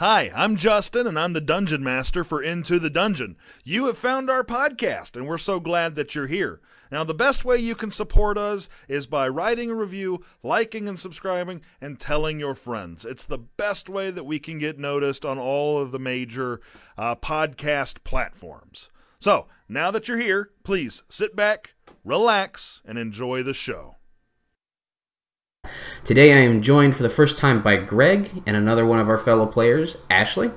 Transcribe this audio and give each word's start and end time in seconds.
Hi, 0.00 0.30
I'm 0.32 0.54
Justin, 0.54 1.08
and 1.08 1.18
I'm 1.18 1.32
the 1.32 1.40
Dungeon 1.40 1.82
Master 1.82 2.22
for 2.22 2.40
Into 2.40 2.78
the 2.78 2.88
Dungeon. 2.88 3.36
You 3.64 3.86
have 3.86 3.98
found 3.98 4.30
our 4.30 4.44
podcast, 4.44 5.16
and 5.16 5.26
we're 5.26 5.38
so 5.38 5.58
glad 5.58 5.96
that 5.96 6.14
you're 6.14 6.28
here. 6.28 6.60
Now, 6.92 7.02
the 7.02 7.14
best 7.14 7.44
way 7.44 7.56
you 7.56 7.74
can 7.74 7.90
support 7.90 8.38
us 8.38 8.68
is 8.86 9.08
by 9.08 9.26
writing 9.26 9.72
a 9.72 9.74
review, 9.74 10.24
liking 10.40 10.86
and 10.86 10.96
subscribing, 10.96 11.62
and 11.80 11.98
telling 11.98 12.38
your 12.38 12.54
friends. 12.54 13.04
It's 13.04 13.24
the 13.24 13.38
best 13.38 13.88
way 13.88 14.12
that 14.12 14.22
we 14.22 14.38
can 14.38 14.60
get 14.60 14.78
noticed 14.78 15.24
on 15.24 15.36
all 15.36 15.80
of 15.80 15.90
the 15.90 15.98
major 15.98 16.60
uh, 16.96 17.16
podcast 17.16 18.04
platforms. 18.04 18.90
So, 19.18 19.48
now 19.68 19.90
that 19.90 20.06
you're 20.06 20.20
here, 20.20 20.50
please 20.62 21.02
sit 21.08 21.34
back, 21.34 21.74
relax, 22.04 22.82
and 22.84 22.98
enjoy 22.98 23.42
the 23.42 23.52
show. 23.52 23.97
Today 26.04 26.32
I 26.32 26.38
am 26.38 26.62
joined 26.62 26.96
for 26.96 27.02
the 27.02 27.10
first 27.10 27.38
time 27.38 27.62
by 27.62 27.76
Greg 27.76 28.42
and 28.46 28.56
another 28.56 28.86
one 28.86 28.98
of 28.98 29.08
our 29.08 29.18
fellow 29.18 29.46
players, 29.46 29.96
Ashley. 30.10 30.50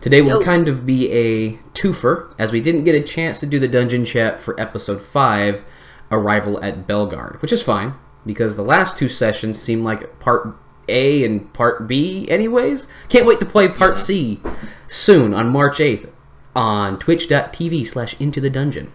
Today 0.00 0.22
will 0.22 0.42
kind 0.42 0.68
of 0.68 0.86
be 0.86 1.10
a 1.12 1.52
twofer, 1.74 2.34
as 2.38 2.52
we 2.52 2.60
didn't 2.60 2.84
get 2.84 2.94
a 2.94 3.02
chance 3.02 3.38
to 3.40 3.46
do 3.46 3.58
the 3.58 3.68
dungeon 3.68 4.04
chat 4.04 4.40
for 4.40 4.58
episode 4.58 5.02
5, 5.02 5.62
Arrival 6.10 6.62
at 6.64 6.86
Belgard, 6.86 7.40
which 7.42 7.52
is 7.52 7.62
fine, 7.62 7.94
because 8.24 8.56
the 8.56 8.62
last 8.62 8.96
two 8.96 9.08
sessions 9.08 9.60
seem 9.60 9.84
like 9.84 10.18
part 10.18 10.56
A 10.88 11.24
and 11.24 11.52
part 11.52 11.86
B 11.86 12.28
anyways. 12.30 12.86
Can't 13.08 13.26
wait 13.26 13.40
to 13.40 13.46
play 13.46 13.68
part 13.68 13.98
C 13.98 14.40
soon 14.86 15.34
on 15.34 15.50
March 15.50 15.78
8th 15.78 16.10
on 16.56 16.98
twitch.tv 16.98 17.86
slash 17.86 18.18
into 18.20 18.40
the 18.40 18.50
dungeon. 18.50 18.92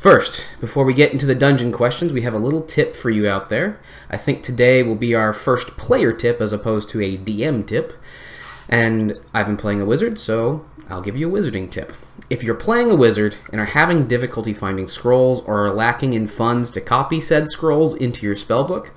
First, 0.00 0.46
before 0.62 0.86
we 0.86 0.94
get 0.94 1.12
into 1.12 1.26
the 1.26 1.34
dungeon 1.34 1.72
questions, 1.72 2.10
we 2.10 2.22
have 2.22 2.32
a 2.32 2.38
little 2.38 2.62
tip 2.62 2.96
for 2.96 3.10
you 3.10 3.28
out 3.28 3.50
there. 3.50 3.78
I 4.08 4.16
think 4.16 4.42
today 4.42 4.82
will 4.82 4.94
be 4.94 5.14
our 5.14 5.34
first 5.34 5.76
player 5.76 6.10
tip 6.10 6.40
as 6.40 6.54
opposed 6.54 6.88
to 6.88 7.02
a 7.02 7.18
DM 7.18 7.66
tip. 7.66 7.92
And 8.66 9.20
I've 9.34 9.44
been 9.44 9.58
playing 9.58 9.82
a 9.82 9.84
wizard, 9.84 10.18
so 10.18 10.64
I'll 10.88 11.02
give 11.02 11.18
you 11.18 11.28
a 11.28 11.30
wizarding 11.30 11.70
tip. 11.70 11.92
If 12.30 12.42
you're 12.42 12.54
playing 12.54 12.90
a 12.90 12.94
wizard 12.94 13.36
and 13.52 13.60
are 13.60 13.66
having 13.66 14.08
difficulty 14.08 14.54
finding 14.54 14.88
scrolls 14.88 15.42
or 15.42 15.66
are 15.66 15.74
lacking 15.74 16.14
in 16.14 16.28
funds 16.28 16.70
to 16.70 16.80
copy 16.80 17.20
said 17.20 17.48
scrolls 17.48 17.92
into 17.92 18.24
your 18.24 18.36
spellbook, 18.36 18.88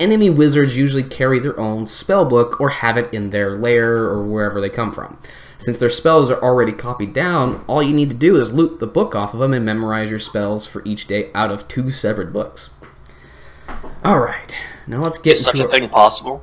enemy 0.00 0.30
wizards 0.30 0.76
usually 0.76 1.04
carry 1.04 1.38
their 1.38 1.60
own 1.60 1.84
spellbook 1.84 2.58
or 2.58 2.70
have 2.70 2.96
it 2.96 3.14
in 3.14 3.30
their 3.30 3.56
lair 3.56 3.98
or 3.98 4.24
wherever 4.24 4.60
they 4.60 4.68
come 4.68 4.92
from. 4.92 5.16
Since 5.60 5.76
their 5.76 5.90
spells 5.90 6.30
are 6.30 6.42
already 6.42 6.72
copied 6.72 7.12
down, 7.12 7.62
all 7.66 7.82
you 7.82 7.92
need 7.92 8.08
to 8.08 8.16
do 8.16 8.40
is 8.40 8.50
loot 8.50 8.80
the 8.80 8.86
book 8.86 9.14
off 9.14 9.34
of 9.34 9.40
them 9.40 9.52
and 9.52 9.64
memorize 9.64 10.08
your 10.08 10.18
spells 10.18 10.66
for 10.66 10.82
each 10.86 11.06
day 11.06 11.30
out 11.34 11.50
of 11.50 11.68
two 11.68 11.90
separate 11.90 12.32
books. 12.32 12.70
Alright, 14.04 14.56
now 14.86 15.02
let's 15.02 15.18
get 15.18 15.34
Is 15.34 15.44
such 15.44 15.60
a 15.60 15.68
thing 15.68 15.90
possible? 15.90 16.42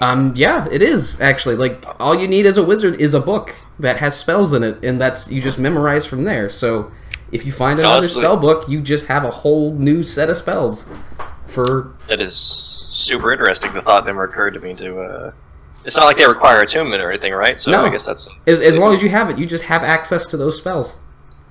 um, 0.00 0.32
yeah, 0.34 0.66
it 0.72 0.82
is 0.82 1.20
actually. 1.20 1.54
Like 1.54 1.84
all 2.00 2.16
you 2.16 2.26
need 2.26 2.44
as 2.44 2.56
a 2.56 2.64
wizard 2.64 3.00
is 3.00 3.14
a 3.14 3.20
book 3.20 3.54
that 3.78 3.98
has 3.98 4.18
spells 4.18 4.52
in 4.52 4.64
it, 4.64 4.84
and 4.84 5.00
that's 5.00 5.30
you 5.30 5.40
just 5.40 5.58
memorize 5.60 6.04
from 6.04 6.24
there. 6.24 6.50
So 6.50 6.90
if 7.30 7.46
you 7.46 7.52
find 7.52 7.78
another 7.78 7.98
Honestly- 7.98 8.22
spell 8.22 8.36
book, 8.36 8.68
you 8.68 8.80
just 8.80 9.06
have 9.06 9.22
a 9.24 9.30
whole 9.30 9.72
new 9.72 10.02
set 10.02 10.28
of 10.28 10.36
spells. 10.36 10.84
For 11.46 11.94
That 12.08 12.20
is 12.20 12.34
super 12.34 13.32
interesting. 13.32 13.72
The 13.72 13.82
thought 13.82 14.04
never 14.04 14.24
occurred 14.24 14.54
to 14.54 14.60
me 14.60 14.74
to. 14.74 15.00
Uh... 15.00 15.32
It's 15.84 15.96
not 15.96 16.04
like 16.04 16.16
they 16.16 16.26
require 16.26 16.60
attunement 16.60 17.02
or 17.02 17.10
anything, 17.10 17.32
right? 17.32 17.60
So 17.60 17.70
No. 17.70 17.84
I 17.84 17.90
guess 17.90 18.06
that's. 18.06 18.28
as, 18.46 18.60
as 18.60 18.78
long 18.78 18.94
as 18.94 19.02
you 19.02 19.08
have 19.08 19.30
it, 19.30 19.38
you 19.38 19.46
just 19.46 19.64
have 19.64 19.82
access 19.82 20.26
to 20.28 20.36
those 20.36 20.56
spells. 20.58 20.96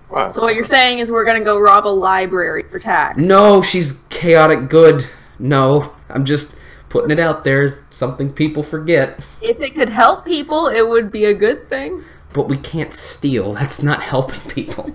Wow. 0.10 0.28
So 0.28 0.42
what 0.42 0.56
you're 0.56 0.64
saying 0.64 1.00
is 1.00 1.12
we're 1.12 1.26
gonna 1.26 1.44
go 1.44 1.60
rob 1.60 1.86
a 1.86 1.90
library 1.90 2.64
for 2.70 2.80
Tack. 2.80 3.18
No, 3.18 3.62
she's 3.62 4.00
chaotic 4.10 4.70
good. 4.70 5.08
No, 5.40 5.94
I'm 6.10 6.26
just 6.26 6.56
putting 6.90 7.12
it 7.12 7.20
out 7.20 7.44
there 7.44 7.64
as 7.64 7.82
something 7.90 8.32
people 8.32 8.62
forget. 8.64 9.24
If 9.42 9.62
it 9.62 9.74
could 9.74 9.90
help 9.90 10.26
people, 10.26 10.68
it 10.68 10.88
would 10.88 11.12
be 11.12 11.26
a 11.26 11.34
good 11.34 11.70
thing. 11.70 12.04
But 12.34 12.50
we 12.50 12.58
can't 12.58 12.94
steal. 12.94 13.54
That's 13.54 13.82
not 13.82 14.04
helping 14.04 14.42
people. 14.42 14.92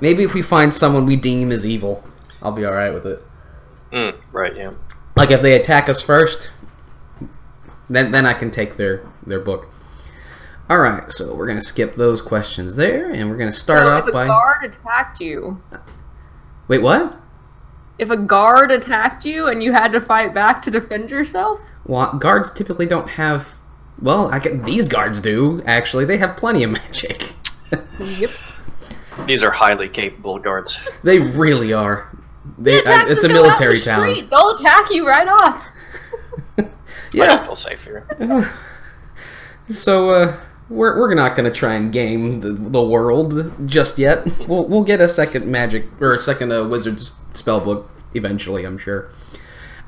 Maybe 0.00 0.24
if 0.24 0.34
we 0.34 0.42
find 0.42 0.72
someone 0.72 1.06
we 1.06 1.16
deem 1.16 1.52
as 1.52 1.64
evil, 1.64 2.02
I'll 2.42 2.52
be 2.52 2.66
alright 2.66 2.92
with 2.92 3.06
it. 3.06 3.22
Mm, 3.92 4.16
right. 4.32 4.56
Yeah. 4.56 4.72
Like 5.16 5.30
if 5.30 5.42
they 5.42 5.54
attack 5.60 5.88
us 5.88 6.00
first, 6.00 6.50
then 7.90 8.10
then 8.12 8.24
I 8.24 8.32
can 8.32 8.50
take 8.50 8.76
their 8.76 9.02
their 9.26 9.40
book. 9.40 9.68
All 10.70 10.78
right, 10.78 11.10
so 11.10 11.34
we're 11.34 11.46
gonna 11.48 11.60
skip 11.60 11.96
those 11.96 12.22
questions 12.22 12.76
there, 12.76 13.10
and 13.10 13.28
we're 13.28 13.36
gonna 13.36 13.52
start 13.52 13.86
So 13.86 13.92
off 13.92 14.02
if 14.04 14.08
a 14.10 14.12
by 14.12 14.26
guard 14.28 14.64
attacked 14.64 15.20
you, 15.20 15.60
wait, 16.68 16.80
what? 16.80 17.16
if 17.98 18.08
a 18.10 18.16
guard 18.16 18.70
attacked 18.70 19.26
you 19.26 19.48
and 19.48 19.62
you 19.62 19.72
had 19.72 19.92
to 19.92 20.00
fight 20.00 20.32
back 20.32 20.62
to 20.62 20.70
defend 20.70 21.10
yourself, 21.10 21.60
Well, 21.84 22.16
guards 22.18 22.50
typically 22.50 22.86
don't 22.86 23.08
have. 23.08 23.48
Well, 24.00 24.30
I 24.32 24.38
get 24.38 24.64
these 24.64 24.88
guards 24.88 25.20
do 25.20 25.60
actually. 25.66 26.06
They 26.06 26.16
have 26.16 26.36
plenty 26.36 26.62
of 26.62 26.70
magic. 26.70 27.34
yep. 27.98 28.30
These 29.26 29.42
are 29.42 29.50
highly 29.50 29.88
capable 29.88 30.38
guards. 30.38 30.80
they 31.02 31.18
really 31.18 31.72
are. 31.74 32.08
They, 32.56 32.78
Attack 32.78 33.06
I, 33.06 33.10
it's 33.10 33.22
just 33.22 33.24
a 33.30 33.34
military 33.34 33.78
the 33.80 33.84
town. 33.84 34.14
street. 34.14 34.30
They'll 34.30 34.56
attack 34.56 34.90
you 34.90 35.06
right 35.06 35.28
off. 35.28 35.66
I 37.12 37.16
don't 37.16 37.26
Yeah. 37.28 37.44
feel 37.46 37.56
safe 37.56 37.82
here. 37.84 38.04
So 39.68 40.10
uh, 40.10 40.36
we're 40.68 40.98
we're 40.98 41.14
not 41.14 41.36
gonna 41.36 41.50
try 41.50 41.74
and 41.74 41.92
game 41.92 42.40
the, 42.40 42.50
the 42.52 42.82
world 42.82 43.52
just 43.66 43.98
yet. 43.98 44.26
We'll 44.48 44.66
we'll 44.66 44.82
get 44.82 45.00
a 45.00 45.08
second 45.08 45.46
magic 45.46 45.86
or 46.00 46.12
a 46.14 46.18
second 46.18 46.52
uh, 46.52 46.64
wizard's 46.64 47.14
spell 47.34 47.60
book 47.60 47.88
eventually, 48.14 48.64
I'm 48.64 48.78
sure. 48.78 49.10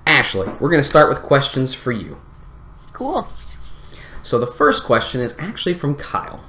Ashley, 0.06 0.48
we're 0.60 0.70
gonna 0.70 0.84
start 0.84 1.08
with 1.08 1.18
questions 1.22 1.74
for 1.74 1.90
you. 1.92 2.20
Cool. 2.92 3.26
So 4.22 4.38
the 4.38 4.46
first 4.46 4.84
question 4.84 5.20
is 5.20 5.34
actually 5.38 5.74
from 5.74 5.96
Kyle. 5.96 6.44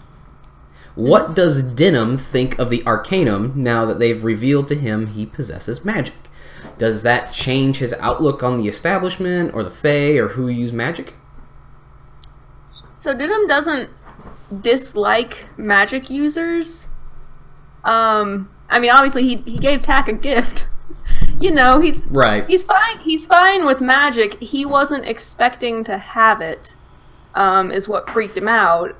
What 0.96 1.34
does 1.34 1.64
Dinham 1.64 2.20
think 2.20 2.60
of 2.60 2.70
the 2.70 2.84
Arcanum 2.86 3.54
now 3.56 3.84
that 3.86 3.98
they've 3.98 4.24
revealed 4.24 4.68
to 4.68 4.76
him 4.76 5.08
he 5.08 5.26
possesses 5.26 5.84
magic? 5.84 6.14
Does 6.78 7.04
that 7.04 7.32
change 7.34 7.78
his 7.78 7.94
outlook 8.00 8.44
on 8.44 8.62
the 8.62 8.68
establishment 8.68 9.54
or 9.54 9.64
the 9.64 9.72
Fae 9.72 10.18
or 10.18 10.28
who 10.30 10.48
use 10.48 10.74
magic? 10.74 11.14
So 12.98 13.14
Didim 13.14 13.48
doesn't 13.48 13.90
dislike 14.62 15.46
magic 15.58 16.10
users. 16.10 16.88
Um, 17.84 18.50
I 18.70 18.80
mean, 18.80 18.92
obviously 18.92 19.24
he 19.24 19.36
he 19.46 19.58
gave 19.58 19.82
Tack 19.82 20.08
a 20.08 20.14
gift. 20.14 20.68
you 21.40 21.52
know, 21.52 21.80
he's 21.80 22.06
Right. 22.08 22.48
he's 22.48 22.64
fine. 22.64 23.00
He's 23.00 23.26
fine 23.26 23.66
with 23.66 23.82
magic. 23.82 24.40
He 24.42 24.66
wasn't 24.66 25.06
expecting 25.06 25.84
to 25.86 25.98
have 25.98 26.42
it. 26.42 26.76
Um, 27.36 27.72
is 27.72 27.88
what 27.90 28.08
freaked 28.12 28.38
him 28.38 28.48
out, 28.48 28.96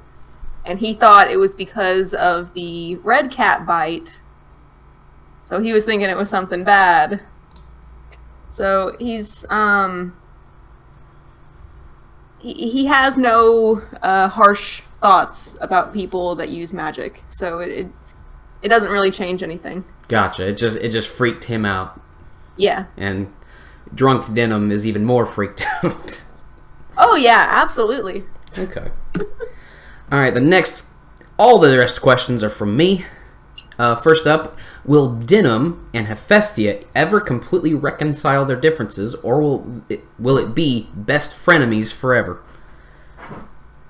and 0.66 0.80
he 0.80 0.94
thought 0.96 1.30
it 1.30 1.38
was 1.38 1.54
because 1.54 2.16
of 2.16 2.52
the 2.56 2.96
red 2.98 3.30
cat 3.32 3.66
bite. 3.66 4.20
So 5.44 5.60
he 5.60 5.72
was 5.72 5.86
thinking 5.86 6.10
it 6.10 6.18
was 6.18 6.30
something 6.32 6.64
bad. 6.64 7.22
So 8.54 8.96
he's 9.00 9.46
um 9.50 10.16
he, 12.38 12.70
he 12.70 12.86
has 12.86 13.18
no 13.18 13.82
uh, 14.04 14.28
harsh 14.28 14.82
thoughts 15.02 15.58
about 15.60 15.92
people 15.92 16.36
that 16.36 16.50
use 16.50 16.72
magic. 16.72 17.24
So 17.30 17.60
it, 17.60 17.70
it 17.72 17.88
it 18.62 18.68
doesn't 18.70 18.92
really 18.92 19.10
change 19.10 19.42
anything. 19.42 19.84
Gotcha. 20.08 20.50
It 20.50 20.58
just 20.58 20.78
it 20.78 20.90
just 20.90 21.10
freaked 21.10 21.46
him 21.46 21.66
out. 21.66 22.00
Yeah. 22.56 22.86
and 22.98 23.34
drunk 23.96 24.32
denim 24.36 24.72
is 24.72 24.86
even 24.86 25.04
more 25.04 25.26
freaked 25.26 25.64
out. 25.84 26.22
Oh 26.96 27.16
yeah, 27.16 27.48
absolutely. 27.50 28.24
okay. 28.56 28.92
All 30.12 30.20
right. 30.20 30.34
The 30.34 30.40
next, 30.42 30.86
all 31.40 31.58
the 31.58 31.76
rest 31.76 32.02
questions 32.04 32.44
are 32.44 32.52
from 32.52 32.78
me. 32.78 33.04
Uh, 33.80 33.96
first 33.96 34.28
up, 34.28 34.58
will 34.86 35.16
Denim 35.16 35.90
and 35.94 36.08
Hephaestia 36.08 36.84
ever 36.96 37.20
completely 37.20 37.74
reconcile 37.74 38.46
their 38.46 38.60
differences, 38.60 39.16
or 39.16 39.42
will 39.42 39.84
it, 39.90 40.04
will 40.20 40.38
it 40.38 40.54
be 40.54 40.90
best 40.94 41.32
frenemies 41.32 41.94
forever? 41.94 42.42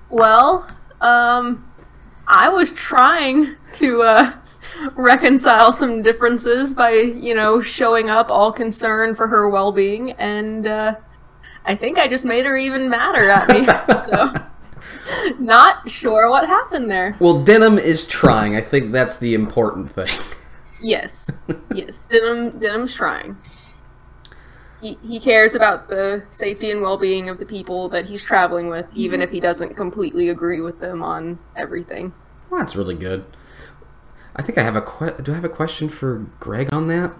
Well, 0.09 0.67
um, 1.01 1.69
I 2.27 2.49
was 2.49 2.71
trying 2.73 3.55
to 3.73 4.03
uh, 4.03 4.33
reconcile 4.95 5.73
some 5.73 6.01
differences 6.01 6.73
by, 6.73 6.91
you 6.91 7.35
know, 7.35 7.61
showing 7.61 8.09
up 8.09 8.31
all 8.31 8.51
concerned 8.51 9.17
for 9.17 9.27
her 9.27 9.49
well-being, 9.49 10.11
and 10.11 10.67
uh, 10.67 10.95
I 11.65 11.75
think 11.75 11.97
I 11.97 12.07
just 12.07 12.25
made 12.25 12.45
her 12.45 12.57
even 12.57 12.89
madder 12.89 13.29
at 13.29 13.47
me. 13.49 13.65
so, 14.11 14.33
not 15.39 15.89
sure 15.89 16.29
what 16.29 16.47
happened 16.47 16.89
there. 16.89 17.15
Well, 17.19 17.43
Denim 17.43 17.77
is 17.77 18.05
trying. 18.05 18.55
I 18.55 18.61
think 18.61 18.91
that's 18.91 19.17
the 19.17 19.33
important 19.33 19.91
thing. 19.91 20.09
Yes, 20.81 21.37
yes, 21.73 22.07
Denim, 22.07 22.59
Denim's 22.59 22.93
trying. 22.93 23.37
He, 24.81 24.97
he 25.01 25.19
cares 25.19 25.55
about 25.55 25.87
the 25.87 26.23
safety 26.29 26.69
and 26.71 26.81
well-being 26.81 27.29
of 27.29 27.37
the 27.37 27.45
people 27.45 27.87
that 27.89 28.05
he's 28.05 28.21
traveling 28.21 28.67
with, 28.67 28.85
even 28.93 29.21
if 29.21 29.31
he 29.31 29.39
doesn't 29.39 29.75
completely 29.77 30.27
agree 30.27 30.59
with 30.59 30.81
them 30.81 31.01
on 31.01 31.39
everything. 31.55 32.13
Well, 32.49 32.59
that's 32.59 32.75
really 32.75 32.95
good. 32.95 33.23
I 34.35 34.41
think 34.41 34.57
I 34.57 34.63
have 34.63 34.75
a 34.75 34.81
que- 34.81 35.23
do 35.23 35.31
I 35.31 35.35
have 35.35 35.45
a 35.45 35.49
question 35.49 35.87
for 35.87 36.25
Greg 36.39 36.73
on 36.73 36.87
that? 36.89 37.13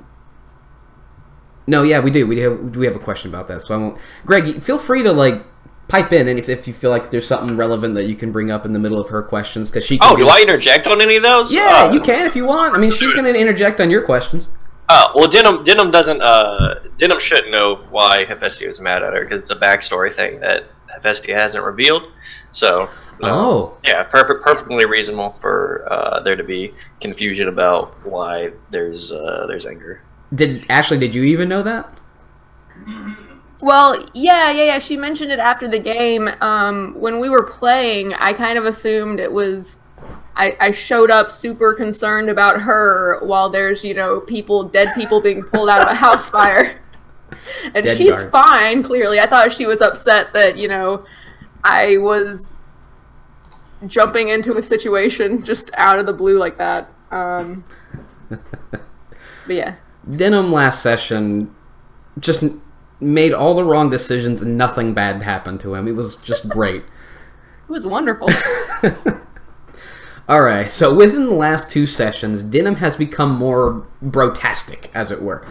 No, 1.65 1.83
yeah, 1.83 1.99
we 1.99 2.11
do. 2.11 2.27
We 2.27 2.39
have 2.39 2.75
we 2.75 2.85
have 2.85 2.95
a 2.95 2.99
question 2.99 3.31
about 3.31 3.47
that. 3.47 3.61
So 3.61 3.73
I 3.73 3.77
won't. 3.77 3.97
Greg, 4.25 4.61
feel 4.61 4.77
free 4.77 5.03
to 5.03 5.13
like 5.13 5.45
pipe 5.87 6.13
in 6.13 6.27
and 6.27 6.39
if, 6.39 6.49
if 6.49 6.67
you 6.67 6.73
feel 6.73 6.89
like 6.89 7.11
there's 7.11 7.27
something 7.27 7.55
relevant 7.57 7.93
that 7.95 8.05
you 8.05 8.15
can 8.15 8.31
bring 8.31 8.49
up 8.51 8.65
in 8.65 8.73
the 8.73 8.79
middle 8.79 8.99
of 8.99 9.09
her 9.09 9.21
questions 9.21 9.69
because 9.69 9.85
she. 9.85 9.97
Can 9.97 10.13
Oh, 10.13 10.15
do 10.15 10.27
us- 10.27 10.37
I 10.37 10.41
interject 10.41 10.87
on 10.87 11.01
any 11.01 11.17
of 11.17 11.23
those? 11.23 11.53
Yeah, 11.53 11.87
Uh, 11.89 11.93
you 11.93 11.99
can 11.99 12.25
if 12.25 12.35
you 12.35 12.45
want. 12.45 12.75
I 12.75 12.79
mean, 12.79 12.91
she's 12.91 13.13
going 13.13 13.25
to 13.31 13.39
interject 13.39 13.79
on 13.81 13.89
your 13.91 14.01
questions. 14.03 14.47
Oh 14.89 15.11
well, 15.15 15.27
Denim 15.27 15.63
Denim 15.63 15.91
doesn't. 15.91 16.21
Uh, 16.21 16.75
Denim 16.97 17.19
shouldn't 17.19 17.51
know 17.51 17.75
why 17.89 18.25
Hephaestia 18.25 18.67
is 18.67 18.79
mad 18.81 19.01
at 19.03 19.13
her 19.13 19.21
because 19.21 19.41
it's 19.41 19.51
a 19.51 19.55
backstory 19.55 20.11
thing 20.13 20.39
that 20.41 20.65
Hephaestia 20.87 21.35
hasn't 21.35 21.63
revealed. 21.63 22.03
So. 22.51 22.83
uh, 22.83 23.29
Oh, 23.31 23.77
Yeah, 23.85 24.03
perfect, 24.03 24.43
perfectly 24.43 24.85
reasonable 24.85 25.37
for 25.39 25.87
uh, 25.89 26.19
there 26.21 26.35
to 26.35 26.43
be 26.43 26.73
confusion 26.99 27.47
about 27.47 27.95
why 28.05 28.51
there's 28.71 29.11
uh, 29.11 29.45
there's 29.47 29.65
anger. 29.65 30.01
did 30.35 30.65
Ashley? 30.69 30.97
Did 30.97 31.15
you 31.15 31.23
even 31.23 31.47
know 31.47 31.61
that? 31.63 31.97
Well, 33.63 33.95
yeah, 34.13 34.51
yeah, 34.51 34.63
yeah. 34.65 34.79
She 34.79 34.97
mentioned 34.97 35.31
it 35.31 35.39
after 35.39 35.69
the 35.69 35.79
game. 35.79 36.27
Um, 36.41 36.95
when 36.99 37.21
we 37.21 37.29
were 37.29 37.43
playing, 37.43 38.13
I 38.15 38.33
kind 38.33 38.57
of 38.57 38.65
assumed 38.65 39.21
it 39.21 39.31
was. 39.31 39.77
I, 40.35 40.57
I 40.59 40.71
showed 40.73 41.09
up 41.09 41.31
super 41.31 41.73
concerned 41.73 42.27
about 42.29 42.59
her 42.59 43.19
while 43.23 43.49
there's, 43.49 43.81
you 43.83 43.93
know, 43.93 44.19
people, 44.19 44.63
dead 44.63 44.89
people 44.95 45.21
being 45.21 45.43
pulled 45.43 45.69
out 45.69 45.81
of 45.81 45.87
a 45.87 45.95
house 45.95 46.29
fire. 46.29 46.79
And 47.73 47.83
Dead 47.83 47.97
she's 47.97 48.11
guards. 48.11 48.29
fine, 48.29 48.83
clearly. 48.83 49.19
I 49.19 49.25
thought 49.25 49.51
she 49.51 49.65
was 49.65 49.81
upset 49.81 50.33
that, 50.33 50.55
you 50.55 50.67
know, 50.67 51.03
I 51.63 51.97
was 51.97 52.55
jumping 53.87 54.29
into 54.29 54.55
a 54.55 54.61
situation 54.61 55.43
just 55.43 55.71
out 55.73 55.97
of 55.97 56.05
the 56.05 56.13
blue 56.13 56.37
like 56.37 56.57
that. 56.57 56.91
Um, 57.09 57.63
but 58.29 58.79
yeah. 59.47 59.75
Denim 60.09 60.51
last 60.51 60.83
session 60.83 61.53
just 62.19 62.43
made 62.99 63.33
all 63.33 63.53
the 63.53 63.63
wrong 63.63 63.89
decisions 63.89 64.41
and 64.41 64.57
nothing 64.57 64.93
bad 64.93 65.21
happened 65.21 65.59
to 65.61 65.73
him. 65.75 65.87
It 65.87 65.95
was 65.95 66.17
just 66.17 66.47
great. 66.49 66.83
It 67.65 67.71
was 67.71 67.85
wonderful. 67.85 68.29
All 70.29 70.41
right, 70.41 70.71
so 70.71 70.93
within 70.93 71.25
the 71.25 71.33
last 71.33 71.69
two 71.69 71.85
sessions, 71.85 72.43
Denim 72.43 72.75
has 72.75 72.95
become 72.95 73.31
more 73.31 73.85
brotastic, 74.01 74.89
as 74.93 75.11
it 75.11 75.21
were. 75.21 75.45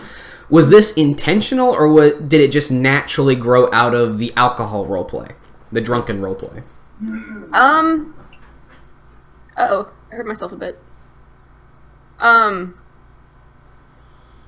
Was 0.49 0.71
this 0.71 0.93
intentional, 0.93 1.69
or 1.71 1.93
wa 1.93 2.11
did 2.11 2.41
it 2.41 2.53
just 2.53 2.71
naturally 2.71 3.35
grow 3.35 3.71
out 3.73 3.94
of 3.94 4.19
the 4.19 4.33
alcohol 4.37 4.87
roleplay, 4.87 5.33
the 5.73 5.81
drunken 5.81 6.21
roleplay? 6.21 6.62
Um. 7.53 8.15
Oh, 9.56 9.91
I 10.11 10.15
hurt 10.15 10.27
myself 10.27 10.53
a 10.53 10.56
bit. 10.56 10.79
Um. 12.19 12.79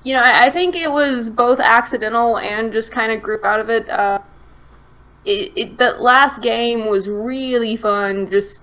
You 0.05 0.15
know, 0.15 0.21
I, 0.21 0.47
I 0.47 0.51
think 0.51 0.77
it 0.77 0.91
was 0.91 1.31
both 1.31 1.61
accidental 1.61 2.39
and 2.39 2.73
just 2.73 2.93
kind 2.93 3.11
of 3.11 3.23
grew 3.23 3.45
out 3.45 3.59
of 3.61 3.71
it. 3.71 3.89
Uh, 3.89 4.21
it, 5.25 5.53
it 5.57 5.79
that 5.79 6.01
last 6.01 6.43
game 6.43 6.87
was 6.87 7.09
really 7.09 7.77
fun. 7.77 8.31
Just 8.31 8.63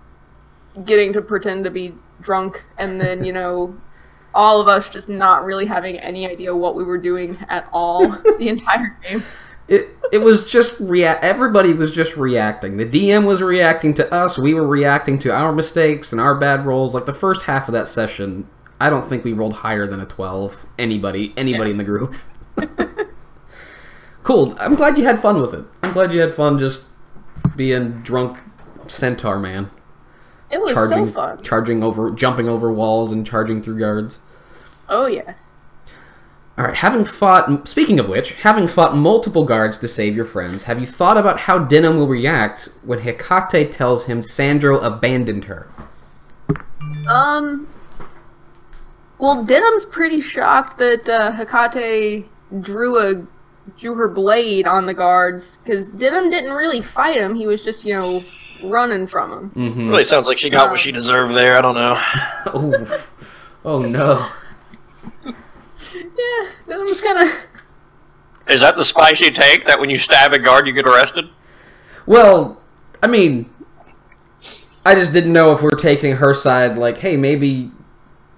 getting 0.85 1.11
to 1.13 1.21
pretend 1.21 1.63
to 1.65 1.71
be 1.71 1.93
drunk, 2.21 2.63
and 2.77 3.01
then 3.01 3.23
you 3.23 3.33
know, 3.33 3.75
all 4.33 4.61
of 4.61 4.67
us 4.67 4.89
just 4.89 5.09
not 5.09 5.43
really 5.43 5.65
having 5.65 5.97
any 5.99 6.27
idea 6.27 6.55
what 6.55 6.75
we 6.75 6.83
were 6.83 6.97
doing 6.97 7.37
at 7.49 7.67
all 7.73 8.07
the 8.37 8.47
entire 8.47 8.97
game. 9.03 9.23
It 9.67 9.95
it 10.11 10.17
was 10.19 10.49
just 10.49 10.79
rea- 10.79 11.17
everybody 11.21 11.73
was 11.73 11.91
just 11.91 12.17
reacting. 12.17 12.77
The 12.77 12.85
DM 12.85 13.25
was 13.25 13.41
reacting 13.41 13.93
to 13.95 14.13
us. 14.13 14.37
We 14.37 14.53
were 14.53 14.67
reacting 14.67 15.17
to 15.19 15.31
our 15.31 15.53
mistakes 15.53 16.11
and 16.11 16.19
our 16.19 16.35
bad 16.35 16.65
rolls. 16.65 16.93
Like 16.93 17.05
the 17.05 17.13
first 17.13 17.43
half 17.43 17.67
of 17.67 17.73
that 17.73 17.87
session, 17.87 18.47
I 18.81 18.89
don't 18.89 19.03
think 19.03 19.23
we 19.23 19.33
rolled 19.33 19.53
higher 19.53 19.85
than 19.85 19.99
a 19.99 20.05
twelve. 20.05 20.65
Anybody, 20.79 21.33
anybody 21.37 21.71
in 21.71 21.77
the 21.77 21.83
group. 21.83 22.13
cool. 24.23 24.55
I'm 24.59 24.75
glad 24.75 24.97
you 24.97 25.03
had 25.03 25.19
fun 25.19 25.39
with 25.39 25.53
it. 25.53 25.65
I'm 25.83 25.93
glad 25.93 26.11
you 26.11 26.19
had 26.19 26.33
fun 26.33 26.57
just 26.57 26.87
being 27.55 28.01
drunk 28.01 28.39
centaur 28.87 29.39
man, 29.39 29.69
It 30.49 30.59
was 30.59 30.73
charging, 30.73 31.05
so 31.07 31.11
fun. 31.11 31.43
charging 31.43 31.83
over, 31.83 32.11
jumping 32.11 32.49
over 32.49 32.71
walls 32.71 33.11
and 33.11 33.25
charging 33.25 33.61
through 33.61 33.79
guards. 33.79 34.19
Oh 34.89 35.05
yeah. 35.05 35.35
All 36.57 36.65
right, 36.65 36.75
having 36.75 37.05
fought, 37.05 37.67
speaking 37.67 37.99
of 37.99 38.09
which, 38.09 38.33
having 38.33 38.67
fought 38.67 38.95
multiple 38.95 39.45
guards 39.45 39.77
to 39.79 39.87
save 39.87 40.15
your 40.15 40.25
friends, 40.25 40.63
have 40.63 40.79
you 40.79 40.85
thought 40.85 41.17
about 41.17 41.39
how 41.41 41.57
Denim 41.59 41.97
will 41.97 42.07
react 42.07 42.67
when 42.83 42.99
Hecate 42.99 43.71
tells 43.71 44.05
him 44.05 44.21
Sandro 44.21 44.79
abandoned 44.79 45.45
her? 45.45 45.69
Um. 47.07 47.67
Well, 49.21 49.43
Denim's 49.43 49.85
pretty 49.85 50.19
shocked 50.19 50.79
that 50.79 51.07
uh, 51.07 51.31
Hecate 51.31 52.25
drew 52.59 52.97
a 52.99 53.27
drew 53.77 53.93
her 53.93 54.07
blade 54.07 54.65
on 54.65 54.87
the 54.87 54.95
guards 54.95 55.59
because 55.59 55.89
Denim 55.89 56.31
didn't 56.31 56.51
really 56.51 56.81
fight 56.81 57.17
him. 57.17 57.35
He 57.35 57.45
was 57.45 57.63
just, 57.63 57.85
you 57.85 57.93
know, 57.93 58.23
running 58.63 59.05
from 59.05 59.31
him. 59.31 59.49
Mm-hmm. 59.51 59.89
Really 59.89 60.03
sounds 60.03 60.27
like 60.27 60.39
she 60.39 60.49
got 60.49 60.71
what 60.71 60.79
she 60.79 60.91
deserved 60.91 61.35
there. 61.35 61.55
I 61.55 61.61
don't 61.61 61.75
know. 61.75 62.01
Oh, 63.63 63.77
oh 63.77 63.79
no. 63.79 64.27
Yeah, 65.93 66.47
Denim's 66.67 67.01
kind 67.01 67.29
of. 67.29 67.35
Is 68.47 68.61
that 68.61 68.75
the 68.75 68.83
spice 68.83 69.19
you 69.19 69.29
take? 69.29 69.65
That 69.65 69.79
when 69.79 69.89
you 69.89 69.97
stab 69.97 70.33
a 70.33 70.39
guard, 70.39 70.65
you 70.65 70.73
get 70.73 70.87
arrested? 70.87 71.25
Well, 72.05 72.61
I 73.03 73.07
mean, 73.07 73.53
I 74.85 74.95
just 74.95 75.13
didn't 75.13 75.33
know 75.33 75.51
if 75.51 75.61
we're 75.61 75.71
taking 75.71 76.15
her 76.15 76.33
side, 76.33 76.77
like, 76.77 76.97
hey, 76.97 77.17
maybe, 77.17 77.71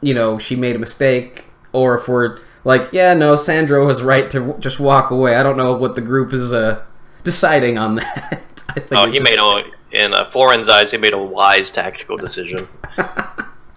you 0.04 0.14
know, 0.14 0.38
she 0.38 0.56
made 0.56 0.76
a 0.76 0.80
mistake, 0.80 1.46
or 1.72 1.98
if 1.98 2.08
we're 2.08 2.40
like, 2.64 2.90
yeah, 2.92 3.14
no, 3.14 3.36
Sandro 3.36 3.86
was 3.86 4.02
right 4.02 4.30
to 4.32 4.40
w- 4.40 4.60
just 4.60 4.80
walk 4.80 5.12
away. 5.12 5.36
I 5.36 5.44
don't 5.44 5.58
know 5.58 5.74
what 5.74 5.96
the 5.96 6.02
group 6.02 6.34
is 6.34 6.52
uh, 6.54 6.84
deciding 7.24 7.78
on 7.78 7.96
that. 7.98 8.44
I 8.70 8.74
think 8.80 8.92
Oh, 8.94 9.06
he 9.08 9.20
just- 9.20 9.24
made 9.24 9.40
a 9.40 9.64
in 9.92 10.14
uh, 10.14 10.30
Foreign's 10.32 10.68
eyes. 10.70 10.90
He 10.92 10.98
made 10.98 11.14
a 11.14 11.18
wise 11.22 11.72
tactical 11.72 12.18
decision. 12.18 12.68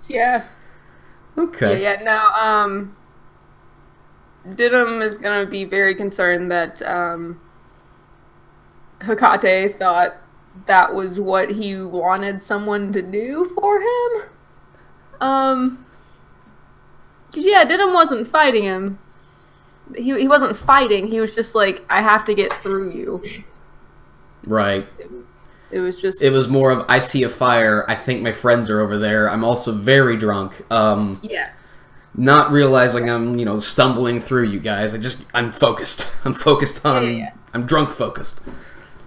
Yeah. 0.09 0.45
Okay. 1.37 1.83
Yeah, 1.83 1.97
yeah, 1.99 2.03
no, 2.05 2.19
um. 2.41 2.97
Didim 4.51 5.03
is 5.03 5.19
gonna 5.19 5.45
be 5.45 5.65
very 5.65 5.97
concerned 5.97 6.51
that, 6.53 6.81
um. 6.83 7.41
Hecate 9.01 9.79
thought 9.79 10.17
that 10.67 10.95
was 10.95 11.19
what 11.21 11.51
he 11.51 11.77
wanted 11.81 12.41
someone 12.43 12.93
to 12.93 13.03
do 13.03 13.45
for 13.47 13.81
him. 13.81 14.23
Um. 15.21 15.86
Cause 17.35 17.45
yeah, 17.45 17.65
Didim 17.65 17.93
wasn't 17.93 18.27
fighting 18.29 18.63
him. 18.63 18.99
He, 19.95 20.19
he 20.19 20.29
wasn't 20.29 20.57
fighting, 20.57 21.07
he 21.07 21.21
was 21.21 21.35
just 21.35 21.55
like, 21.55 21.85
I 21.91 22.03
have 22.03 22.25
to 22.27 22.35
get 22.35 22.53
through 22.63 22.93
you. 22.93 23.45
Right. 24.47 24.87
It 25.71 25.81
was 25.81 26.01
just. 26.01 26.23
It 26.23 26.31
was 26.31 26.49
more 26.49 26.71
of 26.71 26.85
I 26.89 27.01
see 27.01 27.25
a 27.25 27.29
fire. 27.29 27.85
I 27.89 27.97
think 27.97 28.23
my 28.23 28.33
friends 28.33 28.71
are 28.71 28.81
over 28.81 28.97
there. 28.97 29.29
I'm 29.29 29.45
also 29.45 29.73
very 29.73 30.17
drunk. 30.17 30.65
Um, 30.71 31.19
yeah. 31.23 31.51
not 32.15 32.53
realizing 32.53 33.11
I'm 33.11 33.37
you 33.39 33.45
know 33.45 33.59
stumbling 33.59 34.21
through 34.21 34.45
you 34.45 34.61
guys. 34.61 34.95
I 34.95 34.99
just 34.99 35.25
I'm 35.35 35.51
focused. 35.51 36.09
I'm 36.25 36.35
focused 36.35 36.87
on. 36.87 37.03
Yeah, 37.03 37.11
yeah, 37.11 37.17
yeah. 37.17 37.33
I'm 37.53 37.67
drunk 37.67 37.91
focused. 37.91 38.43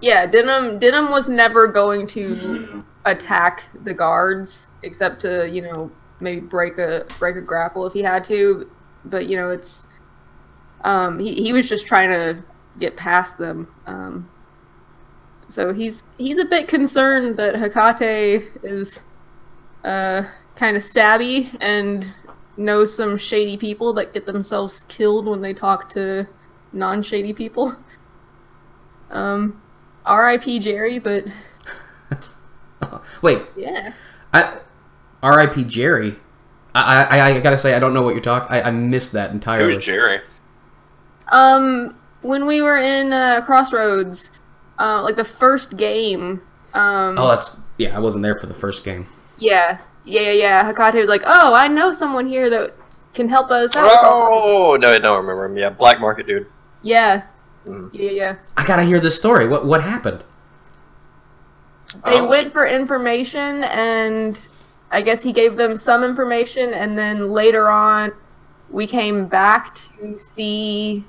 Yeah, 0.02 0.26
Denim 0.26 0.78
Denim 0.78 1.10
was 1.10 1.28
never 1.28 1.66
going 1.66 2.06
to 2.08 2.84
attack 3.06 3.68
the 3.84 3.94
guards 3.94 4.70
except 4.82 5.20
to, 5.22 5.48
you 5.48 5.62
know, 5.62 5.90
maybe 6.20 6.40
break 6.40 6.78
a 6.78 7.06
break 7.18 7.36
a 7.36 7.40
grapple 7.40 7.86
if 7.86 7.92
he 7.92 8.02
had 8.02 8.24
to. 8.24 8.70
But 9.04 9.26
you 9.26 9.36
know, 9.36 9.50
it's 9.50 9.86
um 10.84 11.18
he, 11.18 11.34
he 11.34 11.52
was 11.52 11.68
just 11.68 11.86
trying 11.86 12.10
to 12.10 12.42
get 12.78 12.96
past 12.96 13.38
them. 13.38 13.68
Um 13.86 14.28
so 15.48 15.72
he's 15.72 16.02
he's 16.18 16.38
a 16.38 16.44
bit 16.44 16.68
concerned 16.68 17.36
that 17.36 17.54
Hecate 17.54 18.48
is 18.62 19.02
uh 19.84 20.22
kind 20.56 20.76
of 20.76 20.82
stabby 20.82 21.56
and 21.60 22.12
knows 22.56 22.94
some 22.94 23.16
shady 23.16 23.56
people 23.56 23.92
that 23.94 24.12
get 24.12 24.26
themselves 24.26 24.84
killed 24.88 25.26
when 25.26 25.40
they 25.40 25.54
talk 25.54 25.88
to 25.90 26.26
non-shady 26.72 27.32
people. 27.32 27.74
Um 29.10 29.60
R.I.P. 30.06 30.60
Jerry, 30.60 30.98
but 30.98 31.26
Wait, 33.22 33.42
yeah. 33.56 33.92
I 34.32 34.58
R.I.P. 35.22 35.64
Jerry. 35.64 36.16
I, 36.74 37.04
I 37.04 37.26
I 37.36 37.40
gotta 37.40 37.58
say 37.58 37.74
I 37.74 37.78
don't 37.80 37.92
know 37.94 38.02
what 38.02 38.14
you're 38.14 38.22
talking. 38.22 38.48
I, 38.54 38.62
I 38.62 38.70
missed 38.70 39.12
that 39.12 39.32
entirely. 39.32 39.74
Who's 39.74 39.84
Jerry? 39.84 40.20
Um, 41.32 41.96
when 42.22 42.46
we 42.46 42.62
were 42.62 42.78
in 42.78 43.12
uh, 43.12 43.40
Crossroads, 43.42 44.30
uh, 44.78 45.02
like 45.02 45.16
the 45.16 45.24
first 45.24 45.76
game, 45.76 46.40
um, 46.74 47.18
Oh, 47.18 47.28
that's 47.28 47.56
yeah. 47.78 47.96
I 47.96 48.00
wasn't 48.00 48.22
there 48.22 48.38
for 48.38 48.46
the 48.46 48.54
first 48.54 48.84
game. 48.84 49.06
yeah, 49.38 49.78
yeah, 50.04 50.20
yeah, 50.20 50.32
yeah. 50.32 50.64
Hecate 50.64 50.94
was 51.00 51.08
like, 51.08 51.22
"Oh, 51.26 51.54
I 51.54 51.66
know 51.66 51.90
someone 51.92 52.28
here 52.28 52.48
that 52.50 52.74
can 53.14 53.28
help 53.28 53.50
us 53.50 53.74
out." 53.76 53.90
Oh 54.02 54.76
no, 54.80 54.90
I 54.90 54.98
don't 54.98 55.16
remember 55.20 55.44
him. 55.46 55.56
Yeah, 55.56 55.70
black 55.70 56.00
market 56.00 56.26
dude. 56.28 56.46
Yeah, 56.82 57.22
Mhm. 57.66 57.90
yeah, 57.92 58.10
yeah. 58.10 58.36
I 58.56 58.64
gotta 58.64 58.84
hear 58.84 59.00
this 59.00 59.16
story. 59.16 59.46
What 59.48 59.66
what 59.66 59.82
happened? 59.82 60.22
They 62.04 62.20
Oh. 62.20 62.28
went 62.28 62.52
for 62.52 62.66
information, 62.66 63.64
and 63.64 64.46
I 64.90 65.02
guess 65.02 65.22
he 65.22 65.32
gave 65.32 65.56
them 65.56 65.76
some 65.76 66.02
information, 66.02 66.74
and 66.74 66.98
then 66.98 67.30
later 67.30 67.68
on, 67.68 68.12
we 68.70 68.86
came 68.86 69.26
back 69.26 69.74
to 69.74 70.18
see 70.18 71.04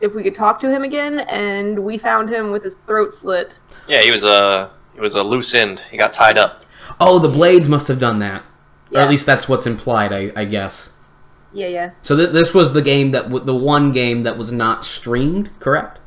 if 0.00 0.14
we 0.14 0.22
could 0.22 0.34
talk 0.34 0.58
to 0.60 0.70
him 0.70 0.84
again, 0.84 1.20
and 1.20 1.78
we 1.78 1.98
found 1.98 2.28
him 2.28 2.50
with 2.50 2.64
his 2.64 2.76
throat 2.86 3.12
slit. 3.12 3.60
Yeah, 3.88 4.02
he 4.02 4.10
was 4.10 4.24
a 4.24 4.70
he 4.94 5.00
was 5.00 5.14
a 5.14 5.22
loose 5.22 5.54
end. 5.54 5.80
He 5.90 5.96
got 5.96 6.12
tied 6.12 6.38
up. 6.38 6.64
Oh, 6.98 7.18
the 7.18 7.28
blades 7.28 7.68
must 7.68 7.88
have 7.88 7.98
done 7.98 8.18
that, 8.20 8.42
or 8.92 9.00
at 9.00 9.10
least 9.10 9.26
that's 9.26 9.48
what's 9.48 9.66
implied, 9.66 10.12
I, 10.12 10.32
I 10.34 10.44
guess. 10.46 10.90
Yeah, 11.52 11.68
yeah. 11.68 11.90
So 12.02 12.16
th- 12.16 12.30
this 12.30 12.54
was 12.54 12.72
the 12.72 12.82
game 12.82 13.12
that 13.12 13.24
w- 13.24 13.44
the 13.44 13.54
one 13.54 13.92
game 13.92 14.22
that 14.24 14.36
was 14.36 14.52
not 14.52 14.84
streamed, 14.84 15.50
correct? 15.58 16.00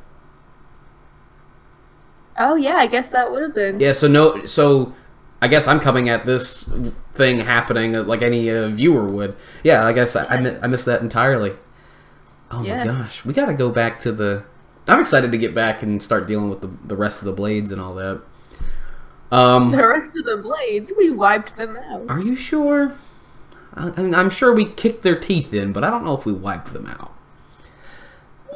Oh 2.38 2.56
yeah, 2.56 2.76
I 2.76 2.88
guess 2.88 3.10
that 3.10 3.32
would 3.32 3.42
have 3.44 3.54
been. 3.54 3.80
Yeah. 3.80 3.92
So 3.92 4.08
no. 4.08 4.46
So 4.46 4.94
I 5.42 5.48
guess 5.48 5.68
I'm 5.68 5.80
coming 5.80 6.10
at 6.10 6.26
this 6.26 6.70
thing 7.14 7.40
happening 7.40 7.94
like 8.06 8.22
any 8.22 8.50
uh, 8.50 8.68
viewer 8.70 9.06
would. 9.06 9.36
Yeah. 9.64 9.86
I 9.86 9.94
guess 9.94 10.16
I, 10.16 10.26
I, 10.26 10.40
mi- 10.42 10.58
I 10.62 10.68
missed 10.68 10.86
that 10.86 11.02
entirely. 11.02 11.54
Oh 12.52 12.64
Yeah. 12.64 12.80
my 12.80 12.84
gosh, 12.86 13.24
we 13.26 13.34
got 13.34 13.46
to 13.46 13.54
go 13.54 13.70
back 13.70 14.00
to 14.02 14.12
the. 14.12 14.44
I'm 14.88 15.00
excited 15.00 15.32
to 15.32 15.38
get 15.38 15.54
back 15.54 15.84
and 15.84 16.02
start 16.02 16.28
dealing 16.28 16.50
with 16.50 16.62
the 16.62 16.68
the 16.88 16.96
rest 16.96 17.20
of 17.20 17.26
the 17.26 17.32
blades 17.34 17.72
and 17.72 17.80
all 17.80 17.94
that. 17.96 18.22
Um, 19.32 19.72
The 19.72 19.88
rest 19.88 20.18
of 20.18 20.26
the 20.26 20.38
blades, 20.38 20.92
we 20.98 21.12
wiped 21.12 21.56
them 21.56 21.78
out. 21.78 22.06
are 22.10 22.20
you 22.20 22.36
sure? 22.36 22.94
I, 23.76 23.92
I 23.96 24.02
mean, 24.02 24.16
I'm 24.16 24.32
sure 24.32 24.52
we 24.52 24.66
kicked 24.66 25.04
their 25.04 25.18
teeth 25.20 25.54
in, 25.54 25.72
but 25.74 25.84
I 25.84 25.92
don't 25.92 26.04
know 26.04 26.18
if 26.18 26.26
we 26.26 26.34
wiped 26.34 26.74
them 26.74 26.88
out. 26.88 27.09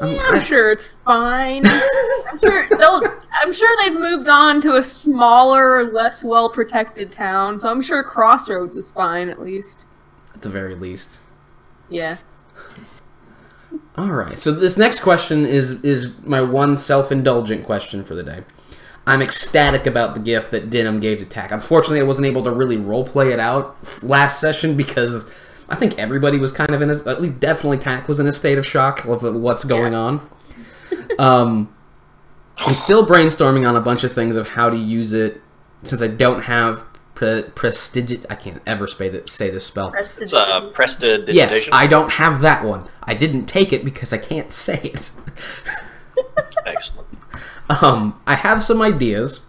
I'm- 0.03 0.19
I'm 0.35 0.41
sure 0.41 0.71
it's 0.71 0.93
fine. 1.05 1.65
I'm 1.65 2.39
sure 2.45 2.67
they'll. 2.77 3.01
I'm 3.41 3.51
sure 3.53 3.69
they've 3.81 3.99
moved 3.99 4.29
on 4.29 4.61
to 4.61 4.75
a 4.75 4.83
smaller, 4.83 5.91
less 5.91 6.23
well 6.23 6.49
protected 6.49 7.11
town, 7.11 7.57
so 7.59 7.69
I'm 7.69 7.81
sure 7.81 8.03
Crossroads 8.03 8.75
is 8.75 8.91
fine 8.91 9.29
at 9.29 9.41
least. 9.41 9.85
at 10.33 10.41
the 10.41 10.49
very 10.49 10.75
least. 10.75 11.21
Yeah. 11.89 12.17
All 13.97 14.07
right. 14.11 14.37
So 14.37 14.51
this 14.51 14.77
next 14.77 15.01
question 15.01 15.45
is 15.45 15.81
is 15.81 16.13
my 16.23 16.41
one 16.41 16.77
self-indulgent 16.77 17.65
question 17.65 18.03
for 18.03 18.15
the 18.15 18.23
day. 18.23 18.43
I'm 19.05 19.21
ecstatic 19.21 19.85
about 19.85 20.13
the 20.13 20.19
gift 20.21 20.51
that 20.51 20.69
Denim 20.69 20.99
gave 21.01 21.19
to 21.19 21.25
Tack. 21.25 21.51
Unfortunately, 21.51 21.99
I 21.99 22.03
wasn't 22.03 22.25
able 22.27 22.43
to 22.43 22.51
really 22.51 22.77
roleplay 22.77 23.33
it 23.33 23.39
out 23.39 23.75
last 24.01 24.39
session 24.39 24.77
because 24.77 25.29
I 25.73 25.75
think 25.75 25.97
everybody 25.97 26.37
was 26.37 26.51
kind 26.51 26.69
of 26.69 26.83
in 26.83 26.91
a, 26.91 27.09
at 27.09 27.19
least 27.19 27.39
definitely 27.39 27.79
Tack 27.79 28.07
was 28.07 28.19
in 28.19 28.27
a 28.27 28.31
state 28.31 28.59
of 28.59 28.65
shock 28.65 29.05
of 29.05 29.23
what's 29.23 29.63
going 29.63 29.95
on. 29.95 30.29
Um, 31.17 31.75
I'm 32.59 32.75
still 32.75 33.03
brainstorming 33.03 33.67
on 33.67 33.75
a 33.75 33.81
bunch 33.81 34.03
of 34.03 34.13
things 34.13 34.35
of 34.35 34.49
how 34.49 34.69
to 34.69 34.77
use 34.77 35.13
it 35.13 35.41
since 35.81 36.03
I 36.03 36.09
don't 36.09 36.43
have 36.43 36.85
pre- 37.15 37.41
prestigit. 37.41 38.23
I 38.29 38.35
can't 38.35 38.61
ever 38.67 38.85
say 38.85 39.09
that 39.09 39.31
say 39.31 39.49
this 39.49 39.65
spell. 39.65 39.89
Rested. 39.89 40.21
It's 40.21 40.33
uh, 40.33 40.69
prestidigitation. 40.75 41.33
Yes, 41.33 41.67
I 41.71 41.87
don't 41.87 42.11
have 42.11 42.41
that 42.41 42.63
one. 42.63 42.87
I 43.01 43.15
didn't 43.15 43.47
take 43.47 43.73
it 43.73 43.83
because 43.83 44.13
I 44.13 44.19
can't 44.19 44.51
say 44.51 44.79
it. 44.79 45.09
Excellent. 46.67 47.07
Um, 47.81 48.21
I 48.27 48.35
have 48.35 48.61
some 48.61 48.79
ideas. 48.79 49.39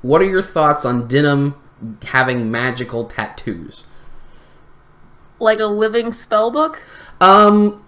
What 0.00 0.22
are 0.22 0.28
your 0.30 0.40
thoughts 0.40 0.86
on 0.86 1.08
Denim 1.08 1.56
having 2.04 2.50
magical 2.50 3.04
tattoos? 3.04 3.84
Like 5.44 5.60
a 5.60 5.66
living 5.66 6.10
spell 6.10 6.50
book. 6.50 6.82
Um, 7.20 7.84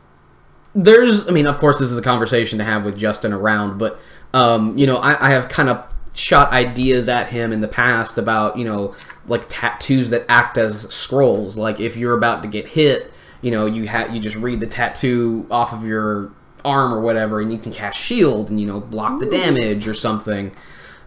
there's, 0.74 1.26
I 1.26 1.32
mean, 1.32 1.46
of 1.46 1.58
course, 1.58 1.78
this 1.80 1.90
is 1.90 1.98
a 1.98 2.02
conversation 2.02 2.58
to 2.58 2.64
have 2.64 2.84
with 2.84 2.96
Justin 2.96 3.32
around, 3.32 3.78
but 3.78 3.98
um, 4.32 4.76
you 4.76 4.86
know, 4.86 4.98
I, 4.98 5.28
I 5.28 5.30
have 5.30 5.48
kind 5.48 5.68
of 5.68 5.82
shot 6.14 6.52
ideas 6.52 7.08
at 7.08 7.28
him 7.28 7.52
in 7.52 7.60
the 7.60 7.68
past 7.68 8.18
about 8.18 8.56
you 8.56 8.64
know, 8.64 8.94
like 9.26 9.46
tattoos 9.48 10.10
that 10.10 10.24
act 10.28 10.58
as 10.58 10.82
scrolls. 10.92 11.56
Like 11.56 11.80
if 11.80 11.96
you're 11.96 12.16
about 12.16 12.42
to 12.42 12.48
get 12.48 12.66
hit, 12.68 13.12
you 13.40 13.50
know, 13.50 13.66
you 13.66 13.88
ha- 13.88 14.08
you 14.12 14.20
just 14.20 14.36
read 14.36 14.60
the 14.60 14.66
tattoo 14.66 15.46
off 15.50 15.72
of 15.72 15.84
your 15.84 16.32
arm 16.64 16.92
or 16.92 17.00
whatever, 17.00 17.40
and 17.40 17.52
you 17.52 17.58
can 17.58 17.72
cast 17.72 17.98
shield 17.98 18.50
and 18.50 18.60
you 18.60 18.66
know 18.66 18.80
block 18.80 19.20
the 19.20 19.26
damage 19.26 19.88
or 19.88 19.94
something. 19.94 20.54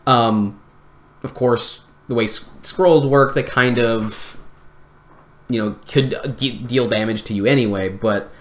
Um, 0.07 0.59
of 1.23 1.33
course, 1.33 1.81
the 2.07 2.15
way 2.15 2.23
s- 2.23 2.49
scrolls 2.61 3.05
work, 3.05 3.35
they 3.35 3.43
kind 3.43 3.77
of 3.77 4.38
you 5.49 5.61
know 5.61 5.75
could 5.87 6.15
de- 6.37 6.59
deal 6.59 6.87
damage 6.87 7.23
to 7.23 7.33
you 7.33 7.45
anyway. 7.45 7.89
But 7.89 8.31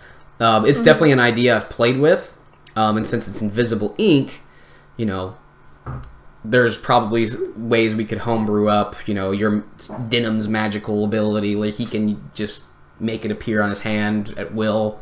um, 0.40 0.64
it's 0.66 0.82
definitely 0.82 1.12
an 1.12 1.20
idea 1.20 1.56
I've 1.56 1.68
played 1.70 1.98
with, 1.98 2.34
um, 2.76 2.96
and 2.96 3.06
since 3.06 3.26
it's 3.28 3.40
invisible 3.42 3.94
ink, 3.98 4.42
you 4.96 5.06
know, 5.06 5.36
there's 6.44 6.76
probably 6.76 7.26
ways 7.56 7.94
we 7.94 8.04
could 8.04 8.18
homebrew 8.18 8.68
up. 8.68 8.96
You 9.08 9.14
know, 9.14 9.30
your 9.32 9.64
Denim's 10.08 10.48
magical 10.48 11.04
ability, 11.04 11.56
like 11.56 11.74
he 11.74 11.86
can 11.86 12.30
just 12.34 12.62
make 13.00 13.24
it 13.24 13.30
appear 13.30 13.62
on 13.62 13.70
his 13.70 13.80
hand 13.80 14.34
at 14.36 14.54
will. 14.54 15.00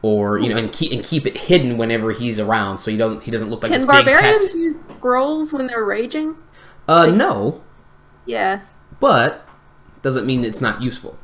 Or 0.00 0.38
you 0.38 0.48
know, 0.48 0.56
and 0.56 0.72
keep 0.72 0.92
and 0.92 1.02
keep 1.02 1.26
it 1.26 1.36
hidden 1.36 1.76
whenever 1.76 2.12
he's 2.12 2.38
around, 2.38 2.78
so 2.78 2.88
you 2.92 2.96
don't 2.98 3.20
he 3.20 3.32
doesn't 3.32 3.50
look 3.50 3.64
like 3.64 3.72
Can 3.72 3.80
this 3.80 3.86
big 3.86 4.04
barbarians 4.06 4.54
use 4.54 4.76
scrolls 4.96 5.52
when 5.52 5.66
they're 5.66 5.84
raging? 5.84 6.36
Uh, 6.86 7.06
no, 7.06 7.62
Yeah. 8.24 8.60
but 9.00 9.44
doesn't 10.08 10.24
mean 10.24 10.42
it's 10.42 10.62
not 10.62 10.80
useful. 10.80 11.18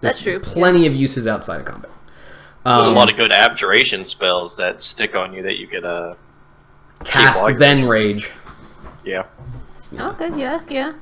That's 0.00 0.22
true, 0.22 0.38
Plenty 0.38 0.86
of 0.86 0.94
uses 0.94 1.26
outside 1.26 1.58
of 1.58 1.66
combat. 1.66 1.90
There's 2.64 2.86
Um, 2.86 2.92
a 2.92 2.96
lot 2.96 3.10
of 3.10 3.16
good 3.16 3.32
abjuration 3.32 4.04
spells 4.04 4.56
that 4.56 4.80
stick 4.80 5.16
on 5.16 5.32
you 5.34 5.42
that 5.42 5.56
you 5.58 5.66
could, 5.66 5.84
uh, 5.84 6.14
cast 7.02 7.40
while 7.42 7.50
you're- 7.50 7.58
then 7.58 7.88
rage. 7.88 8.30
yeah. 9.04 9.24
Okay. 9.98 10.30
Yeah. 10.38 10.60
Yeah. 10.68 10.92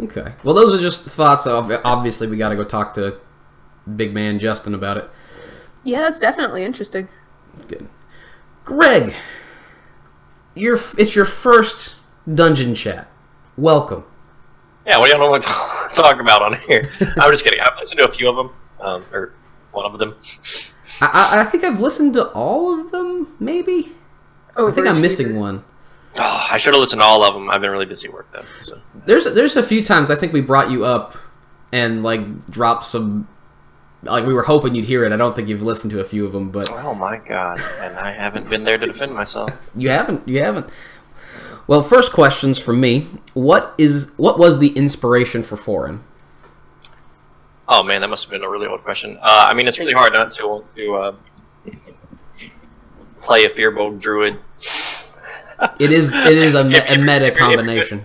Okay. 0.00 0.34
Well, 0.44 0.54
those 0.54 0.72
are 0.78 0.80
just 0.80 1.02
thoughts. 1.04 1.46
Of 1.48 1.72
obviously, 1.84 2.28
we 2.28 2.36
got 2.36 2.50
to 2.50 2.56
go 2.56 2.62
talk 2.64 2.94
to 2.94 3.16
big 3.96 4.14
man 4.14 4.38
Justin 4.38 4.72
about 4.74 4.98
it. 4.98 5.10
Yeah. 5.82 6.00
That's 6.02 6.20
definitely 6.20 6.64
interesting. 6.64 7.08
Good. 7.66 7.88
Greg, 8.64 9.14
your 10.54 10.74
it's 10.98 11.16
your 11.16 11.24
first 11.24 11.94
dungeon 12.32 12.76
chat. 12.76 13.08
Welcome. 13.56 14.04
Yeah, 14.86 14.98
what 14.98 15.10
do 15.10 15.16
you 15.16 15.28
want 15.30 15.42
to 15.42 15.48
talk 15.96 16.20
about 16.20 16.42
on 16.42 16.54
here? 16.60 16.90
I'm 17.00 17.30
just 17.30 17.44
kidding. 17.44 17.60
I've 17.60 17.78
listened 17.78 17.98
to 17.98 18.08
a 18.08 18.12
few 18.12 18.28
of 18.28 18.36
them, 18.36 18.50
um, 18.80 19.04
or 19.12 19.34
one 19.72 19.86
of 19.86 19.98
them. 19.98 20.14
I, 21.00 21.36
I, 21.36 21.40
I 21.40 21.44
think 21.44 21.64
I've 21.64 21.80
listened 21.80 22.14
to 22.14 22.28
all 22.28 22.78
of 22.78 22.90
them. 22.90 23.34
Maybe. 23.40 23.92
I 24.56 24.70
think 24.70 24.86
I'm 24.86 25.00
missing 25.00 25.36
one. 25.36 25.64
Oh, 26.18 26.46
I 26.50 26.56
should 26.56 26.72
have 26.72 26.80
listened 26.80 27.00
to 27.02 27.04
all 27.06 27.22
of 27.22 27.34
them. 27.34 27.50
I've 27.50 27.60
been 27.60 27.70
really 27.70 27.84
busy 27.86 28.08
work 28.08 28.26
though. 28.32 28.44
So. 28.62 28.80
There's 29.04 29.24
there's 29.24 29.56
a 29.56 29.62
few 29.62 29.84
times 29.84 30.10
I 30.10 30.16
think 30.16 30.32
we 30.32 30.40
brought 30.40 30.70
you 30.70 30.84
up 30.84 31.16
and 31.72 32.02
like 32.02 32.46
dropped 32.46 32.86
some 32.86 33.28
like 34.02 34.24
we 34.24 34.32
were 34.32 34.42
hoping 34.44 34.74
you'd 34.74 34.86
hear 34.86 35.04
it. 35.04 35.12
I 35.12 35.16
don't 35.16 35.36
think 35.36 35.48
you've 35.48 35.62
listened 35.62 35.90
to 35.90 36.00
a 36.00 36.04
few 36.04 36.24
of 36.24 36.32
them, 36.32 36.50
but 36.50 36.70
Oh 36.70 36.94
my 36.94 37.18
god! 37.18 37.60
And 37.80 37.96
I 37.98 38.12
haven't 38.12 38.48
been 38.48 38.64
there 38.64 38.78
to 38.78 38.86
defend 38.86 39.12
myself. 39.12 39.50
you 39.74 39.90
haven't. 39.90 40.26
You 40.26 40.40
haven't. 40.42 40.70
Well, 41.66 41.82
first 41.82 42.12
questions 42.12 42.58
from 42.58 42.80
me. 42.80 43.06
What 43.34 43.74
is 43.78 44.10
what 44.16 44.38
was 44.38 44.58
the 44.60 44.68
inspiration 44.76 45.42
for 45.42 45.56
Foreign? 45.56 46.04
Oh 47.68 47.82
man, 47.82 48.00
that 48.02 48.08
must 48.08 48.24
have 48.24 48.30
been 48.30 48.44
a 48.44 48.48
really 48.48 48.66
old 48.68 48.84
question. 48.84 49.16
Uh, 49.20 49.46
I 49.50 49.54
mean, 49.54 49.66
it's 49.66 49.78
really 49.78 49.92
hard 49.92 50.12
not 50.12 50.32
to 50.34 50.64
to 50.76 50.94
uh, 50.94 51.14
play 53.20 53.44
a 53.44 53.48
Firbolg 53.50 54.00
Druid. 54.00 54.38
It 55.80 55.90
is 55.90 56.12
it 56.12 56.38
is 56.38 56.54
a, 56.54 56.62
me- 56.68 56.76
a 56.78 56.98
meta 56.98 57.26
if 57.26 57.34
you're- 57.38 57.54
combination. 57.54 58.04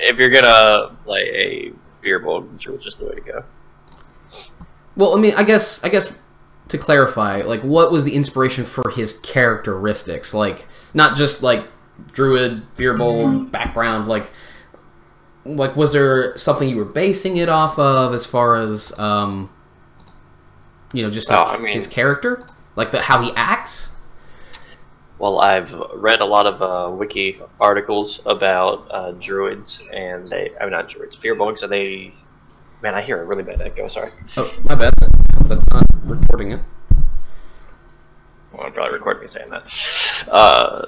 If 0.00 0.16
you're 0.16 0.28
gonna 0.30 0.94
play 1.04 1.22
a 1.22 1.72
Firbolg 2.06 2.58
Druid, 2.58 2.80
just 2.82 2.98
the 3.00 3.06
way 3.06 3.14
to 3.14 3.20
go. 3.20 3.44
Well, 4.96 5.16
I 5.16 5.20
mean, 5.20 5.34
I 5.34 5.42
guess 5.44 5.82
I 5.82 5.88
guess 5.88 6.16
to 6.68 6.76
clarify, 6.78 7.40
like, 7.42 7.62
what 7.62 7.90
was 7.90 8.04
the 8.04 8.14
inspiration 8.14 8.64
for 8.64 8.90
his 8.90 9.18
characteristics? 9.20 10.34
Like, 10.34 10.66
not 10.92 11.16
just 11.16 11.42
like 11.42 11.66
druid, 12.12 12.62
Firbolg 12.76 13.50
background. 13.50 14.08
Like, 14.08 14.30
like 15.44 15.76
was 15.76 15.92
there 15.92 16.36
something 16.36 16.68
you 16.68 16.76
were 16.76 16.84
basing 16.84 17.36
it 17.38 17.48
off 17.48 17.78
of 17.78 18.12
as 18.14 18.26
far 18.26 18.56
as 18.56 18.96
um, 18.98 19.50
you 20.92 21.02
know, 21.02 21.10
just 21.10 21.28
his, 21.28 21.36
Oh, 21.38 21.44
I 21.44 21.58
mean- 21.58 21.74
his 21.74 21.86
character, 21.86 22.46
like 22.76 22.90
the 22.92 23.02
how 23.02 23.20
he 23.22 23.32
acts? 23.36 23.90
Well, 25.18 25.40
I've 25.40 25.74
read 25.94 26.20
a 26.20 26.24
lot 26.24 26.46
of 26.46 26.62
uh, 26.62 26.94
wiki 26.94 27.40
articles 27.60 28.20
about 28.24 28.86
uh, 28.88 29.10
druids, 29.12 29.82
and 29.92 30.28
they, 30.28 30.52
I'm 30.60 30.70
not 30.70 30.88
druids, 30.88 31.16
Firbolgs, 31.16 31.64
and 31.64 31.72
they, 31.72 32.14
man, 32.82 32.94
I 32.94 33.02
hear 33.02 33.20
a 33.20 33.24
really 33.24 33.42
bad 33.42 33.60
echo. 33.60 33.88
Sorry, 33.88 34.12
Oh, 34.36 34.54
my 34.62 34.76
bad. 34.76 34.92
That's 35.46 35.64
not 35.72 35.84
recording 36.04 36.52
it. 36.52 36.60
well, 38.52 38.62
I'll 38.66 38.70
probably 38.70 38.92
record 38.98 39.20
me 39.20 39.26
saying 39.26 39.50
that. 39.50 40.24
Uh, 40.30 40.86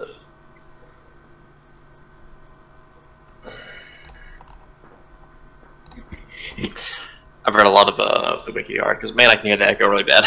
I've 7.45 7.55
read 7.55 7.67
a 7.67 7.71
lot 7.71 7.90
of 7.90 7.99
uh, 7.99 8.45
the 8.45 8.52
wiki 8.52 8.79
art 8.79 9.00
because 9.00 9.14
man, 9.14 9.31
I 9.31 9.37
can 9.37 9.47
hear 9.47 9.57
the 9.57 9.69
echo 9.69 9.87
really 9.87 10.02
bad. 10.05 10.25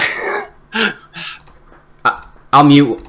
I, 2.03 2.27
I'll 2.53 2.63
mute. 2.63 3.07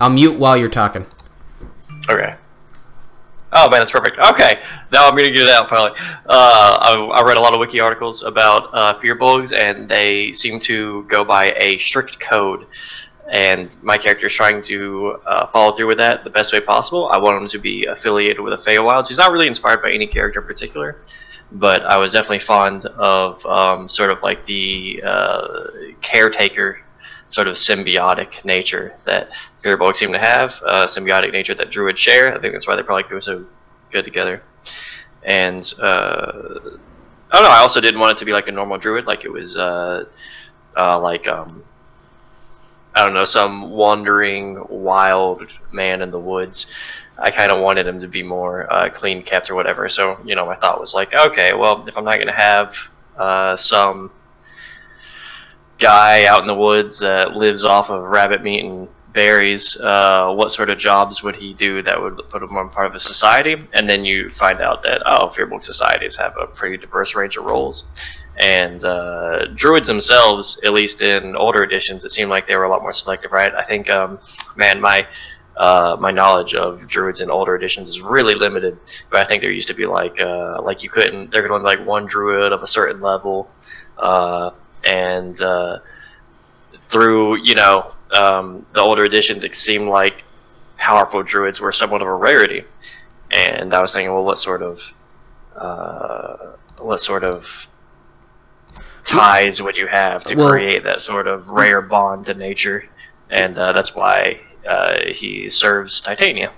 I'll 0.00 0.10
mute 0.10 0.38
while 0.38 0.56
you're 0.56 0.68
talking. 0.68 1.06
Okay. 2.08 2.34
Oh 3.52 3.68
man, 3.68 3.80
that's 3.80 3.90
perfect. 3.90 4.16
Okay, 4.18 4.60
now 4.92 5.08
I'm 5.08 5.16
gonna 5.16 5.30
get 5.30 5.42
it 5.42 5.48
out 5.48 5.68
finally. 5.68 5.90
Uh, 6.26 6.78
I, 6.80 7.10
I 7.14 7.26
read 7.26 7.36
a 7.36 7.40
lot 7.40 7.52
of 7.52 7.58
wiki 7.58 7.80
articles 7.80 8.22
about 8.22 8.70
uh, 8.72 9.14
bugs, 9.18 9.52
and 9.52 9.88
they 9.88 10.32
seem 10.32 10.60
to 10.60 11.04
go 11.08 11.24
by 11.24 11.52
a 11.56 11.76
strict 11.78 12.20
code. 12.20 12.66
and 13.32 13.76
my 13.82 13.96
character 13.96 14.26
is 14.26 14.32
trying 14.32 14.62
to 14.62 15.20
uh, 15.26 15.46
follow 15.48 15.74
through 15.74 15.88
with 15.88 15.98
that 15.98 16.22
the 16.22 16.30
best 16.30 16.52
way 16.52 16.60
possible. 16.60 17.08
I 17.10 17.18
want 17.18 17.42
him 17.42 17.48
to 17.48 17.58
be 17.58 17.84
affiliated 17.86 18.40
with 18.40 18.56
the 18.56 18.70
Feywilds. 18.70 19.08
He's 19.08 19.18
not 19.18 19.32
really 19.32 19.48
inspired 19.48 19.82
by 19.82 19.90
any 19.90 20.06
character 20.06 20.40
in 20.40 20.46
particular, 20.46 20.98
but 21.52 21.82
I 21.82 21.98
was 21.98 22.12
definitely 22.12 22.40
fond 22.40 22.86
of 22.86 23.44
um, 23.46 23.88
sort 23.88 24.12
of 24.12 24.22
like 24.22 24.46
the 24.46 25.02
uh, 25.04 25.58
caretaker 26.00 26.80
sort 27.28 27.46
of 27.48 27.56
symbiotic 27.56 28.44
nature 28.44 28.94
that 29.04 29.30
Firbolg 29.62 29.96
seem 29.96 30.12
to 30.12 30.18
have, 30.18 30.60
uh, 30.66 30.86
symbiotic 30.86 31.32
nature 31.32 31.54
that 31.54 31.70
Druids 31.70 32.00
share. 32.00 32.34
I 32.34 32.40
think 32.40 32.52
that's 32.52 32.66
why 32.66 32.76
they 32.76 32.82
probably 32.82 33.08
go 33.08 33.20
so 33.20 33.44
good 33.90 34.04
together. 34.04 34.42
And 35.24 35.72
uh, 35.78 36.58
I 37.30 37.36
don't 37.36 37.44
know. 37.44 37.50
I 37.50 37.58
also 37.58 37.80
didn't 37.80 38.00
want 38.00 38.16
it 38.16 38.18
to 38.20 38.24
be 38.24 38.32
like 38.32 38.48
a 38.48 38.52
normal 38.52 38.78
Druid, 38.78 39.06
like 39.06 39.24
it 39.24 39.32
was 39.32 39.56
uh, 39.56 40.04
uh, 40.76 41.00
like 41.00 41.28
um, 41.30 41.64
I 42.94 43.04
don't 43.04 43.14
know, 43.14 43.24
some 43.24 43.70
wandering 43.70 44.64
wild 44.68 45.46
man 45.72 46.02
in 46.02 46.10
the 46.10 46.18
woods. 46.18 46.66
I 47.20 47.30
kind 47.30 47.50
of 47.50 47.60
wanted 47.60 47.86
him 47.86 48.00
to 48.00 48.08
be 48.08 48.22
more 48.22 48.72
uh, 48.72 48.88
clean 48.88 49.22
kept 49.22 49.50
or 49.50 49.54
whatever. 49.54 49.88
So 49.88 50.18
you 50.24 50.34
know, 50.34 50.46
my 50.46 50.54
thought 50.54 50.80
was 50.80 50.94
like, 50.94 51.14
okay, 51.14 51.52
well, 51.54 51.84
if 51.86 51.96
I'm 51.96 52.04
not 52.04 52.18
gonna 52.18 52.34
have 52.34 52.76
uh, 53.16 53.56
some 53.56 54.10
guy 55.78 56.26
out 56.26 56.40
in 56.42 56.46
the 56.46 56.54
woods 56.54 56.98
that 56.98 57.36
lives 57.36 57.64
off 57.64 57.90
of 57.90 58.02
rabbit 58.04 58.42
meat 58.42 58.64
and 58.64 58.88
berries, 59.12 59.76
uh, 59.78 60.32
what 60.32 60.52
sort 60.52 60.70
of 60.70 60.78
jobs 60.78 61.22
would 61.22 61.34
he 61.34 61.52
do 61.54 61.82
that 61.82 62.00
would 62.00 62.16
put 62.28 62.42
him 62.42 62.56
on 62.56 62.70
part 62.70 62.86
of 62.86 62.94
a 62.94 63.00
society? 63.00 63.56
And 63.72 63.88
then 63.88 64.04
you 64.04 64.30
find 64.30 64.60
out 64.60 64.82
that 64.84 65.02
oh, 65.06 65.28
Firbolg 65.28 65.62
societies 65.62 66.16
have 66.16 66.34
a 66.40 66.46
pretty 66.46 66.76
diverse 66.76 67.14
range 67.14 67.36
of 67.36 67.44
roles. 67.44 67.84
And 68.38 68.84
uh, 68.84 69.46
druids 69.54 69.86
themselves, 69.86 70.58
at 70.64 70.72
least 70.72 71.02
in 71.02 71.36
older 71.36 71.62
editions, 71.62 72.04
it 72.04 72.10
seemed 72.10 72.30
like 72.30 72.46
they 72.46 72.56
were 72.56 72.64
a 72.64 72.70
lot 72.70 72.80
more 72.80 72.92
selective, 72.92 73.32
right? 73.32 73.52
I 73.54 73.64
think, 73.64 73.90
um, 73.90 74.18
man, 74.56 74.80
my 74.80 75.06
uh, 75.60 75.94
my 76.00 76.10
knowledge 76.10 76.54
of 76.54 76.88
druids 76.88 77.20
in 77.20 77.30
older 77.30 77.54
editions 77.54 77.90
is 77.90 78.00
really 78.00 78.34
limited. 78.34 78.78
But 79.10 79.20
I 79.20 79.24
think 79.28 79.42
there 79.42 79.50
used 79.50 79.68
to 79.68 79.74
be 79.74 79.84
like 79.84 80.18
uh, 80.18 80.62
like 80.62 80.82
you 80.82 80.88
couldn't 80.88 81.30
there 81.30 81.42
could 81.42 81.50
only 81.50 81.64
be 81.64 81.76
like 81.76 81.86
one 81.86 82.06
druid 82.06 82.50
of 82.52 82.62
a 82.62 82.66
certain 82.66 83.02
level, 83.02 83.50
uh, 83.98 84.52
and 84.84 85.40
uh, 85.42 85.80
through 86.88 87.36
you 87.44 87.54
know 87.54 87.92
um, 88.10 88.64
the 88.72 88.80
older 88.80 89.04
editions, 89.04 89.44
it 89.44 89.54
seemed 89.54 89.88
like 89.88 90.24
powerful 90.78 91.22
druids 91.22 91.60
were 91.60 91.72
somewhat 91.72 92.00
of 92.00 92.08
a 92.08 92.14
rarity. 92.14 92.64
And 93.30 93.74
I 93.74 93.82
was 93.82 93.92
thinking, 93.92 94.12
well, 94.14 94.24
what 94.24 94.38
sort 94.38 94.62
of 94.62 94.80
uh, 95.54 96.56
what 96.78 97.02
sort 97.02 97.22
of 97.22 97.68
ties 99.04 99.60
would 99.60 99.76
you 99.76 99.88
have 99.88 100.24
to 100.24 100.36
Well- 100.36 100.48
create 100.50 100.84
that 100.84 101.02
sort 101.02 101.26
of 101.26 101.48
rare 101.50 101.82
bond 101.82 102.24
to 102.26 102.34
nature? 102.34 102.88
And 103.28 103.58
uh, 103.58 103.72
that's 103.72 103.94
why 103.94 104.40
uh, 104.68 105.00
he 105.12 105.48
serves 105.48 106.00
Titania. 106.00 106.52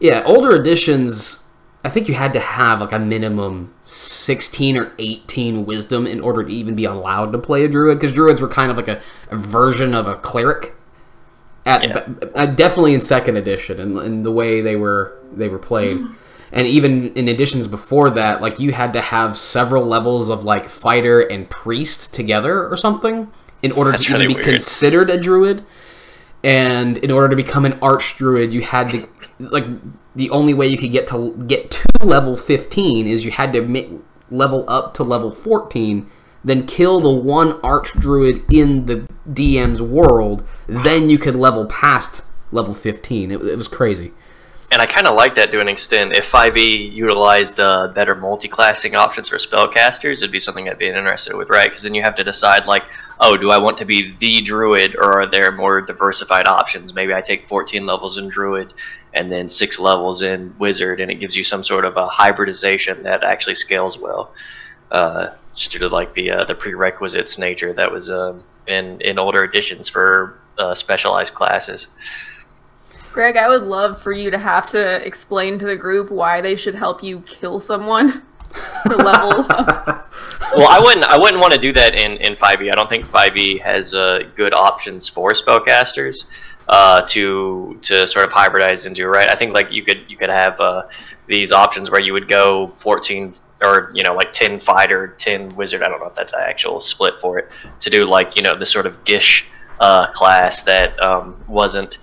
Yeah, 0.00 0.22
older 0.26 0.54
editions. 0.54 1.40
I 1.84 1.90
think 1.90 2.08
you 2.08 2.14
had 2.14 2.32
to 2.32 2.40
have 2.40 2.80
like 2.80 2.92
a 2.92 2.98
minimum 2.98 3.74
sixteen 3.84 4.76
or 4.76 4.92
eighteen 4.98 5.66
wisdom 5.66 6.06
in 6.06 6.20
order 6.20 6.42
to 6.42 6.52
even 6.52 6.74
be 6.74 6.84
allowed 6.84 7.32
to 7.32 7.38
play 7.38 7.64
a 7.64 7.68
druid, 7.68 7.98
because 7.98 8.12
druids 8.12 8.40
were 8.40 8.48
kind 8.48 8.70
of 8.70 8.76
like 8.76 8.88
a, 8.88 9.00
a 9.30 9.36
version 9.36 9.94
of 9.94 10.06
a 10.06 10.14
cleric. 10.16 10.74
At 11.66 11.84
Yeah. 11.88 12.28
uh, 12.34 12.46
definitely 12.46 12.94
in 12.94 13.00
second 13.00 13.36
edition, 13.36 13.80
and, 13.80 13.98
and 13.98 14.24
the 14.24 14.32
way 14.32 14.60
they 14.60 14.76
were 14.76 15.18
they 15.32 15.48
were 15.48 15.58
played, 15.58 15.98
and 16.52 16.66
even 16.66 17.12
in 17.14 17.28
editions 17.28 17.66
before 17.68 18.10
that, 18.10 18.42
like 18.42 18.60
you 18.60 18.72
had 18.72 18.92
to 18.92 19.00
have 19.00 19.36
several 19.36 19.84
levels 19.84 20.28
of 20.28 20.44
like 20.44 20.66
fighter 20.68 21.20
and 21.20 21.48
priest 21.48 22.12
together 22.12 22.68
or 22.68 22.76
something 22.76 23.30
in 23.62 23.72
order 23.72 23.92
That's 23.92 24.04
to 24.04 24.10
even 24.10 24.20
really 24.22 24.28
be 24.28 24.34
weird. 24.34 24.44
considered 24.44 25.08
a 25.08 25.18
druid 25.18 25.64
and 26.44 26.98
in 26.98 27.10
order 27.10 27.28
to 27.30 27.36
become 27.36 27.64
an 27.64 27.76
arch 27.80 28.16
druid 28.16 28.52
you 28.52 28.60
had 28.60 28.90
to 28.90 29.08
like 29.40 29.66
the 30.14 30.30
only 30.30 30.54
way 30.54 30.66
you 30.66 30.76
could 30.76 30.92
get 30.92 31.08
to 31.08 31.34
get 31.46 31.70
to 31.70 31.84
level 32.04 32.36
15 32.36 33.06
is 33.06 33.24
you 33.24 33.32
had 33.32 33.52
to 33.54 34.02
level 34.30 34.64
up 34.68 34.94
to 34.94 35.02
level 35.02 35.32
14 35.32 36.08
then 36.44 36.66
kill 36.66 37.00
the 37.00 37.10
one 37.10 37.58
arch 37.62 37.92
druid 37.94 38.44
in 38.52 38.84
the 38.86 39.08
DM's 39.28 39.80
world 39.80 40.46
then 40.68 41.08
you 41.08 41.18
could 41.18 41.34
level 41.34 41.66
past 41.66 42.22
level 42.52 42.74
15 42.74 43.30
it, 43.30 43.40
it 43.42 43.56
was 43.56 43.66
crazy 43.66 44.12
And 44.72 44.82
I 44.82 44.86
kind 44.86 45.06
of 45.06 45.14
like 45.14 45.36
that 45.36 45.52
to 45.52 45.60
an 45.60 45.68
extent. 45.68 46.16
If 46.16 46.30
5e 46.30 46.92
utilized 46.92 47.60
uh, 47.60 47.88
better 47.88 48.14
multi-classing 48.14 48.96
options 48.96 49.28
for 49.28 49.36
spellcasters, 49.36 50.14
it'd 50.14 50.32
be 50.32 50.40
something 50.40 50.68
I'd 50.68 50.78
be 50.78 50.88
interested 50.88 51.36
with, 51.36 51.48
right? 51.48 51.68
Because 51.68 51.82
then 51.82 51.94
you 51.94 52.02
have 52.02 52.16
to 52.16 52.24
decide, 52.24 52.66
like, 52.66 52.82
oh, 53.20 53.36
do 53.36 53.50
I 53.50 53.58
want 53.58 53.78
to 53.78 53.84
be 53.84 54.16
the 54.18 54.40
druid, 54.40 54.96
or 54.96 55.22
are 55.22 55.30
there 55.30 55.52
more 55.52 55.80
diversified 55.80 56.48
options? 56.48 56.92
Maybe 56.92 57.14
I 57.14 57.20
take 57.20 57.46
14 57.46 57.86
levels 57.86 58.18
in 58.18 58.28
druid, 58.28 58.74
and 59.12 59.30
then 59.30 59.48
six 59.48 59.78
levels 59.78 60.22
in 60.22 60.54
wizard, 60.58 61.00
and 61.00 61.10
it 61.10 61.16
gives 61.16 61.36
you 61.36 61.44
some 61.44 61.62
sort 61.62 61.86
of 61.86 61.96
a 61.96 62.08
hybridization 62.08 63.04
that 63.04 63.22
actually 63.22 63.54
scales 63.54 63.96
well, 63.96 64.32
uh, 64.90 65.28
just 65.54 65.70
due 65.70 65.78
to 65.78 65.88
like 65.88 66.14
the 66.14 66.32
uh, 66.32 66.44
the 66.44 66.54
prerequisites 66.54 67.38
nature 67.38 67.72
that 67.72 67.90
was 67.90 68.10
um 68.10 68.42
in 68.66 69.00
in 69.00 69.18
older 69.18 69.44
editions 69.44 69.88
for 69.88 70.38
uh, 70.58 70.74
specialized 70.74 71.34
classes. 71.34 71.86
Greg, 73.14 73.36
I 73.36 73.48
would 73.48 73.62
love 73.62 74.02
for 74.02 74.10
you 74.10 74.28
to 74.32 74.38
have 74.38 74.66
to 74.72 75.06
explain 75.06 75.56
to 75.60 75.66
the 75.66 75.76
group 75.76 76.10
why 76.10 76.40
they 76.40 76.56
should 76.56 76.74
help 76.74 77.00
you 77.00 77.20
kill 77.20 77.60
someone 77.60 78.24
to 78.88 78.96
level 78.96 79.46
well, 80.56 80.68
I 80.68 80.80
wouldn't. 80.82 81.04
I 81.04 81.16
wouldn't 81.16 81.40
want 81.40 81.52
to 81.52 81.60
do 81.60 81.72
that 81.74 81.94
in 81.94 82.16
in 82.16 82.34
5e. 82.34 82.72
I 82.72 82.74
don't 82.74 82.90
think 82.90 83.06
5e 83.06 83.62
has 83.62 83.94
uh, 83.94 84.24
good 84.34 84.52
options 84.52 85.08
for 85.08 85.30
spellcasters 85.30 86.24
uh, 86.68 87.02
to 87.02 87.78
to 87.82 88.04
sort 88.08 88.26
of 88.26 88.32
hybridize 88.32 88.84
into. 88.84 89.06
Right. 89.06 89.28
I 89.28 89.36
think 89.36 89.54
like 89.54 89.70
you 89.70 89.84
could 89.84 90.02
you 90.08 90.16
could 90.16 90.30
have 90.30 90.58
uh, 90.60 90.82
these 91.28 91.52
options 91.52 91.92
where 91.92 92.00
you 92.00 92.14
would 92.14 92.28
go 92.28 92.72
14 92.74 93.32
or 93.62 93.90
you 93.94 94.02
know 94.02 94.14
like 94.14 94.32
10 94.32 94.58
fighter, 94.58 95.14
10 95.18 95.50
wizard. 95.50 95.84
I 95.84 95.88
don't 95.88 96.00
know 96.00 96.08
if 96.08 96.16
that's 96.16 96.32
an 96.32 96.40
actual 96.42 96.80
split 96.80 97.20
for 97.20 97.38
it 97.38 97.48
to 97.78 97.90
do 97.90 98.06
like 98.06 98.34
you 98.34 98.42
know 98.42 98.58
the 98.58 98.66
sort 98.66 98.86
of 98.86 99.04
Gish 99.04 99.46
uh, 99.78 100.10
class 100.10 100.64
that 100.64 101.00
um, 101.00 101.40
wasn't 101.46 101.98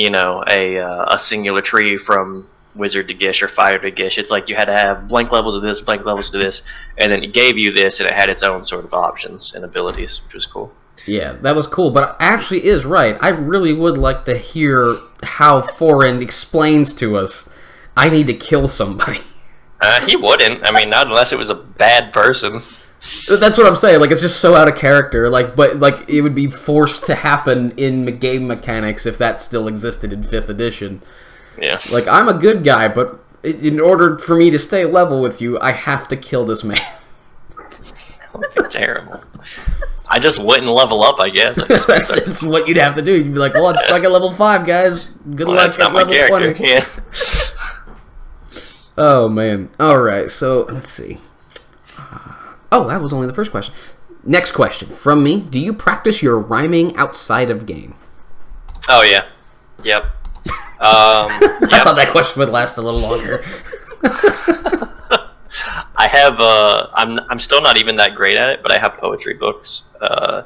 you 0.00 0.10
know 0.10 0.42
a 0.48 0.78
uh, 0.78 1.14
a 1.14 1.18
singular 1.18 1.60
tree 1.60 1.98
from 1.98 2.48
wizard 2.74 3.08
to 3.08 3.14
gish 3.14 3.42
or 3.42 3.48
fire 3.48 3.78
to 3.78 3.90
gish. 3.90 4.16
It's 4.16 4.30
like 4.30 4.48
you 4.48 4.56
had 4.56 4.66
to 4.66 4.76
have 4.76 5.08
blank 5.08 5.30
levels 5.32 5.56
of 5.56 5.62
this 5.62 5.80
blank 5.80 6.06
levels 6.06 6.32
of 6.32 6.40
this 6.40 6.62
and 6.96 7.12
then 7.12 7.22
it 7.22 7.34
gave 7.34 7.58
you 7.58 7.72
this 7.72 8.00
and 8.00 8.08
it 8.08 8.14
had 8.14 8.30
its 8.30 8.42
own 8.42 8.62
sort 8.64 8.84
of 8.84 8.94
options 8.94 9.54
and 9.54 9.64
abilities 9.64 10.22
which 10.24 10.34
was 10.34 10.46
cool. 10.46 10.72
Yeah 11.06 11.32
that 11.42 11.54
was 11.54 11.66
cool 11.66 11.90
but 11.90 12.16
actually 12.18 12.64
is 12.64 12.84
right. 12.84 13.16
I 13.20 13.28
really 13.28 13.74
would 13.74 13.98
like 13.98 14.24
to 14.24 14.38
hear 14.38 14.96
how 15.22 15.60
Foreign 15.60 16.22
explains 16.22 16.94
to 16.94 17.16
us 17.16 17.48
I 17.96 18.08
need 18.08 18.28
to 18.28 18.34
kill 18.34 18.68
somebody. 18.68 19.20
Uh, 19.82 20.06
he 20.06 20.14
wouldn't. 20.14 20.66
I 20.68 20.72
mean 20.72 20.90
not 20.90 21.08
unless 21.08 21.32
it 21.32 21.38
was 21.38 21.50
a 21.50 21.54
bad 21.54 22.12
person 22.12 22.62
That's 23.28 23.56
what 23.56 23.66
I'm 23.66 23.76
saying. 23.76 24.00
Like 24.00 24.10
it's 24.10 24.20
just 24.20 24.40
so 24.40 24.54
out 24.54 24.68
of 24.68 24.76
character. 24.76 25.30
Like, 25.30 25.56
but 25.56 25.78
like 25.78 26.08
it 26.08 26.20
would 26.20 26.34
be 26.34 26.50
forced 26.50 27.04
to 27.04 27.14
happen 27.14 27.72
in 27.72 28.18
game 28.18 28.46
mechanics 28.46 29.06
if 29.06 29.18
that 29.18 29.40
still 29.40 29.68
existed 29.68 30.12
in 30.12 30.22
fifth 30.22 30.48
edition. 30.48 31.02
yeah 31.58 31.78
Like 31.90 32.06
I'm 32.06 32.28
a 32.28 32.34
good 32.34 32.62
guy, 32.62 32.88
but 32.88 33.24
in 33.42 33.80
order 33.80 34.18
for 34.18 34.36
me 34.36 34.50
to 34.50 34.58
stay 34.58 34.84
level 34.84 35.22
with 35.22 35.40
you, 35.40 35.58
I 35.60 35.72
have 35.72 36.08
to 36.08 36.16
kill 36.16 36.44
this 36.44 36.62
man. 36.62 36.80
terrible 38.70 39.20
i 40.08 40.18
just 40.18 40.38
wouldn't 40.38 40.68
level 40.68 41.02
up 41.02 41.16
i 41.20 41.28
guess 41.28 41.58
I 41.58 41.64
that's, 41.66 42.14
that's 42.14 42.42
what 42.42 42.68
you'd 42.68 42.76
have 42.76 42.94
to 42.94 43.02
do. 43.02 43.16
You'd 43.16 43.32
be 43.32 43.38
like, 43.38 43.54
"Well, 43.54 43.66
I'm 43.66 43.76
stuck 43.76 44.04
at 44.04 44.12
level 44.12 44.32
five, 44.32 44.64
guys. 44.64 45.04
Good 45.34 45.48
well, 45.48 45.56
luck 45.56 45.66
that's 45.66 45.78
at 45.80 45.92
not 45.92 45.94
level 45.94 46.14
character 46.14 46.54
20." 46.54 46.70
yeah 46.70 46.84
Oh 49.00 49.30
man. 49.30 49.70
All 49.80 49.98
right. 49.98 50.30
So 50.30 50.66
let's 50.70 50.92
see. 50.92 51.18
Oh, 52.72 52.86
that 52.88 53.00
was 53.00 53.12
only 53.12 53.26
the 53.26 53.32
first 53.32 53.50
question. 53.50 53.74
Next 54.24 54.52
question 54.52 54.88
from 54.88 55.22
me: 55.22 55.40
Do 55.40 55.58
you 55.58 55.72
practice 55.72 56.22
your 56.22 56.38
rhyming 56.38 56.96
outside 56.96 57.50
of 57.50 57.66
game? 57.66 57.94
oh 58.88 59.02
yeah 59.02 59.26
yep 59.82 60.04
um 60.04 61.28
I 61.70 61.82
thought 61.84 61.96
that 61.96 62.08
question 62.10 62.38
would 62.40 62.48
last 62.48 62.78
a 62.78 62.82
little 62.82 63.00
longer. 63.00 63.44
I 65.96 66.06
have 66.06 66.40
uh 66.40 66.88
I'm 66.94 67.18
I'm 67.28 67.38
still 67.38 67.60
not 67.60 67.76
even 67.76 67.96
that 67.96 68.14
great 68.14 68.38
at 68.38 68.48
it, 68.48 68.62
but 68.62 68.72
I 68.72 68.78
have 68.78 68.96
poetry 68.96 69.34
books. 69.34 69.82
Uh 70.00 70.44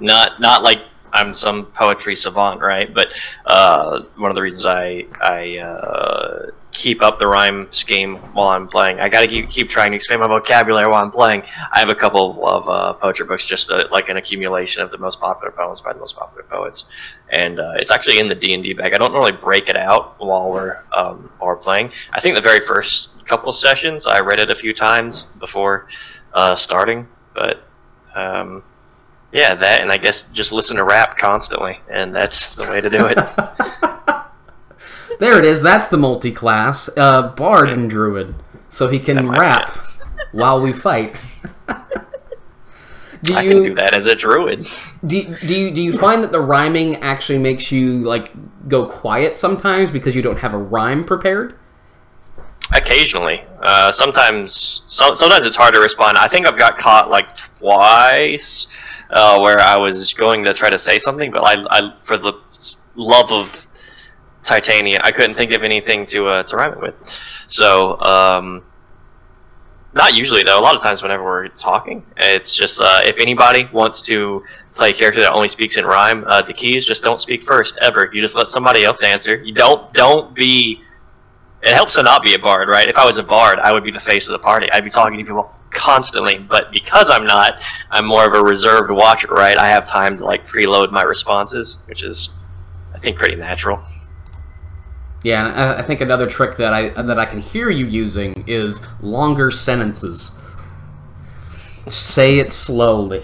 not 0.00 0.38
not 0.38 0.62
like 0.62 0.82
I'm 1.14 1.32
some 1.32 1.66
poetry 1.66 2.14
savant, 2.14 2.60
right? 2.60 2.92
But 2.92 3.08
uh 3.46 4.02
one 4.16 4.30
of 4.30 4.34
the 4.34 4.42
reasons 4.42 4.66
I 4.66 5.06
I 5.22 5.56
uh 5.58 6.50
keep 6.72 7.02
up 7.02 7.18
the 7.18 7.26
rhyme 7.26 7.68
scheme 7.70 8.16
while 8.34 8.48
I'm 8.48 8.66
playing. 8.66 8.98
I 9.00 9.08
got 9.08 9.20
to 9.20 9.28
keep 9.28 9.50
keep 9.50 9.68
trying 9.68 9.90
to 9.92 9.96
expand 9.96 10.20
my 10.20 10.26
vocabulary 10.26 10.88
while 10.90 11.02
I'm 11.04 11.10
playing. 11.12 11.42
I 11.72 11.78
have 11.80 11.90
a 11.90 11.94
couple 11.94 12.46
of 12.46 12.68
uh, 12.68 12.94
poetry 12.94 13.26
books, 13.26 13.46
just 13.46 13.70
uh 13.70 13.84
like 13.90 14.08
an 14.08 14.16
accumulation 14.16 14.82
of 14.82 14.90
the 14.90 14.98
most 14.98 15.20
popular 15.20 15.52
poems 15.52 15.80
by 15.80 15.92
the 15.92 15.98
most 15.98 16.16
popular 16.16 16.44
poets, 16.44 16.86
and 17.30 17.60
uh, 17.60 17.74
it's 17.76 17.90
actually 17.90 18.18
in 18.18 18.28
the 18.28 18.34
D 18.34 18.54
and 18.54 18.62
D 18.62 18.72
bag. 18.72 18.94
I 18.94 18.98
don't 18.98 19.12
normally 19.12 19.32
break 19.32 19.68
it 19.68 19.76
out 19.76 20.18
while 20.18 20.50
we're 20.50 20.78
um, 20.92 21.30
while 21.38 21.48
we're 21.50 21.56
playing. 21.56 21.92
I 22.12 22.20
think 22.20 22.36
the 22.36 22.42
very 22.42 22.60
first 22.60 23.10
couple 23.26 23.52
sessions 23.52 24.06
I 24.06 24.20
read 24.20 24.40
it 24.40 24.50
a 24.50 24.56
few 24.56 24.72
times 24.74 25.24
before 25.38 25.88
uh, 26.34 26.56
starting, 26.56 27.06
but 27.34 27.64
um, 28.14 28.64
Yeah, 29.32 29.54
that, 29.54 29.80
and 29.80 29.90
I 29.90 29.98
guess 29.98 30.24
just 30.32 30.52
listen 30.52 30.76
to 30.76 30.84
rap 30.84 31.16
constantly, 31.16 31.80
and 31.90 32.14
that's 32.14 32.50
the 32.50 32.64
way 32.64 32.80
to 32.80 32.90
do 32.90 33.06
it. 33.06 33.18
There 35.22 35.38
it 35.38 35.44
is. 35.44 35.62
That's 35.62 35.86
the 35.86 35.98
multi-class 35.98 36.90
uh, 36.96 37.28
bard 37.28 37.68
and 37.68 37.88
druid, 37.88 38.34
so 38.70 38.88
he 38.88 38.98
can 38.98 39.18
That 39.18 39.24
might 39.24 39.34
be 39.36 39.40
rap 39.40 39.78
while 40.32 40.60
we 40.60 40.72
fight. 40.72 41.22
do 43.22 43.34
I 43.36 43.42
you 43.42 43.50
can 43.50 43.62
do 43.62 43.74
that 43.76 43.94
as 43.94 44.06
a 44.06 44.16
druid. 44.16 44.66
Do, 45.06 45.36
do 45.46 45.54
you 45.54 45.70
do 45.70 45.80
you 45.80 45.96
find 45.96 46.24
that 46.24 46.32
the 46.32 46.40
rhyming 46.40 46.96
actually 46.96 47.38
makes 47.38 47.70
you 47.70 48.00
like 48.00 48.32
go 48.66 48.84
quiet 48.84 49.38
sometimes 49.38 49.92
because 49.92 50.16
you 50.16 50.22
don't 50.22 50.40
have 50.40 50.54
a 50.54 50.58
rhyme 50.58 51.04
prepared? 51.04 51.54
Occasionally, 52.74 53.44
uh, 53.62 53.92
sometimes, 53.92 54.82
so, 54.88 55.14
sometimes 55.14 55.46
it's 55.46 55.54
hard 55.54 55.74
to 55.74 55.80
respond. 55.80 56.18
I 56.18 56.26
think 56.26 56.48
I've 56.48 56.58
got 56.58 56.78
caught 56.78 57.10
like 57.10 57.36
twice, 57.36 58.66
uh, 59.10 59.38
where 59.38 59.60
I 59.60 59.78
was 59.78 60.14
going 60.14 60.42
to 60.46 60.52
try 60.52 60.68
to 60.68 60.80
say 60.80 60.98
something, 60.98 61.30
but 61.30 61.44
I, 61.44 61.62
I 61.70 61.94
for 62.02 62.16
the 62.16 62.32
love 62.96 63.30
of 63.30 63.68
Titania, 64.44 65.00
I 65.02 65.12
couldn't 65.12 65.34
think 65.34 65.52
of 65.52 65.62
anything 65.62 66.06
to 66.06 66.28
uh, 66.28 66.42
to 66.44 66.56
rhyme 66.56 66.72
it 66.72 66.80
with. 66.80 66.94
So, 67.46 68.00
um, 68.02 68.64
not 69.94 70.14
usually 70.14 70.42
though. 70.42 70.58
A 70.58 70.62
lot 70.62 70.76
of 70.76 70.82
times, 70.82 71.02
whenever 71.02 71.22
we're 71.22 71.48
talking, 71.48 72.04
it's 72.16 72.54
just 72.54 72.80
uh, 72.80 73.00
if 73.04 73.18
anybody 73.18 73.68
wants 73.72 74.02
to 74.02 74.42
play 74.74 74.90
a 74.90 74.92
character 74.92 75.20
that 75.20 75.32
only 75.32 75.48
speaks 75.48 75.76
in 75.76 75.84
rhyme, 75.84 76.24
uh, 76.26 76.42
the 76.42 76.52
key 76.52 76.76
is 76.76 76.86
just 76.86 77.04
don't 77.04 77.20
speak 77.20 77.42
first 77.42 77.78
ever. 77.82 78.10
You 78.12 78.20
just 78.20 78.34
let 78.34 78.48
somebody 78.48 78.84
else 78.84 79.02
answer. 79.02 79.36
You 79.36 79.54
don't 79.54 79.92
don't 79.92 80.34
be. 80.34 80.82
It 81.62 81.74
helps 81.74 81.94
to 81.94 82.02
not 82.02 82.24
be 82.24 82.34
a 82.34 82.38
bard, 82.38 82.68
right? 82.68 82.88
If 82.88 82.96
I 82.96 83.06
was 83.06 83.18
a 83.18 83.22
bard, 83.22 83.60
I 83.60 83.72
would 83.72 83.84
be 83.84 83.92
the 83.92 84.00
face 84.00 84.26
of 84.26 84.32
the 84.32 84.40
party. 84.40 84.68
I'd 84.72 84.82
be 84.82 84.90
talking 84.90 85.16
to 85.16 85.24
people 85.24 85.54
constantly. 85.70 86.38
But 86.38 86.72
because 86.72 87.08
I'm 87.10 87.24
not, 87.24 87.62
I'm 87.90 88.06
more 88.06 88.26
of 88.26 88.34
a 88.34 88.42
reserved 88.42 88.90
watcher, 88.90 89.28
right? 89.28 89.56
I 89.56 89.68
have 89.68 89.88
time 89.88 90.16
to 90.18 90.24
like 90.24 90.46
preload 90.46 90.90
my 90.90 91.02
responses, 91.02 91.78
which 91.86 92.02
is, 92.02 92.30
I 92.94 92.98
think, 92.98 93.16
pretty 93.16 93.36
natural. 93.36 93.80
Yeah, 95.24 95.46
and 95.46 95.60
I, 95.80 95.82
think 95.82 96.00
another 96.00 96.26
trick 96.28 96.56
that 96.56 96.72
I 96.72 96.88
that 96.88 97.18
I 97.18 97.26
can 97.26 97.40
hear 97.40 97.70
you 97.70 97.86
using 97.86 98.44
is 98.48 98.80
longer 99.00 99.50
sentences. 99.50 100.32
Say 101.88 102.38
it 102.38 102.50
slowly. 102.50 103.22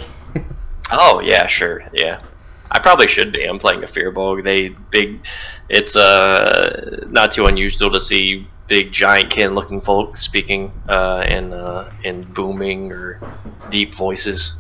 Oh 0.91 1.21
yeah, 1.21 1.47
sure, 1.47 1.83
yeah. 1.93 2.19
I 2.71 2.79
probably 2.79 3.09
should 3.09 3.33
be. 3.33 3.45
I'm 3.45 3.59
playing 3.59 3.85
a 3.85 3.87
Firbolg. 3.87 4.43
They 4.45 4.69
big. 4.91 5.21
It's 5.69 5.97
uh 5.97 7.07
not 7.09 7.33
too 7.33 7.45
unusual 7.45 7.91
to 7.91 8.01
see 8.01 8.47
big 8.69 8.93
giant 8.93 9.31
kin 9.31 9.55
looking 9.55 9.81
folk 9.81 10.17
speaking 10.17 10.71
uh, 10.89 11.25
in 11.27 11.53
uh, 11.53 11.91
in 12.05 12.23
booming 12.23 12.93
or 12.93 13.21
deep 13.71 13.95
voices. 13.95 14.55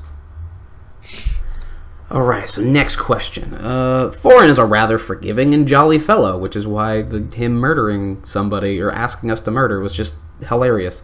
All 2.10 2.22
right, 2.22 2.48
so 2.48 2.62
next 2.62 2.96
question. 2.96 3.52
Uh, 3.54 4.10
Foreign 4.10 4.48
is 4.48 4.58
a 4.58 4.64
rather 4.64 4.96
forgiving 4.98 5.52
and 5.52 5.68
jolly 5.68 5.98
fellow, 5.98 6.38
which 6.38 6.56
is 6.56 6.66
why 6.66 7.02
the, 7.02 7.20
him 7.34 7.56
murdering 7.56 8.22
somebody 8.24 8.80
or 8.80 8.90
asking 8.90 9.30
us 9.30 9.42
to 9.42 9.50
murder 9.50 9.80
was 9.80 9.94
just 9.94 10.16
hilarious. 10.48 11.02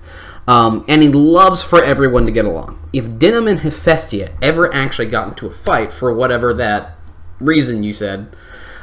Um, 0.49 0.83
and 0.89 1.03
he 1.03 1.09
loves 1.11 1.63
for 1.63 1.83
everyone 1.85 2.25
to 2.25 2.33
get 2.33 2.47
along. 2.47 2.79
If 2.95 3.05
Dinam 3.07 3.51
and 3.51 3.61
Hephaestia 3.61 4.33
ever 4.41 4.73
actually 4.73 5.09
got 5.09 5.29
into 5.29 5.47
a 5.47 5.51
fight 5.51 5.93
for 5.93 6.13
whatever 6.15 6.55
that 6.55 6.97
reason 7.39 7.83
you 7.83 7.93
said, 7.93 8.35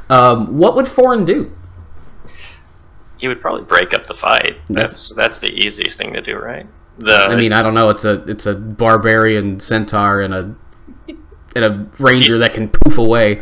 um, 0.10 0.58
what 0.60 0.76
would 0.76 0.88
Foreign 0.88 1.26
do? 1.26 1.56
He 3.18 3.28
would 3.28 3.42
probably 3.42 3.64
break 3.64 3.96
up 3.96 4.06
the 4.06 4.16
fight. 4.16 4.58
That's- 4.70 5.10
That's 5.10 5.10
that's 5.16 5.40
the 5.40 5.52
easiest 5.52 5.98
thing 5.98 6.14
to 6.14 6.22
do, 6.22 6.36
right? 6.38 6.68
The 7.00 7.14
I 7.16 7.36
mean, 7.36 7.54
I 7.54 7.64
don't 7.64 7.74
know. 7.74 7.90
It's 7.90 8.06
a 8.06 8.24
it's 8.30 8.46
a 8.46 8.54
barbarian 8.56 9.60
centaur 9.60 10.22
and 10.22 10.34
a 10.34 10.56
and 11.56 11.66
a 11.66 11.88
ranger 12.00 12.38
that 12.40 12.54
can 12.54 12.70
poof 12.70 12.98
away. 12.98 13.42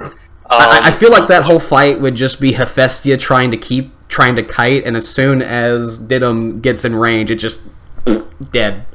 um, 0.00 0.12
I, 0.50 0.80
I 0.84 0.90
feel 0.90 1.10
like 1.10 1.28
that 1.28 1.42
whole 1.42 1.60
fight 1.60 2.00
would 2.00 2.14
just 2.14 2.40
be 2.40 2.52
Hephaestia 2.52 3.16
trying 3.16 3.50
to 3.50 3.56
keep 3.56 3.92
trying 4.08 4.36
to 4.36 4.42
kite, 4.42 4.84
and 4.84 4.96
as 4.96 5.08
soon 5.08 5.42
as 5.42 5.98
Diddum 5.98 6.62
gets 6.62 6.84
in 6.84 6.94
range, 6.94 7.30
it 7.30 7.36
just 7.36 7.60
dead. 8.50 8.86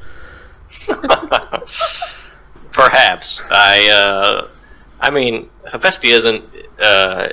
Perhaps 2.72 3.42
I. 3.50 3.88
Uh, 3.90 4.48
I 5.00 5.10
mean, 5.10 5.50
Hephaestia 5.70 6.14
isn't. 6.16 6.44
Uh, 6.80 7.28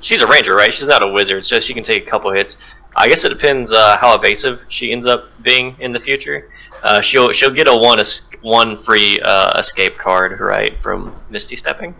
she's 0.00 0.22
a 0.22 0.26
ranger, 0.26 0.54
right? 0.54 0.72
She's 0.72 0.86
not 0.86 1.04
a 1.04 1.08
wizard, 1.08 1.44
so 1.46 1.60
she 1.60 1.74
can 1.74 1.82
take 1.82 2.06
a 2.06 2.10
couple 2.10 2.32
hits. 2.32 2.56
I 2.96 3.08
guess 3.08 3.24
it 3.24 3.28
depends 3.28 3.72
uh, 3.72 3.96
how 3.98 4.14
evasive 4.16 4.64
she 4.68 4.92
ends 4.92 5.06
up 5.06 5.24
being 5.42 5.76
in 5.78 5.92
the 5.92 6.00
future. 6.00 6.50
Uh, 6.82 7.00
she'll 7.00 7.30
she'll 7.32 7.50
get 7.50 7.68
a 7.68 7.76
one 7.76 8.00
es- 8.00 8.22
one 8.42 8.82
free 8.82 9.20
uh, 9.20 9.58
escape 9.58 9.98
card, 9.98 10.40
right, 10.40 10.80
from 10.82 11.14
Misty 11.30 11.56
Stepping. 11.56 11.94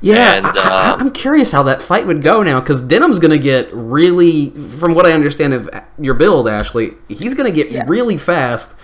Yeah, 0.00 0.34
And, 0.34 0.46
I, 0.46 0.50
I, 0.50 0.90
um, 0.92 1.00
I'm 1.00 1.10
curious 1.12 1.50
how 1.50 1.62
that 1.62 1.80
fight 1.80 2.06
would 2.06 2.20
go 2.22 2.42
now, 2.42 2.60
because 2.60 2.82
Denim's 2.82 3.18
gonna 3.18 3.38
get 3.38 3.68
really, 3.72 4.50
from 4.78 4.94
what 4.94 5.06
I 5.06 5.12
understand 5.12 5.54
of 5.54 5.70
your 5.98 6.12
build, 6.14 6.46
Ashley, 6.46 6.92
he's 7.08 7.34
gonna 7.34 7.50
get 7.50 7.70
Yeah. 7.70 7.84
really 7.86 8.18
fast, 8.18 8.74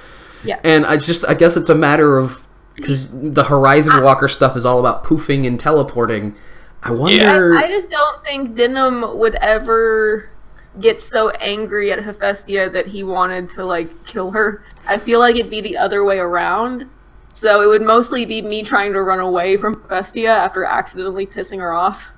Yeah. 0.45 0.59
and 0.65 0.87
I 0.87 0.97
just, 0.97 1.27
I 1.29 1.35
guess 1.35 1.57
it's 1.59 1.69
a 1.69 1.75
matter 1.75 2.17
of 2.19 2.39
because 2.75 3.07
the 3.13 3.45
Horizon 3.45 4.03
Walker 4.03 4.29
stuff 4.29 4.57
is 4.57 4.65
all 4.65 4.79
about 4.81 5.05
poofing 5.05 5.47
and 5.47 5.61
teleporting. 5.61 6.35
I 6.83 6.93
wonder. 6.93 7.55
I, 7.59 7.65
I 7.65 7.69
just 7.69 7.91
don't 7.91 8.25
think 8.25 8.57
Denim 8.57 9.19
would 9.19 9.35
ever 9.35 10.30
get 10.79 11.01
so 11.01 11.31
angry 11.31 11.91
at 11.93 12.03
Hephaestia 12.03 12.71
that 12.71 12.87
he 12.87 13.03
wanted 13.03 13.49
to 13.51 13.65
like 13.65 14.07
kill 14.07 14.31
her. 14.31 14.65
I 14.87 14.99
feel 14.99 15.19
like 15.19 15.37
it'd 15.37 15.51
be 15.51 15.61
the 15.61 15.77
other 15.77 16.05
way 16.05 16.19
around. 16.19 16.89
So 17.35 17.63
it 17.63 17.67
would 17.67 17.83
mostly 17.83 18.25
be 18.27 18.43
me 18.43 18.63
trying 18.63 18.93
to 18.93 19.03
run 19.03 19.21
away 19.21 19.57
from 19.57 19.81
Hephaestia 19.83 20.29
after 20.31 20.65
accidentally 20.65 21.27
pissing 21.27 21.59
her 21.59 21.73
off. 21.73 22.09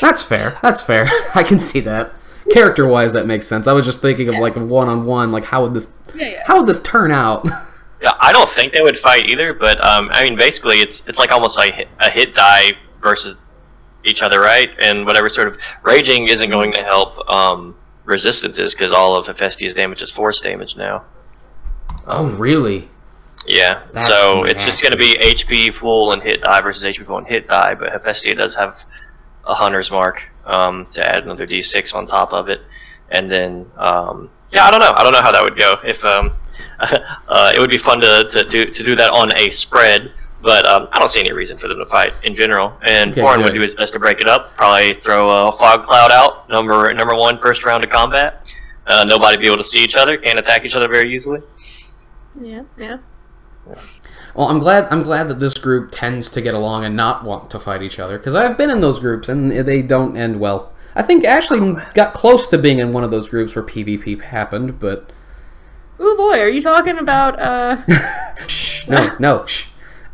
That's 0.00 0.22
fair. 0.22 0.58
That's 0.62 0.82
fair. 0.82 1.08
I 1.34 1.42
can 1.42 1.58
see 1.58 1.80
that. 1.80 2.12
Character 2.52 2.86
wise, 2.86 3.12
that 3.12 3.26
makes 3.26 3.46
sense. 3.46 3.66
I 3.66 3.72
was 3.72 3.84
just 3.84 4.00
thinking 4.00 4.28
of 4.28 4.36
like 4.36 4.56
a 4.56 4.64
one 4.64 4.88
on 4.88 5.04
one. 5.04 5.32
Like, 5.32 5.44
how 5.44 5.62
would 5.62 5.74
this, 5.74 5.88
Yeah, 6.14 6.28
yeah. 6.28 6.42
how 6.46 6.58
would 6.58 6.66
this 6.66 6.82
turn 6.82 7.12
out? 7.12 7.46
Yeah, 8.00 8.12
I 8.20 8.32
don't 8.32 8.48
think 8.50 8.72
they 8.72 8.80
would 8.80 8.96
fight 8.96 9.28
either, 9.28 9.52
but 9.52 9.84
um, 9.84 10.08
I 10.12 10.22
mean, 10.22 10.36
basically, 10.36 10.76
it's 10.76 11.02
it's 11.08 11.18
like 11.18 11.32
almost 11.32 11.56
like 11.58 11.88
a 11.98 12.08
hit 12.08 12.32
die 12.32 12.74
versus 13.02 13.34
each 14.04 14.22
other, 14.22 14.40
right? 14.40 14.70
And 14.80 15.04
whatever 15.06 15.28
sort 15.28 15.48
of 15.48 15.58
raging 15.82 16.28
isn't 16.28 16.50
going 16.50 16.72
to 16.72 16.82
help 16.82 17.18
um, 17.30 17.76
resistances 18.04 18.74
because 18.74 18.92
all 18.92 19.16
of 19.16 19.26
Hephaestia's 19.26 19.74
damage 19.74 20.02
is 20.02 20.10
force 20.10 20.40
damage 20.40 20.76
now. 20.76 21.04
oh, 22.06 22.30
really? 22.36 22.88
Yeah, 23.46 23.82
That's 23.92 24.08
so 24.08 24.44
it's 24.44 24.64
just 24.64 24.82
going 24.82 24.92
to 24.92 24.98
be 24.98 25.16
HP 25.16 25.72
full 25.72 26.12
and 26.12 26.22
hit 26.22 26.42
die 26.42 26.60
versus 26.60 26.84
HP 26.84 27.06
full 27.06 27.18
and 27.18 27.26
hit 27.26 27.46
die, 27.46 27.74
but 27.74 27.92
Hephaestia 27.92 28.34
does 28.34 28.54
have 28.54 28.84
a 29.46 29.54
hunter's 29.54 29.90
mark 29.90 30.22
um, 30.44 30.86
to 30.92 31.06
add 31.06 31.22
another 31.22 31.46
D6 31.46 31.94
on 31.94 32.06
top 32.06 32.32
of 32.32 32.48
it, 32.48 32.60
and 33.10 33.30
then 33.30 33.70
um, 33.78 34.30
yeah, 34.52 34.64
I 34.64 34.70
don't 34.70 34.80
know, 34.80 34.92
I 34.94 35.02
don't 35.02 35.12
know 35.12 35.22
how 35.22 35.32
that 35.32 35.42
would 35.42 35.56
go. 35.56 35.76
If 35.84 36.04
um, 36.04 36.30
uh, 36.80 37.52
it 37.54 37.58
would 37.60 37.70
be 37.70 37.78
fun 37.78 38.00
to, 38.00 38.28
to 38.30 38.44
do 38.48 38.66
to 38.66 38.82
do 38.82 38.94
that 38.96 39.10
on 39.12 39.34
a 39.36 39.50
spread, 39.50 40.12
but 40.42 40.66
um, 40.66 40.88
I 40.92 40.98
don't 40.98 41.10
see 41.10 41.20
any 41.20 41.32
reason 41.32 41.58
for 41.58 41.68
them 41.68 41.78
to 41.78 41.86
fight 41.86 42.12
in 42.22 42.34
general. 42.34 42.76
And 42.82 43.12
Okay, 43.12 43.20
Foreign 43.20 43.42
would 43.42 43.54
do 43.54 43.60
his 43.60 43.74
best 43.74 43.92
to 43.94 43.98
break 43.98 44.20
it 44.20 44.28
up. 44.28 44.56
Probably 44.56 44.94
throw 44.94 45.48
a 45.48 45.52
fog 45.52 45.84
cloud 45.84 46.10
out, 46.12 46.48
number 46.48 46.88
number 46.94 47.14
one 47.14 47.38
first 47.40 47.64
round 47.64 47.84
of 47.84 47.90
combat. 47.90 48.54
Uh, 48.86 49.04
nobody 49.04 49.36
be 49.36 49.46
able 49.46 49.58
to 49.58 49.64
see 49.64 49.82
each 49.84 49.96
other, 49.96 50.16
can't 50.16 50.38
attack 50.38 50.64
each 50.64 50.74
other 50.74 50.88
very 50.88 51.12
easily. 51.14 51.40
Yeah, 52.40 52.62
yeah. 52.78 52.98
Well, 54.34 54.48
I'm 54.48 54.60
glad. 54.60 54.86
I'm 54.90 55.02
glad 55.02 55.28
that 55.28 55.38
this 55.40 55.54
group 55.54 55.90
tends 55.90 56.30
to 56.30 56.40
get 56.40 56.54
along 56.54 56.84
and 56.84 56.96
not 56.96 57.24
want 57.24 57.50
to 57.50 57.58
fight 57.58 57.82
each 57.82 57.98
other 57.98 58.18
because 58.18 58.34
I've 58.34 58.56
been 58.56 58.70
in 58.70 58.80
those 58.80 58.98
groups 58.98 59.28
and 59.28 59.50
they 59.50 59.82
don't 59.82 60.16
end 60.16 60.38
well. 60.40 60.72
I 60.94 61.02
think 61.02 61.24
Ashley 61.24 61.76
got 61.94 62.14
close 62.14 62.46
to 62.48 62.58
being 62.58 62.78
in 62.78 62.92
one 62.92 63.04
of 63.04 63.10
those 63.10 63.28
groups 63.28 63.54
where 63.54 63.64
PvP 63.64 64.20
happened, 64.20 64.80
but 64.80 65.10
Oh 66.00 66.16
boy, 66.16 66.38
are 66.40 66.48
you 66.48 66.62
talking 66.62 66.98
about 66.98 67.40
uh 67.40 67.82
shh, 68.46 68.86
no, 68.88 69.14
no, 69.18 69.46
shh. 69.46 69.67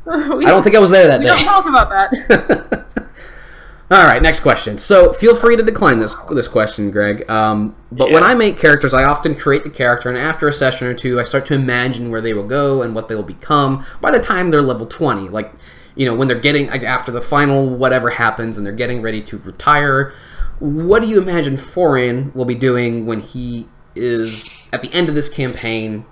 we 0.36 0.44
I 0.44 0.50
don't 0.50 0.62
think 0.62 0.76
I 0.76 0.80
was 0.80 0.90
there 0.90 1.08
that 1.08 1.20
we 1.20 1.26
don't 1.26 1.38
day. 1.38 1.44
talk 1.44 1.66
about 1.66 1.88
that. 1.90 2.84
All 3.90 4.02
right, 4.02 4.22
next 4.22 4.40
question. 4.40 4.78
So 4.78 5.12
feel 5.12 5.36
free 5.36 5.56
to 5.56 5.62
decline 5.62 5.98
this 5.98 6.16
this 6.30 6.48
question, 6.48 6.90
Greg. 6.90 7.30
Um, 7.30 7.76
but 7.92 8.10
when 8.10 8.22
I 8.22 8.34
make 8.34 8.58
characters, 8.58 8.94
I 8.94 9.04
often 9.04 9.34
create 9.34 9.62
the 9.62 9.70
character, 9.70 10.08
and 10.08 10.18
after 10.18 10.48
a 10.48 10.52
session 10.52 10.86
or 10.86 10.94
two, 10.94 11.20
I 11.20 11.22
start 11.22 11.46
to 11.46 11.54
imagine 11.54 12.10
where 12.10 12.20
they 12.20 12.32
will 12.32 12.46
go 12.46 12.82
and 12.82 12.94
what 12.94 13.08
they 13.08 13.14
will 13.14 13.22
become 13.22 13.84
by 14.00 14.10
the 14.10 14.18
time 14.18 14.50
they're 14.50 14.62
level 14.62 14.86
twenty. 14.86 15.28
Like, 15.28 15.52
you 15.96 16.06
know, 16.06 16.14
when 16.14 16.28
they're 16.28 16.40
getting 16.40 16.68
like, 16.68 16.82
after 16.82 17.12
the 17.12 17.20
final 17.20 17.68
whatever 17.68 18.10
happens, 18.10 18.56
and 18.56 18.66
they're 18.66 18.72
getting 18.74 19.00
ready 19.02 19.22
to 19.22 19.38
retire. 19.38 20.12
What 20.60 21.02
do 21.02 21.08
you 21.08 21.20
imagine 21.20 21.56
Foreign 21.56 22.32
will 22.32 22.46
be 22.46 22.54
doing 22.54 23.06
when 23.06 23.20
he 23.20 23.68
is 23.94 24.48
at 24.72 24.82
the 24.82 24.92
end 24.92 25.08
of 25.08 25.14
this 25.14 25.28
campaign 25.28 26.06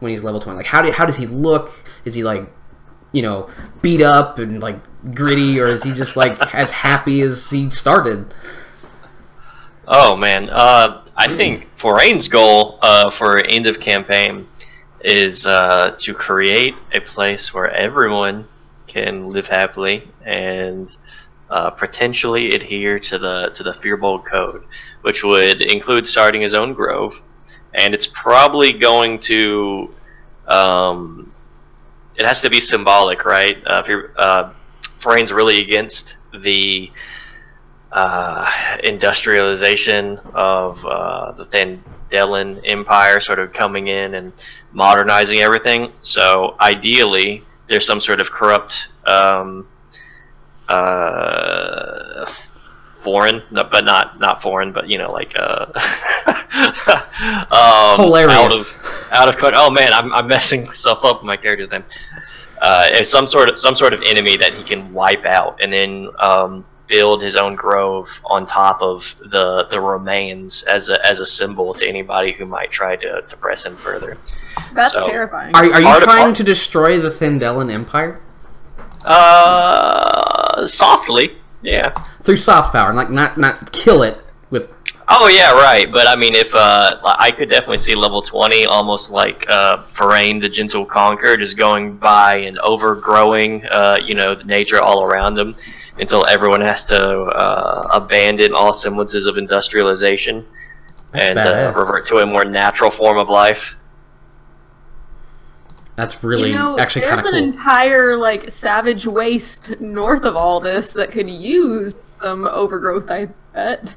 when 0.00 0.10
he's 0.10 0.22
level 0.22 0.40
twenty? 0.40 0.56
Like, 0.56 0.66
how 0.66 0.80
do 0.80 0.90
how 0.92 1.04
does 1.04 1.16
he 1.16 1.26
look? 1.26 1.70
Is 2.04 2.14
he 2.14 2.24
like 2.24 2.50
you 3.12 3.22
know, 3.22 3.50
beat 3.82 4.02
up 4.02 4.38
and 4.38 4.60
like 4.60 4.76
gritty, 5.14 5.60
or 5.60 5.66
is 5.66 5.82
he 5.82 5.92
just 5.92 6.16
like 6.16 6.54
as 6.54 6.70
happy 6.70 7.20
as 7.22 7.50
he 7.50 7.70
started? 7.70 8.32
Oh 9.86 10.16
man, 10.16 10.50
uh, 10.50 11.04
I 11.16 11.28
think 11.28 11.68
Forain's 11.76 12.28
goal 12.28 12.78
uh, 12.82 13.10
for 13.10 13.38
end 13.38 13.66
of 13.66 13.80
campaign 13.80 14.46
is 15.00 15.46
uh, 15.46 15.96
to 15.98 16.12
create 16.12 16.74
a 16.92 17.00
place 17.00 17.54
where 17.54 17.70
everyone 17.70 18.46
can 18.86 19.30
live 19.30 19.46
happily 19.46 20.08
and 20.24 20.94
uh, 21.50 21.70
potentially 21.70 22.50
adhere 22.50 22.98
to 22.98 23.18
the 23.18 23.50
to 23.54 23.62
the 23.62 23.72
Firbolg 23.72 24.24
code, 24.26 24.64
which 25.02 25.24
would 25.24 25.62
include 25.62 26.06
starting 26.06 26.42
his 26.42 26.52
own 26.54 26.74
grove, 26.74 27.20
and 27.74 27.94
it's 27.94 28.06
probably 28.06 28.72
going 28.72 29.18
to. 29.20 29.94
Um, 30.46 31.32
it 32.18 32.26
has 32.26 32.40
to 32.42 32.50
be 32.50 32.60
symbolic, 32.60 33.24
right? 33.24 33.64
Uh, 33.66 33.80
if 33.82 33.88
you're, 33.88 34.12
uh, 34.16 34.52
Forain's 35.00 35.32
really 35.32 35.62
against 35.62 36.16
the 36.42 36.90
uh, 37.92 38.50
industrialization 38.82 40.18
of 40.34 40.84
uh, 40.84 41.32
the 41.32 41.44
Thandelen 41.44 42.60
Empire, 42.64 43.20
sort 43.20 43.38
of 43.38 43.52
coming 43.52 43.86
in 43.86 44.14
and 44.14 44.32
modernizing 44.72 45.38
everything. 45.38 45.92
So 46.00 46.56
ideally, 46.60 47.44
there's 47.68 47.86
some 47.86 48.00
sort 48.00 48.20
of 48.20 48.30
corrupt 48.30 48.88
um, 49.06 49.68
uh, 50.68 52.30
foreign, 53.08 53.42
but 53.50 53.84
not 53.86 54.20
not 54.20 54.42
foreign, 54.42 54.70
but 54.72 54.86
you 54.90 54.98
know, 54.98 55.10
like 55.10 55.32
uh, 55.38 55.64
um, 57.50 58.04
Hilarious. 58.04 58.36
out 58.36 58.52
of 58.52 59.08
out 59.12 59.28
of 59.30 59.36
cut. 59.38 59.54
Oh 59.56 59.70
man, 59.70 59.92
I'm, 59.94 60.12
I'm 60.12 60.26
messing 60.26 60.66
myself 60.66 61.04
up 61.06 61.20
with 61.20 61.26
my 61.26 61.36
character's 61.38 61.70
name. 61.70 61.84
Uh, 62.60 62.86
it's 62.90 63.10
some 63.10 63.26
sort 63.26 63.48
of 63.50 63.58
some 63.58 63.74
sort 63.74 63.94
of 63.94 64.02
enemy 64.02 64.36
that 64.36 64.52
he 64.52 64.62
can 64.62 64.92
wipe 64.92 65.24
out, 65.24 65.58
and 65.62 65.72
then 65.72 66.08
um, 66.20 66.66
build 66.86 67.22
his 67.22 67.34
own 67.36 67.54
grove 67.54 68.08
on 68.26 68.46
top 68.46 68.82
of 68.82 69.14
the 69.30 69.66
the 69.70 69.80
remains 69.80 70.62
as 70.64 70.90
a 70.90 71.06
as 71.06 71.20
a 71.20 71.26
symbol 71.26 71.72
to 71.72 71.88
anybody 71.88 72.32
who 72.32 72.44
might 72.44 72.70
try 72.70 72.94
to, 72.96 73.22
to 73.26 73.36
press 73.38 73.64
him 73.64 73.74
further. 73.76 74.18
That's 74.74 74.92
So- 74.92 75.06
terrifying. 75.06 75.54
Are, 75.56 75.64
are 75.64 75.80
you 75.80 75.86
Part 75.86 76.02
of- 76.02 76.08
trying 76.10 76.34
to 76.34 76.44
destroy 76.44 76.98
the 76.98 77.10
Thandelen 77.10 77.72
Empire 77.72 78.20
Uh, 79.04 80.66
softly, 80.66 81.38
yeah. 81.62 81.90
through 82.22 82.36
soft 82.36 82.72
power, 82.72 82.94
like 82.94 83.10
not 83.10 83.38
not 83.38 83.72
kill 83.72 84.02
it 84.02 84.18
with? 84.50 84.72
Oh 85.08 85.28
yeah, 85.28 85.52
right. 85.52 85.90
But 85.90 86.06
I 86.06 86.16
mean, 86.16 86.34
if 86.34 86.54
uh, 86.54 86.98
I 87.02 87.30
could 87.30 87.48
definitely 87.48 87.78
see 87.78 87.94
level 87.94 88.20
twenty, 88.20 88.66
almost 88.66 89.10
like 89.10 89.48
uh, 89.48 89.84
Forain 89.84 90.38
the 90.38 90.48
Gentle 90.48 90.84
Conqueror, 90.84 91.36
just 91.38 91.56
going 91.56 91.96
by 91.96 92.36
and 92.36 92.58
overgrowing, 92.58 93.64
uh, 93.70 93.96
you 94.04 94.14
know, 94.14 94.34
the 94.34 94.44
nature 94.44 94.82
all 94.82 95.02
around 95.02 95.34
them, 95.34 95.56
until 95.98 96.24
everyone 96.28 96.60
has 96.60 96.84
to 96.86 96.98
uh, 96.98 97.88
abandon 97.92 98.52
all 98.52 98.74
semblances 98.74 99.24
of 99.24 99.38
industrialization 99.38 100.44
and 101.14 101.38
uh, 101.38 101.72
revert 101.74 102.06
to 102.08 102.18
a 102.18 102.26
more 102.26 102.44
natural 102.44 102.90
form 102.90 103.16
of 103.16 103.30
life. 103.30 103.76
That's 105.98 106.22
really 106.22 106.50
you 106.50 106.54
know, 106.54 106.78
actually 106.78 107.06
kind 107.06 107.18
there's 107.18 107.26
an 107.26 107.42
entire 107.42 108.16
like 108.16 108.52
savage 108.52 109.04
waste 109.04 109.80
north 109.80 110.22
of 110.22 110.36
all 110.36 110.60
this 110.60 110.92
that 110.92 111.10
could 111.10 111.28
use 111.28 111.96
some 112.22 112.46
overgrowth. 112.46 113.10
I 113.10 113.26
bet. 113.52 113.96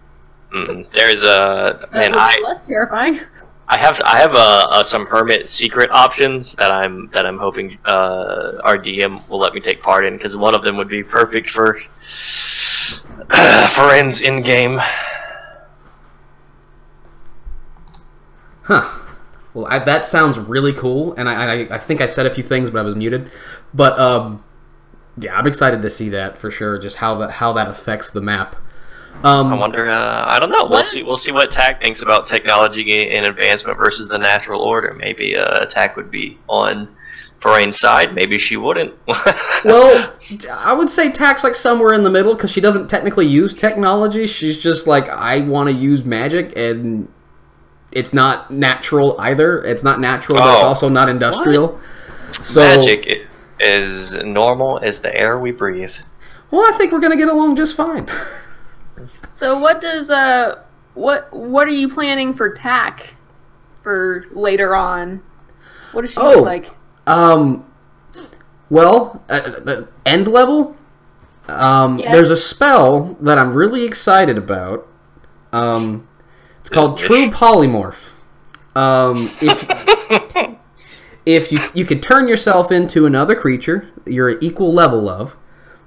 Mm, 0.52 0.92
there's 0.94 1.22
a 1.22 1.78
That 1.80 1.94
man. 1.94 2.14
I 2.16 2.42
less 2.44 2.64
terrifying. 2.64 3.20
I 3.68 3.78
have 3.78 4.02
I 4.04 4.18
have 4.18 4.34
uh, 4.34 4.68
uh, 4.72 4.84
some 4.84 5.06
hermit 5.06 5.48
secret 5.48 5.92
options 5.92 6.56
that 6.56 6.72
I'm 6.72 7.08
that 7.14 7.28
I'm 7.28 7.38
hoping 7.38 7.78
uh, 7.86 8.54
our 8.64 8.80
DM 8.80 9.22
will 9.30 9.38
let 9.38 9.54
me 9.54 9.62
take 9.62 9.84
part 9.84 10.04
in 10.04 10.18
because 10.18 10.36
one 10.36 10.56
of 10.56 10.64
them 10.64 10.78
would 10.78 10.90
be 10.90 11.04
perfect 11.04 11.52
for 11.52 11.76
for 13.70 13.92
ends 13.92 14.22
in 14.22 14.42
game. 14.42 14.82
Huh. 18.64 19.01
Well, 19.54 19.68
I, 19.70 19.80
that 19.80 20.06
sounds 20.06 20.38
really 20.38 20.74
cool, 20.74 21.14
and 21.16 21.28
I, 21.28 21.34
I 21.34 21.76
I 21.76 21.78
think 21.78 22.00
I 22.02 22.08
said 22.08 22.26
a 22.26 22.34
few 22.34 22.44
things, 22.44 22.70
but 22.70 22.80
I 22.80 22.84
was 22.84 22.96
muted. 22.96 23.30
But 23.74 24.00
um, 24.00 24.44
yeah, 25.18 25.36
I'm 25.38 25.48
excited 25.48 25.82
to 25.82 25.90
see 25.90 26.10
that 26.10 26.38
for 26.38 26.52
sure. 26.52 26.80
Just 26.80 26.98
how 26.98 27.16
that 27.16 27.32
how 27.32 27.54
that 27.54 27.68
affects 27.68 28.12
the 28.12 28.22
map. 28.22 28.56
Um, 29.24 29.54
I 29.54 29.58
wonder. 29.58 29.90
Uh, 29.90 30.26
I 30.28 30.40
don't 30.40 30.50
know. 30.50 30.62
We'll 30.64 30.80
What 30.80 30.86
see. 30.86 31.04
We'll 31.04 31.18
see 31.18 31.32
what 31.32 31.52
Tack 31.52 31.82
thinks 31.82 32.02
about 32.02 32.28
technology 32.28 33.12
and 33.12 33.26
advancement 33.26 33.78
versus 33.78 34.08
the 34.08 34.18
natural 34.18 34.62
order. 34.62 34.94
Maybe 34.94 35.38
uh, 35.38 35.66
Tack 35.66 35.96
would 35.96 36.10
be 36.10 36.40
on 36.48 36.88
Forain's 37.40 37.78
side. 37.78 38.16
Maybe 38.16 38.40
she 38.40 38.56
wouldn't. 38.56 38.98
well, 39.66 40.14
I 40.52 40.74
would 40.74 40.90
say 40.90 41.12
Tack's 41.12 41.44
like 41.44 41.56
somewhere 41.56 41.94
in 41.94 42.04
the 42.04 42.10
middle 42.10 42.34
because 42.34 42.52
she 42.52 42.62
doesn't 42.62 42.88
technically 42.88 43.28
use 43.28 43.54
technology. 43.54 44.26
She's 44.28 44.58
just 44.58 44.88
like 44.88 45.10
I 45.10 45.42
want 45.42 45.70
to 45.70 45.76
use 45.76 46.04
magic, 46.04 46.54
and 46.56 47.08
it's 47.92 48.14
not 48.14 48.52
natural 48.52 49.16
either. 49.20 49.62
It's 49.64 49.84
not 49.84 50.00
natural, 50.00 50.38
but 50.40 50.54
it's 50.54 50.64
Oh. 50.64 50.68
also 50.68 50.90
not 50.90 51.10
industrial. 51.10 51.80
So, 52.42 52.62
Magic 52.62 53.28
is 53.60 54.16
normal 54.16 54.80
as 54.82 55.00
the 55.00 55.14
air 55.20 55.38
we 55.40 55.52
breathe. 55.52 55.94
Well, 56.50 56.66
I 56.68 56.78
think 56.78 56.92
we're 56.92 57.00
gonna 57.00 57.18
get 57.18 57.28
along 57.30 57.56
just 57.56 57.76
fine. 57.76 58.08
So 59.34 59.58
what 59.58 59.82
does 59.82 60.12
uh 60.12 60.60
what 60.94 61.32
what 61.34 61.66
are 61.68 61.72
you 61.72 61.90
planning 61.90 62.34
for 62.34 62.50
tack 62.54 63.16
for 63.82 64.26
later 64.32 64.76
on? 64.76 65.22
What 65.94 66.02
does 66.04 66.12
she 66.12 66.20
Oh. 66.20 66.32
look 66.36 66.46
like? 66.46 66.76
Um, 67.08 67.64
well, 68.70 69.24
at 69.30 69.66
the 69.66 69.88
end 70.06 70.28
level, 70.28 70.76
um, 71.48 71.98
Yeah. 71.98 72.12
there's 72.12 72.30
a 72.30 72.38
spell 72.38 73.18
that 73.22 73.40
I'm 73.40 73.54
really 73.54 73.84
excited 73.84 74.38
about. 74.38 74.86
Um, 75.52 76.08
it's 76.62 76.70
called 76.70 76.94
Wish. 76.94 77.02
True 77.04 77.30
Polymorph. 77.30 78.12
Um, 78.76 79.30
if 79.42 80.58
if 81.26 81.52
you 81.52 81.60
you 81.74 81.86
can 81.86 82.00
turn 82.00 82.28
yourself 82.28 82.72
into 82.72 83.06
another 83.06 83.36
creature 83.36 83.90
you're 84.06 84.30
at 84.30 84.42
equal 84.42 84.74
level 84.74 85.10
of, 85.10 85.36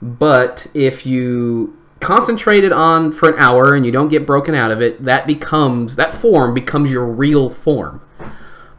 but 0.02 0.66
if 0.74 1.06
you 1.06 1.76
concentrate 2.00 2.64
it 2.64 2.72
on 2.72 3.12
for 3.12 3.30
an 3.30 3.34
hour 3.38 3.74
and 3.74 3.86
you 3.86 3.92
don't 3.92 4.08
get 4.08 4.26
broken 4.26 4.54
out 4.54 4.70
of 4.70 4.82
it, 4.82 5.02
that 5.04 5.26
becomes 5.26 5.96
that 5.96 6.20
form 6.20 6.54
becomes 6.54 6.90
your 6.90 7.06
real 7.06 7.50
form. 7.50 8.00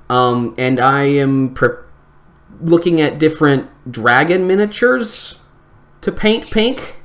Um, 0.10 0.54
and 0.58 0.80
I 0.80 1.04
am 1.04 1.54
pre- 1.54 1.70
looking 2.62 3.02
at 3.02 3.18
different 3.18 3.70
dragon 3.92 4.46
miniatures 4.46 5.36
to 6.02 6.12
paint 6.12 6.50
pink. 6.52 6.96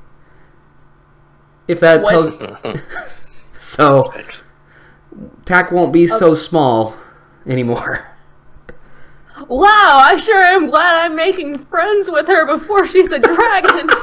If 1.67 1.81
that 1.81 2.05
tells, 2.05 2.35
so 3.59 4.13
tack 5.45 5.71
won't 5.73 5.93
be 5.93 6.07
so 6.07 6.35
small 6.35 6.97
anymore. 7.47 8.07
Wow, 9.49 10.05
I 10.05 10.17
sure 10.17 10.43
am 10.43 10.69
glad 10.69 10.97
I'm 10.97 11.17
making 11.17 11.59
friends 11.59 12.11
with 12.11 12.27
her 12.27 12.47
before 12.47 12.87
she's 12.87 13.11
a 13.13 13.19
dragon. 13.19 13.91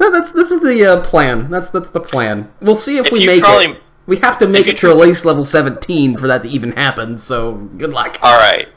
No, 0.00 0.12
that's 0.12 0.30
this 0.30 0.52
is 0.52 0.60
the 0.60 0.84
uh, 0.86 1.00
plan. 1.02 1.50
That's 1.50 1.70
that's 1.70 1.90
the 1.90 1.98
plan. 2.00 2.50
We'll 2.60 2.76
see 2.76 2.98
if, 2.98 3.06
If 3.06 3.12
we 3.12 3.26
make 3.26 3.42
probably- 3.42 3.72
it. 3.72 3.82
We 4.06 4.16
have 4.18 4.38
to 4.38 4.46
make 4.48 4.66
it 4.68 4.78
to 4.78 4.90
at 4.90 4.96
least 4.96 5.24
level 5.24 5.44
seventeen 5.44 6.16
for 6.16 6.26
that 6.28 6.42
to 6.42 6.48
even 6.48 6.72
happen. 6.72 7.18
So 7.18 7.54
good 7.76 7.90
luck. 7.90 8.16
All 8.22 8.38
right. 8.38 8.68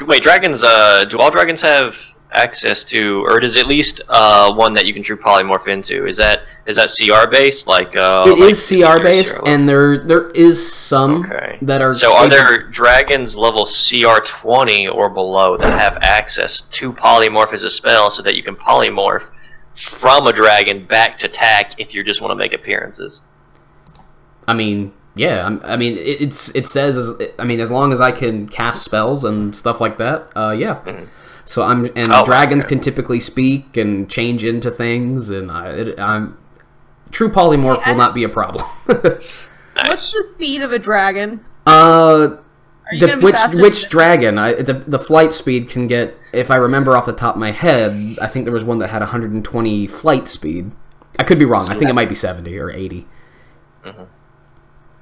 Wait, 0.00 0.22
dragons. 0.24 0.62
Uh, 0.64 1.04
do 1.04 1.16
all 1.18 1.30
dragons 1.30 1.62
have 1.62 1.96
access 2.34 2.84
to, 2.84 3.24
or 3.26 3.38
it 3.38 3.44
is 3.44 3.56
at 3.56 3.66
least 3.66 4.00
uh, 4.08 4.52
one 4.54 4.74
that 4.74 4.86
you 4.86 4.94
can 4.94 5.02
true 5.02 5.16
polymorph 5.16 5.68
into? 5.68 6.06
Is 6.06 6.16
that 6.16 6.42
is 6.66 6.76
that 6.76 6.90
CR 6.96 7.30
based? 7.30 7.66
Like 7.66 7.96
uh, 7.96 8.24
It 8.26 8.38
like 8.38 8.50
is 8.52 8.66
CR 8.68 9.02
based, 9.02 9.36
and 9.46 9.68
there 9.68 9.98
there 9.98 10.30
is 10.30 10.72
some 10.74 11.24
Okay. 11.24 11.58
that 11.62 11.82
are. 11.82 11.94
So 11.94 12.14
are 12.14 12.28
there 12.28 12.68
dragons 12.68 13.36
level 13.36 13.64
CR 13.66 14.20
twenty 14.24 14.88
or 14.88 15.08
below 15.08 15.56
that 15.56 15.78
have 15.80 15.98
access 16.02 16.62
to 16.62 16.92
polymorph 16.92 17.52
as 17.52 17.64
a 17.64 17.70
spell, 17.70 18.10
so 18.10 18.22
that 18.22 18.36
you 18.36 18.42
can 18.42 18.56
polymorph 18.56 19.30
from 19.74 20.26
a 20.26 20.32
dragon 20.32 20.84
back 20.86 21.18
to 21.20 21.28
tack 21.28 21.72
if 21.78 21.94
you 21.94 22.04
just 22.04 22.20
want 22.20 22.30
to 22.30 22.36
make 22.36 22.54
appearances? 22.54 23.20
I 24.46 24.52
mean, 24.54 24.92
yeah. 25.14 25.44
I'm- 25.44 25.62
mean, 25.78 25.96
it's 25.98 26.48
it 26.50 26.66
says. 26.66 26.96
As, 26.96 27.10
I 27.38 27.44
mean, 27.44 27.60
as 27.60 27.70
long 27.70 27.92
as 27.92 28.00
I 28.00 28.10
can 28.12 28.48
cast 28.48 28.84
spells 28.84 29.24
and 29.24 29.56
stuff 29.56 29.80
like 29.80 29.98
that, 29.98 30.28
uh, 30.36 30.50
yeah. 30.50 30.76
Mhm. 30.84 31.08
So 31.52 31.60
I'm 31.62 31.84
and 31.96 32.08
Oh, 32.10 32.24
dragons 32.24 32.64
okay. 32.64 32.76
can 32.76 32.80
typically 32.80 33.20
speak 33.20 33.76
and 33.76 34.08
change 34.08 34.42
into 34.42 34.70
things, 34.70 35.28
and 35.28 35.50
I, 35.50 35.68
it, 35.68 36.00
I'm 36.00 36.38
true 37.10 37.28
polymorph 37.30 37.80
Yeah. 37.82 37.90
will 37.90 37.98
not 37.98 38.14
be 38.14 38.24
a 38.24 38.28
problem. 38.30 38.64
What's 38.86 40.12
the 40.12 40.24
speed 40.30 40.62
of 40.62 40.72
a 40.72 40.78
dragon? 40.78 41.44
uh, 41.66 42.36
the, 42.98 43.18
which 43.20 43.36
which 43.60 43.82
than- 43.82 43.90
dragon? 43.90 44.38
I, 44.38 44.54
the 44.62 44.82
the 44.86 44.98
flight 44.98 45.34
speed 45.34 45.68
can 45.68 45.86
get. 45.88 46.16
If 46.32 46.50
I 46.50 46.56
remember 46.56 46.96
off 46.96 47.04
the 47.04 47.12
top 47.12 47.34
of 47.34 47.40
my 47.40 47.50
head, 47.52 48.18
I 48.22 48.28
think 48.28 48.46
there 48.46 48.54
was 48.54 48.64
one 48.64 48.78
that 48.78 48.88
had 48.88 49.00
120 49.02 49.86
flight 49.88 50.28
speed. 50.28 50.70
I 51.18 51.22
could 51.24 51.38
be 51.38 51.44
wrong. 51.44 51.68
I 51.68 51.76
think 51.76 51.90
it 51.90 51.94
might 51.94 52.08
be 52.08 52.14
70 52.14 52.58
or 52.58 52.70
80. 52.70 53.06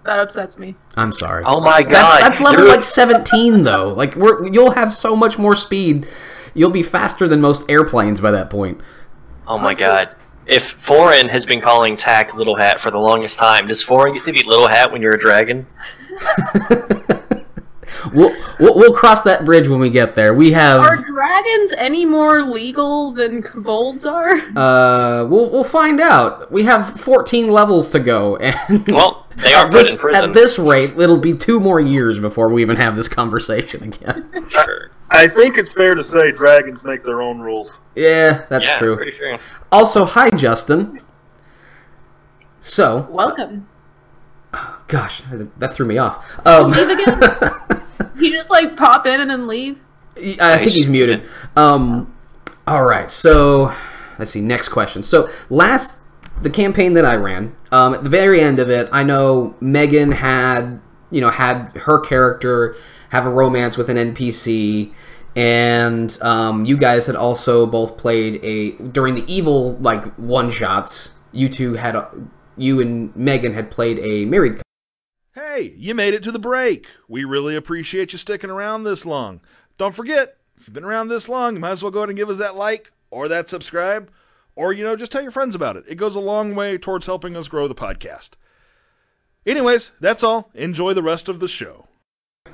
That 0.05 0.19
upsets 0.19 0.59
me. 0.59 0.75
I'm 0.97 1.13
sorry. 1.13 1.45
Oh 1.47 1.61
my 1.61 1.83
god! 1.83 1.93
That's, 1.93 2.39
that's 2.39 2.41
level 2.41 2.67
like 2.67 2.83
17 2.83 3.63
though. 3.63 3.93
Like 3.95 4.17
we're 4.17 4.49
you'll 4.49 4.73
have 4.73 4.93
so 4.93 5.15
much 5.15 5.39
more 5.39 5.55
speed. 5.55 6.09
You'll 6.55 6.71
be 6.71 6.83
faster 6.83 7.29
than 7.29 7.41
most 7.41 7.65
airplanes 7.69 8.21
by 8.21 8.31
that 8.33 8.51
point. 8.51 8.81
Oh 9.47 9.59
my 9.59 9.75
god. 9.75 10.17
If 10.47 10.73
Foreign 10.73 11.29
has 11.29 11.47
been 11.47 11.61
calling 11.61 11.97
Tack 11.97 12.35
Little 12.35 12.57
Hat 12.57 12.81
for 12.81 12.91
the 12.91 12.99
longest 12.99 13.39
time, 13.39 13.69
does 13.69 13.83
Foreign 13.83 14.15
get 14.15 14.25
to 14.25 14.33
be 14.33 14.43
Little 14.45 14.67
Hat 14.69 14.91
when 14.91 15.01
you're 15.01 15.15
a 15.15 15.19
dragon? 15.19 15.67
we'll, 18.13 18.35
we'll 18.59 18.75
we'll 18.75 18.93
cross 18.95 19.23
that 19.23 19.45
bridge 19.45 19.69
when 19.69 19.81
we 19.81 19.91
get 19.91 20.15
there. 20.15 20.35
We 20.35 20.53
have 20.53 20.81
Are 20.81 20.97
dragons 20.97 21.73
any 21.77 22.05
more 22.05 22.43
legal 22.43 23.13
than 23.13 23.43
kobolds 23.43 24.07
are? 24.07 24.33
uh 24.57 25.25
we'll 25.27 25.51
we'll 25.51 25.65
find 25.65 26.01
out. 26.01 26.51
We 26.51 26.65
have 26.65 26.99
14 27.01 27.49
levels 27.49 27.89
to 27.91 28.01
go 28.01 28.37
and 28.37 28.87
Well, 28.89 29.27
they 29.37 29.53
are 29.55 29.67
put 29.67 29.73
this, 29.75 29.91
in 29.91 29.99
prison. 29.99 30.25
at 30.31 30.35
this 30.35 30.59
rate 30.59 30.97
it'll 30.99 31.21
be 31.21 31.35
two 31.37 31.61
more 31.61 31.81
years 31.81 32.19
before 32.19 32.49
we 32.49 32.63
even 32.63 32.77
have 32.77 32.97
this 32.97 33.09
conversation 33.09 33.83
again. 33.85 34.29
Sure. 34.49 34.90
I 35.11 35.27
think 35.27 35.59
it's 35.59 35.73
fair 35.73 35.95
to 35.95 36.05
say 36.05 36.31
dragons 36.33 36.85
make 36.85 37.03
their 37.05 37.21
own 37.21 37.41
rules. 37.41 37.73
yeah, 37.95 38.45
that's 38.49 38.65
yeah, 38.65 38.79
true. 38.79 38.97
pretty 38.97 39.17
sure. 39.17 39.39
Also, 39.73 40.05
hi 40.05 40.31
Justin. 40.31 41.01
So, 42.61 43.09
Welcome. 43.11 43.67
gosh, 44.89 45.23
that 45.59 45.75
threw 45.75 45.87
me 45.87 45.99
off. 45.99 46.25
Um, 46.47 46.71
Leave 46.73 46.89
again? 46.91 47.21
You 48.17 48.33
just 48.33 48.51
like 48.51 48.77
pop 48.77 49.07
in 49.07 49.21
and 49.21 49.31
then 49.31 49.47
leave? 49.47 49.81
I 50.17 50.59
think 50.59 50.71
he's 50.73 50.89
muted. 50.89 51.23
Um, 51.57 52.15
all 52.67 52.83
right, 52.85 53.11
so 53.11 53.75
let's 54.19 54.31
see. 54.33 54.43
Next 54.43 54.69
question. 54.69 55.03
So 55.03 55.31
last 55.49 55.93
the 56.43 56.51
campaign 56.51 56.93
that 56.95 57.05
I 57.07 57.15
ran, 57.15 57.55
um, 57.73 57.95
at 57.95 58.05
the 58.05 58.11
very 58.11 58.41
end 58.43 58.59
of 58.59 58.69
it, 58.69 58.89
I 58.93 59.03
know 59.05 59.55
Megan 59.61 60.13
had 60.13 60.81
you 61.11 61.21
know 61.23 61.31
had 61.31 61.69
her 61.77 61.99
character 61.99 62.77
have 63.11 63.27
a 63.27 63.31
romance 63.31 63.77
with 63.77 63.91
an 63.91 63.97
NPC, 63.97 64.93
and 65.37 66.19
um, 66.23 66.65
you 66.65 66.77
guys 66.77 67.07
had 67.07 67.17
also 67.17 67.67
both 67.67 67.97
played 67.97 68.43
a 68.43 68.73
during 68.89 69.15
the 69.15 69.33
evil 69.33 69.77
like 69.77 70.05
one 70.17 70.51
shots. 70.51 71.11
You 71.33 71.49
two 71.49 71.75
had 71.75 71.95
a, 71.95 72.11
you 72.57 72.81
and 72.81 73.15
Megan 73.15 73.55
had 73.55 73.71
played 73.71 73.99
a 74.01 74.25
married 74.25 74.61
Hey, 75.33 75.75
you 75.77 75.95
made 75.95 76.13
it 76.13 76.25
to 76.25 76.33
the 76.33 76.41
break. 76.41 76.89
We 77.07 77.23
really 77.23 77.55
appreciate 77.55 78.13
you 78.13 78.19
sticking 78.19 78.51
around 78.51 78.83
this 78.83 79.07
long. 79.07 79.41
Don't 79.79 79.95
forget, 79.95 80.39
if 80.57 80.67
you've 80.67 80.75
been 80.75 80.85
around 80.85 81.07
this 81.07 81.29
long, 81.29 81.55
you 81.55 81.61
might 81.61 81.71
as 81.71 81.83
well 81.85 81.93
go 81.93 82.01
ahead 82.01 82.09
and 82.09 82.19
give 82.19 82.29
us 82.29 82.39
that 82.39 82.57
like 82.57 82.91
or 83.11 83.29
that 83.29 83.49
subscribe, 83.49 84.11
or, 84.57 84.73
you 84.73 84.83
know, 84.83 84.97
just 84.97 85.13
tell 85.13 85.23
your 85.23 85.31
friends 85.31 85.55
about 85.55 85.77
it. 85.77 85.85
It 85.87 85.95
goes 85.95 86.17
a 86.17 86.21
long 86.21 86.57
way 86.57 86.79
towards 86.79 87.07
helping 87.07 87.37
us 87.37 87.47
grow 87.47 87.69
the 87.69 87.77
podcast. 87.77 88.31
Anyways, 89.47 89.93
that's 90.01 90.25
all. 90.25 90.51
Enjoy 90.53 90.95
the 90.95 91.03
rest 91.03 91.29
of 91.29 91.39
the 91.39 91.49
show. 91.49 91.87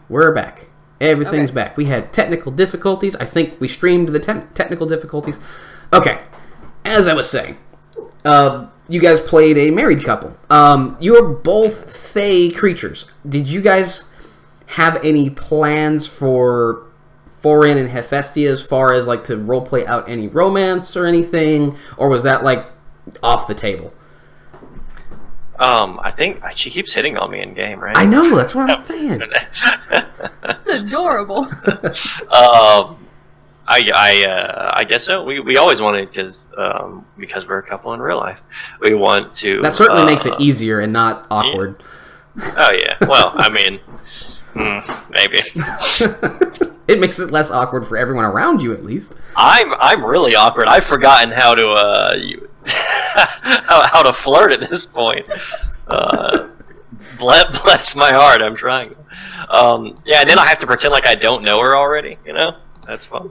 We're 0.09 0.33
back. 0.33 0.67
Everything's 1.01 1.51
Okay. 1.51 1.55
back. 1.55 1.77
We 1.77 1.87
had 1.87 2.13
technical 2.13 2.51
difficulties. 2.53 3.17
I 3.17 3.25
think 3.27 3.55
we 3.61 3.69
streamed 3.69 4.09
the 4.11 4.19
te- 4.21 4.47
technical 4.55 4.87
difficulties. 4.87 5.39
Okay, 5.93 6.19
as 6.85 7.07
I 7.07 7.13
was 7.13 7.29
saying, 7.29 7.57
uh, 8.25 8.67
you 8.89 9.01
guys 9.01 9.21
played 9.21 9.59
a 9.59 9.71
married 9.71 10.05
couple. 10.05 10.35
Um, 10.49 10.97
you 11.01 11.17
are 11.17 11.29
both 11.29 11.95
fey 11.97 12.51
creatures. 12.51 13.05
Did 13.29 13.47
you 13.47 13.61
guys 13.61 14.05
have 14.67 14.99
any 15.05 15.29
plans 15.31 16.07
for 16.07 16.83
Forin 17.43 17.77
and 17.77 17.91
Hephaestia 17.91 18.51
as 18.51 18.63
far 18.63 18.93
as 18.93 19.07
like 19.07 19.23
to 19.25 19.37
roleplay 19.37 19.85
out 19.87 20.09
any 20.09 20.29
romance 20.29 20.97
or 20.97 21.05
anything, 21.07 21.77
or 21.97 22.09
was 22.09 22.23
that 22.23 22.43
like 22.43 22.65
off 23.23 23.47
the 23.49 23.55
table? 23.55 23.93
Um, 25.59 25.99
I 26.03 26.11
think 26.11 26.43
she 26.55 26.71
keeps 26.71 26.93
hitting 26.93 27.17
on 27.17 27.31
me 27.31 27.43
in 27.43 27.55
game, 27.55 27.81
right? 27.81 27.97
I 27.97 28.05
know 28.05 28.37
that's 28.37 28.55
what 28.55 28.71
I'm 28.71 28.85
saying. 28.85 29.23
It's 30.49 30.69
adorable. 30.69 31.45
um, 32.31 32.97
I 33.69 33.91
I 33.95 34.27
uh, 34.29 34.71
I 34.75 34.85
guess 34.85 35.05
so. 35.05 35.25
We 35.25 35.41
we 35.41 35.57
always 35.57 35.81
wanted 35.81 36.09
because 36.09 36.47
um 36.57 37.05
because 37.19 37.47
we're 37.47 37.59
a 37.59 37.63
couple 37.63 37.93
in 37.95 38.01
real 38.01 38.17
life. 38.17 38.41
We 38.81 38.95
want 38.95 39.35
to. 39.37 39.61
That 39.63 39.75
certainly 39.75 40.03
uh, 40.03 40.07
makes 40.07 40.27
it 40.27 40.35
easier 40.39 40.81
and 40.81 40.93
not 40.93 41.27
awkward. 41.31 41.83
Oh 42.41 42.73
yeah. 42.73 43.09
Well, 43.09 43.33
I 43.37 43.49
mean, 43.49 43.81
hmm, 44.55 44.79
maybe. 45.11 45.41
it 46.89 47.01
makes 47.01 47.19
it 47.19 47.31
less 47.31 47.51
awkward 47.51 47.87
for 47.87 47.97
everyone 47.97 48.25
around 48.25 48.63
you, 48.63 48.73
at 48.73 48.85
least. 48.85 49.13
I'm 49.35 49.73
I'm 49.75 50.05
really 50.05 50.35
awkward. 50.35 50.69
I've 50.69 50.85
forgotten 50.85 51.31
how 51.33 51.55
to 51.55 51.69
uh 51.69 52.13
you, 52.17 52.49
how, 52.71 53.87
how 53.87 54.03
to 54.03 54.13
flirt 54.13 54.53
at 54.53 54.61
this 54.61 54.87
point. 54.87 55.27
Uh, 55.87 56.49
bless, 57.19 57.63
bless 57.63 57.97
my 57.97 58.13
heart. 58.13 58.43
I'm 58.43 58.57
trying. 58.57 58.95
Um, 59.51 59.99
yeah, 60.05 60.21
and 60.21 60.31
then 60.31 60.39
I 60.39 60.47
have 60.47 60.59
to 60.59 60.67
pretend 60.67 60.93
like 60.93 61.07
I 61.07 61.15
don't 61.15 61.43
know 61.43 61.61
her 61.61 61.77
already. 61.77 62.19
You 62.25 62.33
know, 62.33 62.57
that's 62.87 63.07
fun. 63.07 63.31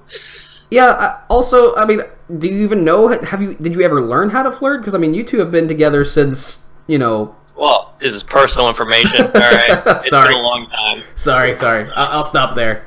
Yeah. 0.71 1.21
Also, 1.29 1.75
I 1.75 1.85
mean, 1.85 2.01
do 2.37 2.47
you 2.47 2.63
even 2.63 2.83
know? 2.83 3.07
Have 3.23 3.41
you? 3.41 3.53
Did 3.55 3.75
you 3.75 3.81
ever 3.83 4.01
learn 4.01 4.29
how 4.29 4.43
to 4.43 4.51
flirt? 4.51 4.81
Because 4.81 4.95
I 4.95 4.97
mean, 4.97 5.13
you 5.13 5.23
two 5.23 5.39
have 5.39 5.51
been 5.51 5.67
together 5.67 6.03
since 6.05 6.59
you 6.87 6.97
know. 6.97 7.35
Well, 7.55 7.93
this 7.99 8.13
is 8.13 8.23
personal 8.23 8.67
information. 8.67 9.27
All 9.27 9.31
right, 9.31 9.69
it's 9.85 10.09
Sorry. 10.09 10.27
been 10.27 10.37
a 10.37 10.41
long 10.41 10.67
time. 10.69 11.03
Sorry, 11.15 11.55
sorry. 11.55 11.89
I- 11.91 12.07
I'll 12.07 12.25
stop 12.25 12.55
there. 12.55 12.85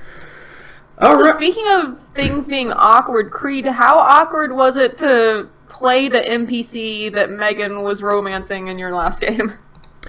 All 1.00 1.16
so 1.16 1.22
right. 1.24 1.34
speaking 1.34 1.64
of 1.68 1.98
things 2.14 2.48
being 2.48 2.72
awkward, 2.72 3.30
Creed, 3.30 3.64
how 3.64 3.98
awkward 3.98 4.52
was 4.52 4.76
it 4.76 4.98
to 4.98 5.48
play 5.68 6.08
the 6.08 6.20
NPC 6.20 7.12
that 7.14 7.30
Megan 7.30 7.82
was 7.82 8.02
romancing 8.02 8.68
in 8.68 8.78
your 8.78 8.94
last 8.94 9.20
game? 9.22 9.54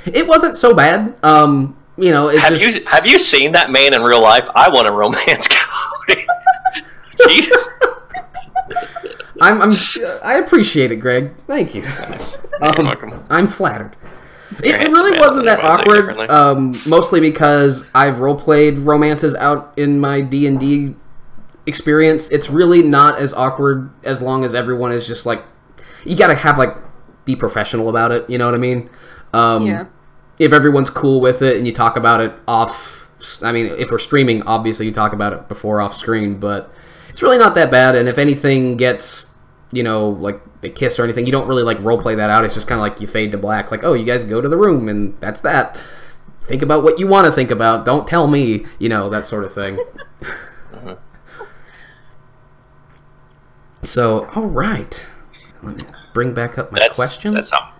It 0.05 0.27
wasn't 0.27 0.57
so 0.57 0.73
bad. 0.73 1.17
Um, 1.23 1.75
you 1.97 2.11
know, 2.11 2.29
it 2.29 2.39
Have 2.39 2.57
just. 2.57 2.77
you 2.77 2.85
have 2.85 3.05
you 3.05 3.19
seen 3.19 3.51
that 3.53 3.69
man 3.71 3.93
in 3.93 4.01
real 4.03 4.21
life? 4.21 4.47
I 4.55 4.69
want 4.69 4.87
a 4.87 4.91
romance 4.91 5.47
Cody. 6.07 6.25
Jeez. 7.27 7.51
I'm, 9.41 9.61
I'm. 9.61 9.73
I 10.23 10.35
appreciate 10.35 10.91
it, 10.91 10.97
Greg. 10.97 11.31
Thank 11.47 11.73
you. 11.73 11.81
You're 11.83 11.91
Um, 12.79 12.85
welcome. 12.85 13.25
I'm 13.29 13.47
flattered. 13.47 13.95
It, 14.63 14.75
it 14.75 14.91
really 14.91 15.11
man. 15.11 15.19
wasn't 15.19 15.45
that 15.45 15.63
awkward. 15.63 16.29
Um, 16.29 16.73
mostly 16.87 17.19
because 17.19 17.89
I've 17.95 18.19
role 18.19 18.35
played 18.35 18.79
romances 18.79 19.35
out 19.35 19.73
in 19.77 19.99
my 19.99 20.21
D 20.21 20.47
and 20.47 20.59
D 20.59 20.95
experience. 21.67 22.27
It's 22.29 22.49
really 22.49 22.81
not 22.83 23.19
as 23.19 23.33
awkward 23.33 23.89
as 24.03 24.21
long 24.21 24.43
as 24.43 24.53
everyone 24.55 24.91
is 24.91 25.05
just 25.07 25.25
like. 25.25 25.43
You 26.05 26.15
gotta 26.15 26.35
have 26.35 26.57
like 26.57 26.75
be 27.25 27.35
professional 27.35 27.89
about 27.89 28.11
it. 28.11 28.29
You 28.29 28.37
know 28.37 28.45
what 28.45 28.55
I 28.55 28.59
mean? 28.59 28.89
Um, 29.33 29.65
yeah. 29.65 29.85
If 30.37 30.53
everyone's 30.53 30.89
cool 30.89 31.19
with 31.19 31.41
it 31.41 31.57
and 31.57 31.67
you 31.67 31.73
talk 31.73 31.97
about 31.97 32.21
it 32.21 32.33
off. 32.47 33.09
I 33.41 33.51
mean, 33.51 33.65
if 33.77 33.91
we're 33.91 33.99
streaming, 33.99 34.43
obviously 34.43 34.85
you 34.85 34.93
talk 34.93 35.11
about 35.11 35.33
it 35.33 35.49
before 35.49 35.81
off 35.81 35.93
screen, 35.93 36.39
but 36.39 36.71
it's 37.09 37.21
really 37.21 37.37
not 37.37 37.53
that 37.55 37.69
bad. 37.69 37.95
And 37.95 38.07
if 38.07 38.17
anything 38.17 38.77
gets 38.77 39.25
you 39.71 39.83
know, 39.83 40.09
like 40.09 40.41
a 40.63 40.69
kiss 40.69 40.99
or 40.99 41.03
anything. 41.03 41.25
You 41.25 41.31
don't 41.31 41.47
really 41.47 41.63
like 41.63 41.79
role 41.79 42.01
play 42.01 42.15
that 42.15 42.29
out. 42.29 42.43
It's 42.43 42.55
just 42.55 42.67
kind 42.67 42.79
of 42.79 42.83
like 42.83 43.01
you 43.01 43.07
fade 43.07 43.31
to 43.31 43.37
black. 43.37 43.71
Like, 43.71 43.83
oh, 43.83 43.93
you 43.93 44.05
guys 44.05 44.23
go 44.23 44.41
to 44.41 44.49
the 44.49 44.57
room, 44.57 44.89
and 44.89 45.19
that's 45.19 45.41
that. 45.41 45.77
Think 46.47 46.61
about 46.61 46.83
what 46.83 46.99
you 46.99 47.07
want 47.07 47.27
to 47.27 47.31
think 47.31 47.51
about. 47.51 47.85
Don't 47.85 48.07
tell 48.07 48.27
me, 48.27 48.65
you 48.79 48.89
know, 48.89 49.09
that 49.09 49.25
sort 49.25 49.43
of 49.43 49.53
thing. 49.53 49.77
so, 53.83 54.25
all 54.33 54.47
right. 54.47 55.05
Let 55.63 55.77
me 55.77 55.89
bring 56.13 56.33
back 56.33 56.57
up 56.57 56.71
my 56.71 56.79
That's 56.79 56.95
questions. 56.97 57.35
That's 57.35 57.51
how. 57.51 57.73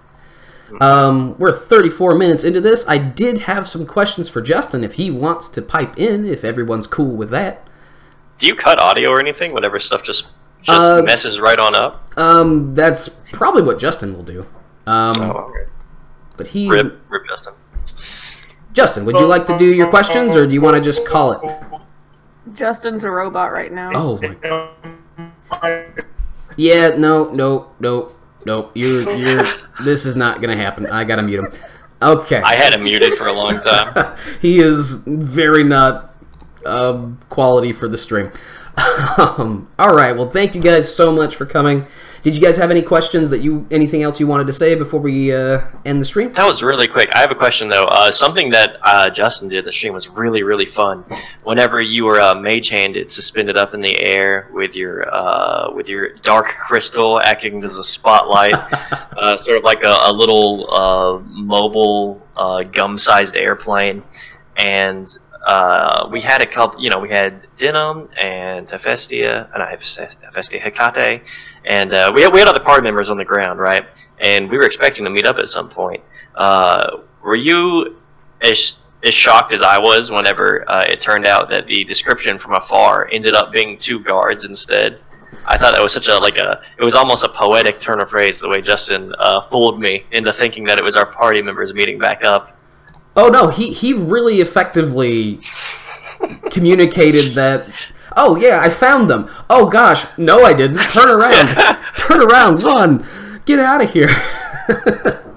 Um, 0.81 1.35
we're 1.39 1.57
34 1.57 2.13
minutes 2.15 2.43
into 2.43 2.61
this. 2.61 2.83
I 2.87 2.99
did 2.99 3.39
have 3.41 3.67
some 3.67 3.87
questions 3.87 4.29
for 4.29 4.39
Justin 4.41 4.83
if 4.83 4.93
he 4.93 5.09
wants 5.09 5.49
to 5.49 5.61
pipe 5.63 5.97
in, 5.97 6.25
if 6.25 6.43
everyone's 6.43 6.85
cool 6.85 7.15
with 7.15 7.31
that. 7.31 7.67
Do 8.37 8.45
you 8.45 8.55
cut 8.55 8.79
audio 8.79 9.09
or 9.09 9.19
anything? 9.19 9.51
Whatever 9.51 9.79
stuff 9.79 10.03
just 10.03 10.27
just 10.61 10.79
Uh, 10.79 11.01
messes 11.03 11.39
right 11.39 11.57
on 11.59 11.73
up. 11.75 12.11
Um, 12.17 12.75
that's 12.75 13.09
probably 13.31 13.63
what 13.63 13.79
Justin 13.79 14.15
will 14.15 14.23
do. 14.23 14.45
Um, 14.85 15.21
Oh, 15.21 15.49
okay. 15.49 15.69
but 16.37 16.47
he 16.47 16.69
Rip, 16.69 16.99
rip, 17.09 17.27
Justin. 17.27 17.53
Justin, 18.73 19.05
would 19.05 19.17
you 19.17 19.25
like 19.25 19.47
to 19.47 19.57
do 19.57 19.73
your 19.73 19.87
questions, 19.89 20.35
or 20.35 20.45
do 20.45 20.53
you 20.53 20.61
want 20.61 20.75
to 20.75 20.81
just 20.81 21.03
call 21.05 21.31
it? 21.31 21.41
Justin's 22.53 23.03
a 23.03 23.09
robot 23.11 23.51
right 23.51 23.71
now. 23.71 23.89
Oh 23.93 24.19
my. 24.21 25.87
Yeah, 26.59 26.89
no, 26.89 27.31
no, 27.31 27.71
no, 27.79 28.11
no. 28.45 28.69
You're, 28.73 29.09
you're. 29.17 29.45
This 29.85 30.05
is 30.05 30.17
not 30.17 30.41
gonna 30.41 30.57
happen. 30.57 30.87
I 30.87 31.05
gotta 31.05 31.21
mute 31.21 31.45
him. 31.45 31.53
Okay. 32.01 32.41
I 32.43 32.55
had 32.55 32.73
him 32.73 32.83
muted 32.83 33.17
for 33.17 33.27
a 33.27 33.31
long 33.31 33.61
time. 33.61 34.17
he 34.41 34.59
is 34.59 34.95
very 35.05 35.63
not 35.63 36.13
um, 36.65 37.17
quality 37.29 37.71
for 37.71 37.87
the 37.87 37.97
stream. 37.97 38.33
Um, 39.17 39.67
all 39.77 39.93
right. 39.93 40.15
Well, 40.15 40.29
thank 40.29 40.55
you 40.55 40.61
guys 40.61 40.93
so 40.93 41.11
much 41.11 41.35
for 41.35 41.45
coming. 41.45 41.85
Did 42.21 42.35
you 42.35 42.41
guys 42.41 42.57
have 42.57 42.69
any 42.69 42.81
questions 42.81 43.29
that 43.29 43.39
you, 43.39 43.65
anything 43.71 44.03
else 44.03 44.19
you 44.19 44.27
wanted 44.27 44.47
to 44.47 44.53
say 44.53 44.75
before 44.75 44.99
we 44.99 45.33
uh, 45.33 45.61
end 45.85 46.01
the 46.01 46.05
stream? 46.05 46.33
That 46.33 46.45
was 46.45 46.61
really 46.61 46.87
quick. 46.87 47.09
I 47.15 47.19
have 47.19 47.31
a 47.31 47.35
question 47.35 47.69
though. 47.69 47.85
Uh, 47.85 48.11
something 48.11 48.49
that 48.51 48.75
uh, 48.81 49.09
Justin 49.09 49.47
did 49.47 49.63
the 49.63 49.71
stream 49.71 49.93
was 49.93 50.09
really 50.09 50.43
really 50.43 50.65
fun. 50.65 51.05
Whenever 51.43 51.81
you 51.81 52.05
were 52.05 52.19
uh, 52.19 52.35
mage 52.35 52.69
handed, 52.69 53.09
suspended 53.11 53.57
up 53.57 53.73
in 53.73 53.81
the 53.81 53.97
air 54.05 54.49
with 54.51 54.75
your 54.75 55.13
uh, 55.13 55.71
with 55.73 55.87
your 55.87 56.09
dark 56.17 56.47
crystal 56.47 57.21
acting 57.21 57.63
as 57.63 57.77
a 57.77 57.83
spotlight, 57.83 58.53
uh, 58.53 59.37
sort 59.37 59.57
of 59.57 59.63
like 59.63 59.83
a, 59.83 59.97
a 60.07 60.11
little 60.11 60.73
uh, 60.73 61.19
mobile 61.29 62.21
uh, 62.35 62.63
gum 62.63 62.97
sized 62.97 63.37
airplane, 63.37 64.03
and 64.57 65.17
uh, 65.45 66.07
we 66.11 66.21
had 66.21 66.41
a 66.41 66.45
couple. 66.45 66.81
You 66.81 66.89
know, 66.89 66.99
we 66.99 67.09
had 67.09 67.47
Denim 67.57 68.09
and 68.21 68.69
Hephaestia, 68.69 69.49
and 69.53 69.63
I 69.63 69.69
have 69.69 69.81
Hephaestia 69.81 70.59
Hecate, 70.59 71.21
and 71.65 71.93
uh, 71.93 72.11
we 72.13 72.21
had 72.21 72.33
we 72.33 72.39
had 72.39 72.47
other 72.47 72.59
party 72.59 72.83
members 72.83 73.09
on 73.09 73.17
the 73.17 73.25
ground, 73.25 73.59
right? 73.59 73.85
And 74.19 74.49
we 74.49 74.57
were 74.57 74.65
expecting 74.65 75.03
to 75.05 75.09
meet 75.09 75.25
up 75.25 75.37
at 75.37 75.47
some 75.47 75.69
point. 75.69 76.03
Uh, 76.35 76.99
were 77.23 77.35
you 77.35 77.97
as 78.41 78.77
as 79.03 79.13
shocked 79.13 79.53
as 79.53 79.61
I 79.61 79.79
was 79.79 80.11
whenever 80.11 80.69
uh, 80.69 80.83
it 80.89 80.99
turned 80.99 81.25
out 81.25 81.49
that 81.49 81.67
the 81.67 81.83
description 81.85 82.37
from 82.37 82.53
afar 82.55 83.09
ended 83.13 83.33
up 83.33 83.51
being 83.51 83.77
two 83.77 83.99
guards 83.99 84.43
instead. 84.45 84.99
I 85.45 85.57
thought 85.57 85.73
that 85.73 85.81
was 85.81 85.93
such 85.93 86.07
a 86.07 86.17
like 86.17 86.37
a 86.37 86.61
it 86.77 86.83
was 86.83 86.95
almost 86.95 87.23
a 87.23 87.29
poetic 87.29 87.79
turn 87.79 88.01
of 88.01 88.09
phrase 88.09 88.39
the 88.39 88.49
way 88.49 88.61
Justin 88.61 89.13
uh, 89.19 89.41
fooled 89.41 89.79
me 89.79 90.05
into 90.11 90.33
thinking 90.33 90.65
that 90.65 90.77
it 90.77 90.83
was 90.83 90.95
our 90.95 91.05
party 91.05 91.41
members 91.41 91.73
meeting 91.73 91.97
back 91.97 92.23
up. 92.23 92.57
Oh 93.19 93.27
no, 93.27 93.49
he 93.49 93.73
he 93.73 93.91
really 93.91 94.39
effectively 94.39 95.39
communicated 96.51 97.35
that. 97.35 97.67
Oh 98.15 98.37
yeah, 98.37 98.61
I 98.61 98.69
found 98.69 99.09
them. 99.09 99.29
Oh 99.49 99.69
gosh, 99.69 100.05
no, 100.17 100.45
I 100.45 100.53
didn't. 100.53 100.77
Turn 100.77 101.09
around, 101.09 101.53
turn 101.97 102.21
around, 102.21 102.63
run, 102.63 103.05
get 103.43 103.59
out 103.59 103.83
of 103.83 103.91
here. 103.91 104.09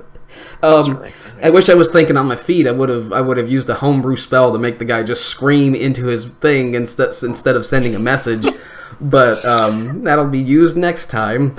um. 0.63 1.05
I 1.43 1.51
wish 1.51 1.69
I 1.69 1.75
was 1.75 1.91
thinking 1.91 2.17
on 2.17 2.29
my 2.29 2.37
feet. 2.37 2.69
I 2.69 2.71
would 2.71 2.89
have 2.89 3.13
I 3.13 3.21
would 3.21 3.37
have 3.37 3.51
used 3.51 3.69
a 3.69 3.75
homebrew 3.75 4.15
spell 4.15 4.53
to 4.53 4.61
make 4.61 4.79
the 4.79 4.85
guy 4.85 5.03
just 5.03 5.25
scream 5.25 5.75
into 5.75 6.07
his 6.07 6.27
thing 6.41 6.75
instead 6.75 7.13
instead 7.25 7.57
of 7.57 7.67
sending 7.67 7.97
a 7.97 7.99
message. 7.99 8.47
But 9.01 9.45
um, 9.45 10.05
that'll 10.05 10.29
be 10.29 10.39
used 10.39 10.77
next 10.77 11.11
time. 11.11 11.57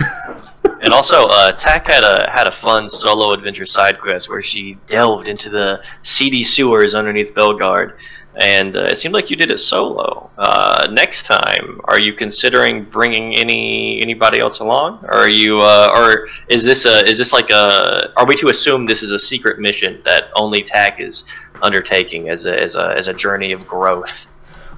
And 0.84 0.92
also, 0.92 1.24
uh, 1.28 1.54
Tack 1.54 1.88
had 1.88 2.04
a 2.04 2.30
had 2.30 2.46
a 2.46 2.52
fun 2.52 2.90
solo 2.90 3.32
adventure 3.32 3.66
side 3.66 4.02
quest 4.02 4.30
where 4.30 4.44
she 4.44 4.78
delved 4.90 5.30
into 5.30 5.50
the 5.50 5.82
seedy 6.02 6.44
sewers 6.44 6.94
underneath 6.94 7.34
Belgard, 7.34 7.96
and 8.36 8.76
uh, 8.76 8.84
it 8.92 8.98
seemed 8.98 9.14
like 9.14 9.30
you 9.30 9.38
did 9.38 9.50
it 9.50 9.60
solo. 9.60 10.30
Uh, 10.38 10.90
next 10.92 11.24
time, 11.24 11.80
are 11.86 12.02
you 12.02 12.12
considering 12.12 12.84
bringing 12.84 13.34
any 13.34 14.02
anybody 14.02 14.42
else 14.42 14.60
along, 14.60 15.00
or 15.06 15.14
are 15.14 15.30
you, 15.30 15.58
uh, 15.62 15.88
or 15.96 16.28
is 16.50 16.66
this 16.66 16.86
a 16.86 17.10
is 17.10 17.18
this 17.18 17.32
like 17.32 17.50
a? 17.50 18.12
Are 18.18 18.26
we 18.26 18.36
to 18.36 18.50
assume 18.50 18.86
this 18.86 19.04
is 19.04 19.12
a 19.12 19.20
secret 19.20 19.60
mission 19.60 20.02
that 20.04 20.32
only 20.36 20.64
Tack 20.64 21.00
is 21.00 21.24
undertaking 21.62 22.28
as 22.28 22.46
a 22.46 22.62
as 22.62 22.76
a 22.76 22.94
as 22.98 23.08
a 23.08 23.14
journey 23.14 23.54
of 23.54 23.66
growth? 23.66 24.28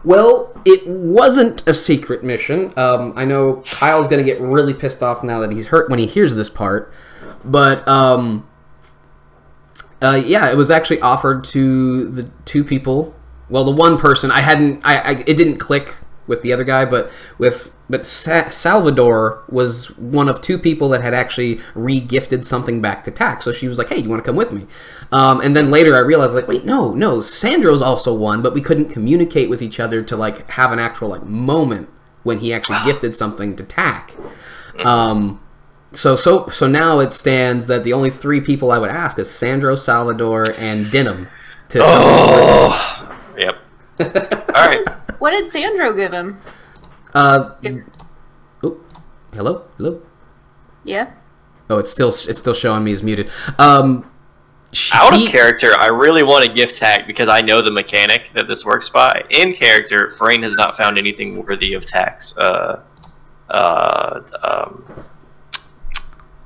Well, 0.06 0.56
it 0.66 0.86
wasn't 0.88 1.68
a 1.68 1.74
secret 1.74 2.24
mission. 2.24 2.72
Um, 2.78 3.14
I 3.16 3.26
know 3.26 3.64
Kyle's 3.66 4.08
gonna 4.08 4.24
get 4.24 4.40
really 4.40 4.74
pissed 4.74 5.02
off 5.02 5.24
now 5.24 5.40
that 5.40 5.52
he's 5.52 5.66
hurt 5.66 5.90
when 5.90 5.98
he 5.98 6.06
hears 6.06 6.36
this 6.36 6.50
part, 6.50 6.94
but 7.44 7.86
um, 7.88 8.48
uh, 10.04 10.22
yeah, 10.24 10.52
it 10.52 10.56
was 10.56 10.70
actually 10.70 11.02
offered 11.02 11.44
to 11.46 12.10
the 12.12 12.30
two 12.46 12.64
people. 12.64 13.16
Well, 13.50 13.64
the 13.64 13.72
one 13.72 13.98
person 13.98 14.30
I 14.30 14.42
hadn't, 14.42 14.82
I, 14.84 14.98
I 14.98 15.12
it 15.26 15.38
didn't 15.38 15.58
click 15.58 15.96
with 16.28 16.42
the 16.42 16.54
other 16.54 16.64
guy, 16.64 16.86
but 16.86 17.12
with 17.38 17.72
but 17.88 18.06
Sa- 18.06 18.50
Salvador 18.50 19.44
was 19.48 19.96
one 19.98 20.28
of 20.28 20.42
two 20.42 20.58
people 20.58 20.90
that 20.90 21.02
had 21.02 21.14
actually 21.14 21.62
re-gifted 21.76 22.44
something 22.44 22.82
back 22.82 23.04
to 23.04 23.12
Tack. 23.12 23.44
So 23.44 23.54
she 23.54 23.68
was 23.68 23.78
like, 23.78 23.90
"Hey, 23.90 24.00
you 24.00 24.10
want 24.10 24.24
to 24.24 24.28
come 24.28 24.36
with 24.36 24.52
me?" 24.52 24.66
Um, 25.12 25.40
and 25.42 25.56
then 25.56 25.70
later 25.70 25.96
I 25.96 26.00
realized, 26.00 26.34
like, 26.34 26.48
wait, 26.48 26.66
no, 26.66 26.94
no, 26.94 27.22
Sandro's 27.22 27.82
also 27.82 28.14
one, 28.14 28.42
but 28.42 28.54
we 28.54 28.62
couldn't 28.62 28.90
communicate 28.90 29.50
with 29.50 29.62
each 29.62 29.80
other 29.80 30.02
to 30.04 30.18
like 30.18 30.50
have 30.52 30.72
an 30.72 30.80
actual 30.80 31.10
like 31.10 31.24
moment 31.24 31.90
when 32.24 32.40
he 32.40 32.54
actually 32.54 32.80
gifted 32.84 33.16
something 33.16 33.56
to 33.56 33.64
Tack. 33.64 34.14
Um, 34.84 35.40
so 35.94 36.16
so 36.16 36.48
so 36.48 36.68
now 36.68 37.00
it 37.00 37.14
stands 37.14 37.68
that 37.68 37.84
the 37.84 37.94
only 37.94 38.10
three 38.10 38.42
people 38.42 38.72
I 38.72 38.78
would 38.78 38.90
ask 38.90 39.18
is 39.20 39.30
Sandro, 39.30 39.76
Salvador, 39.76 40.54
and 40.58 40.92
Denim. 40.92 41.28
To 41.70 41.80
Oh, 41.84 43.18
yep. 43.38 43.58
All 44.00 44.66
right. 44.68 44.86
What 45.26 45.32
did 45.32 45.48
Sandro 45.48 45.92
give 45.92 46.14
him? 46.14 46.38
uh, 47.16 47.56
oh, 48.64 48.80
hello, 49.34 49.66
hello. 49.76 50.04
Yeah. 50.84 51.14
Oh, 51.68 51.80
it's 51.80 51.90
still 51.90 52.10
it's 52.10 52.38
still 52.38 52.54
showing 52.54 52.84
me 52.84 52.92
as 52.92 53.02
muted. 53.02 53.32
Um, 53.58 54.08
Out 54.94 55.16
of 55.16 55.28
character, 55.28 55.72
I 55.80 55.88
really 55.88 56.22
want 56.22 56.46
a 56.46 56.54
gift 56.54 56.76
Tack 56.76 57.08
because 57.08 57.28
I 57.28 57.42
know 57.42 57.64
the 57.64 57.72
mechanic 57.72 58.30
that 58.36 58.48
this 58.48 58.66
works 58.66 58.88
by. 58.90 59.24
In 59.32 59.56
character, 59.56 60.12
Frayne 60.12 60.44
has 60.44 60.54
not 60.54 60.78
found 60.78 61.00
anything 61.00 61.44
worthy 61.44 61.74
of 61.74 61.88
Tack's. 61.88 62.38
Uh, 62.38 62.84
uh, 63.50 64.22
um, 64.44 64.86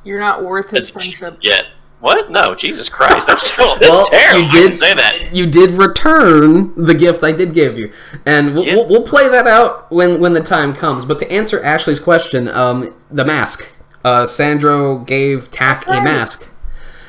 You're 0.05 0.21
not 0.21 0.41
worth 0.41 0.69
his 0.69 0.89
friendship. 0.89 1.37
yet. 1.41 1.63
What? 2.01 2.31
No, 2.31 2.55
Jesus 2.55 2.87
Christ, 2.87 3.27
that's 3.27 3.43
still 3.51 3.75
that's 3.77 3.89
Well, 3.89 4.05
terrible. 4.05 4.41
you 4.43 4.49
didn't 4.49 4.71
say 4.73 4.93
that. 4.93 5.35
you 5.35 5.45
did 5.45 5.71
return 5.71 6.73
the 6.75 6.93
gift 6.93 7.23
I 7.23 7.31
did 7.33 7.53
give 7.53 7.77
you, 7.77 7.91
and 8.25 8.55
we'll, 8.55 8.65
Yeah. 8.65 8.73
we'll, 8.75 8.87
we'll 8.87 9.03
play 9.03 9.27
that 9.29 9.47
out 9.47 9.91
when 9.91 10.19
when 10.19 10.33
the 10.33 10.41
time 10.41 10.73
comes. 10.73 11.03
But 11.05 11.19
to 11.19 11.31
answer 11.31 11.61
Ashley's 11.63 11.99
question, 11.99 12.47
um, 12.47 12.93
the 13.11 13.25
mask. 13.25 13.69
Uh, 14.05 14.25
Sandro 14.25 14.99
gave 14.99 15.51
Tack 15.51 15.83
That's 15.83 15.99
a 15.99 16.01
mask, 16.01 16.47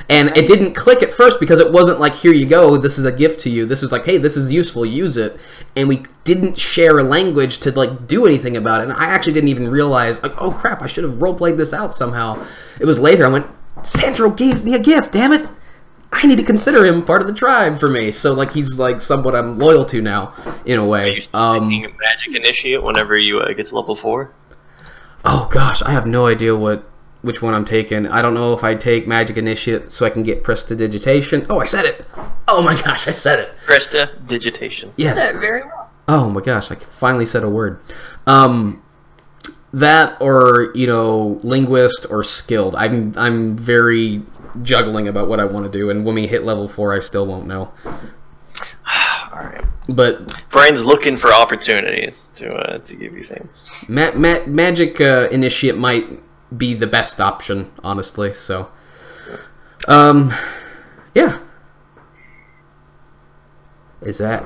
and 0.09 0.35
it 0.37 0.45
didn't 0.45 0.73
click 0.73 1.01
at 1.01 1.13
first 1.13 1.39
because 1.39 1.61
it 1.61 1.71
wasn't 1.71 2.01
like 2.01 2.13
here 2.15 2.33
you 2.33 2.45
go, 2.45 2.75
this 2.75 2.97
is 2.99 3.05
a 3.05 3.13
gift 3.13 3.39
to 3.41 3.49
you. 3.49 3.65
This 3.65 3.81
was 3.81 3.93
like 3.93 4.03
hey, 4.03 4.17
this 4.17 4.35
is 4.35 4.51
useful, 4.51 4.85
use 4.85 5.15
it. 5.15 5.39
And 5.77 5.87
we 5.87 6.03
didn't 6.25 6.57
share 6.57 6.99
a 6.99 7.03
language 7.03 7.59
to 7.59 7.71
like 7.71 8.07
do 8.07 8.25
anything 8.25 8.57
about 8.57 8.81
it. 8.81 8.89
And 8.89 8.93
I 8.93 9.05
actually 9.05 9.31
didn't 9.31 9.47
even 9.47 9.69
realize 9.69 10.21
like 10.21 10.33
oh 10.37 10.51
crap, 10.51 10.81
I 10.81 10.87
should 10.87 11.05
have 11.05 11.21
role 11.21 11.33
played 11.33 11.55
this 11.57 11.71
out 11.71 11.93
somehow. 11.93 12.45
It 12.77 12.83
was 12.85 12.99
later 12.99 13.23
I 13.25 13.29
went, 13.29 13.45
Sandro 13.83 14.29
gave 14.29 14.63
me 14.63 14.73
a 14.75 14.79
gift, 14.79 15.11
damn 15.11 15.33
it. 15.33 15.47
I 16.13 16.27
need 16.27 16.37
to 16.37 16.43
consider 16.43 16.85
him 16.85 17.03
part 17.05 17.21
of 17.21 17.27
the 17.27 17.33
tribe 17.33 17.79
for 17.79 17.87
me. 17.89 18.11
So 18.11 18.33
like 18.33 18.51
he's 18.51 18.77
like 18.77 19.01
somewhat 19.01 19.33
I'm 19.35 19.57
loyal 19.57 19.85
to 19.85 20.01
now 20.01 20.33
in 20.65 20.77
a 20.77 20.83
Are 20.83 20.87
way. 20.87 21.15
you 21.15 21.21
still 21.21 21.39
Um, 21.39 21.69
taking 21.69 21.83
Magic 21.97 22.35
Initiate 22.35 22.83
whenever 22.83 23.17
you 23.17 23.39
uh, 23.39 23.53
get 23.53 23.67
to 23.67 23.75
level 23.75 23.95
four? 23.95 24.33
oh 25.23 25.47
gosh, 25.51 25.81
I 25.83 25.91
have 25.91 26.05
no 26.05 26.25
idea 26.27 26.55
what 26.55 26.83
which 27.21 27.41
one 27.41 27.53
I'm 27.53 27.65
taking. 27.65 28.07
I 28.07 28.21
don't 28.21 28.33
know 28.33 28.51
if 28.53 28.63
I 28.63 28.73
take 28.75 29.07
Magic 29.07 29.37
Initiate 29.37 29.91
so 29.91 30.05
I 30.05 30.09
can 30.09 30.23
get 30.23 30.43
Prestidigitation. 30.43 31.45
Oh, 31.49 31.59
I 31.59 31.65
said 31.65 31.85
it. 31.85 32.05
Oh 32.47 32.61
my 32.61 32.73
gosh, 32.75 33.07
I 33.07 33.11
said 33.11 33.39
it. 33.39 33.55
Prestidigitation. 33.65 34.91
Yes. 34.97 35.17
Said 35.17 35.35
it 35.35 35.39
very 35.39 35.61
well. 35.63 35.89
Oh 36.07 36.29
my 36.29 36.41
gosh, 36.41 36.71
I 36.71 36.75
finally 36.75 37.25
said 37.27 37.43
a 37.43 37.49
word. 37.49 37.79
Um, 38.27 38.81
that 39.73 40.19
or 40.21 40.71
you 40.75 40.87
know, 40.87 41.39
linguist 41.43 42.05
or 42.09 42.23
skilled. 42.23 42.75
I'm 42.75 43.13
I'm 43.17 43.55
very 43.57 44.21
juggling 44.63 45.07
about 45.07 45.27
what 45.27 45.39
I 45.39 45.45
want 45.45 45.65
to 45.65 45.71
do, 45.71 45.89
and 45.89 46.05
when 46.05 46.15
we 46.15 46.27
hit 46.27 46.43
level 46.43 46.67
four, 46.67 46.93
I 46.93 46.99
still 46.99 47.25
won't 47.25 47.47
know. 47.47 47.71
All 47.85 49.39
right. 49.39 49.63
But 49.89 50.49
Brain's 50.49 50.83
looking 50.83 51.17
for 51.17 51.31
opportunities 51.33 52.31
to 52.35 52.49
uh, 52.49 52.77
to 52.77 52.95
give 52.95 53.17
you 53.17 53.23
things. 53.23 53.85
ma- 53.87 54.11
ma- 54.13 54.45
magic 54.45 54.99
uh, 55.01 55.27
initiate 55.31 55.77
might 55.77 56.05
be 56.57 56.73
the 56.73 56.87
best 56.87 57.21
option, 57.21 57.71
honestly. 57.83 58.33
So, 58.33 58.69
um, 59.87 60.33
yeah. 61.15 61.39
Is 64.01 64.17
that 64.17 64.45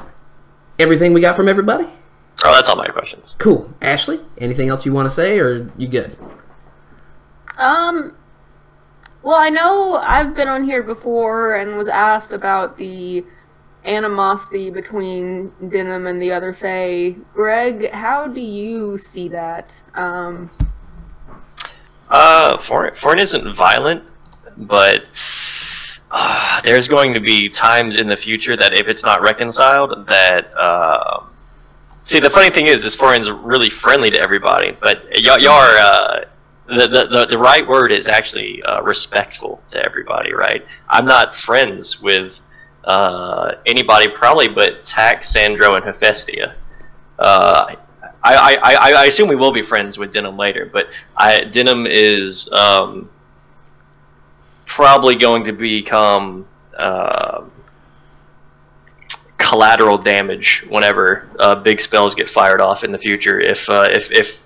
everything 0.78 1.14
we 1.14 1.22
got 1.22 1.36
from 1.36 1.48
everybody? 1.48 1.88
Oh, 2.44 2.54
that's 2.54 2.68
all 2.68 2.76
my 2.76 2.88
questions. 2.88 3.36
Cool. 3.40 3.72
Ashley, 3.82 4.20
anything 4.40 4.70
else 4.70 4.86
you 4.86 4.94
want 4.94 5.08
to 5.08 5.14
say, 5.14 5.40
or 5.40 5.72
you 5.78 5.88
good? 5.88 6.18
Um, 7.58 8.16
well, 9.24 9.38
I 9.38 9.50
know 9.50 9.96
I've 9.96 10.36
been 10.36 10.48
on 10.48 10.64
here 10.64 10.84
before 10.84 11.56
and 11.56 11.78
was 11.78 11.88
asked 11.88 12.34
about 12.34 12.78
the 12.78 13.26
animosity 13.86 14.70
between 14.70 15.52
Denim 15.70 16.08
and 16.08 16.22
the 16.22 16.32
other 16.34 16.54
Fae. 16.54 17.16
Greg, 17.34 17.90
how 17.92 18.28
do 18.28 18.42
you 18.42 18.98
see 18.98 19.28
that? 19.30 19.82
Um, 19.94 20.50
Uh, 22.10 22.58
Forin, 22.58 22.94
Forin 22.96 23.20
isn't 23.20 23.56
violent, 23.56 24.04
but 24.58 25.06
uh, 26.12 26.62
there's 26.62 26.88
going 26.88 27.14
to 27.14 27.20
be 27.20 27.50
times 27.50 27.96
in 27.96 28.08
the 28.08 28.18
future 28.18 28.56
that 28.56 28.74
if 28.74 28.88
it's 28.88 29.04
not 29.04 29.22
reconciled, 29.22 30.06
that 30.08 30.52
uh, 30.56 31.24
see 32.06 32.20
the 32.20 32.30
funny 32.30 32.50
thing 32.50 32.68
is, 32.68 32.86
is 32.86 32.96
Forin's 32.96 33.30
really 33.30 33.70
friendly 33.70 34.10
to 34.12 34.20
everybody, 34.22 34.78
but 34.80 35.04
y'all, 35.22 35.46
are 35.50 35.78
uh, 35.78 36.26
the, 36.68 36.88
the 36.88 37.08
the 37.08 37.26
the 37.32 37.38
right 37.38 37.68
word 37.68 37.92
is 37.92 38.08
actually 38.08 38.64
uh, 38.64 38.82
respectful 38.82 39.62
to 39.72 39.86
everybody, 39.86 40.34
right? 40.34 40.66
I'm 40.88 41.06
not 41.06 41.36
friends 41.36 42.02
with 42.02 42.42
uh, 42.86 43.56
anybody 43.66 44.08
probably 44.08 44.48
but 44.48 44.86
Tack, 44.86 45.24
Sandro, 45.24 45.76
and 45.76 45.84
Hephaestia. 45.84 46.56
Uh, 47.20 47.76
I, 48.24 48.58
I, 48.64 48.74
I, 48.74 48.94
I 48.94 49.06
assume 49.06 49.28
we 49.28 49.36
will 49.36 49.52
be 49.52 49.62
friends 49.62 49.98
with 50.00 50.12
Denim 50.12 50.36
later, 50.36 50.70
but 50.72 50.88
I, 51.16 51.44
Denim 51.44 51.86
is 51.86 52.52
um, 52.52 53.10
probably 54.66 55.16
going 55.16 55.44
to 55.44 55.52
become 55.52 56.48
uh, 56.76 57.46
collateral 59.46 59.98
damage 59.98 60.66
whenever 60.70 61.30
uh, 61.40 61.56
big 61.56 61.80
spells 61.80 62.16
get 62.16 62.30
fired 62.30 62.62
off 62.62 62.84
in 62.84 62.92
the 62.92 62.98
future. 62.98 63.40
If 63.40 63.70
uh, 63.70 63.88
if 63.92 64.12
if 64.12 64.44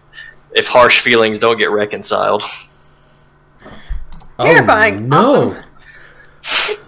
if 0.52 0.68
harsh 0.68 1.00
feelings 1.00 1.40
don't 1.40 1.58
get 1.58 1.72
reconciled. 1.72 2.44
Terrifying. 4.40 5.10
no. 5.10 5.56
Awesome. 6.44 6.84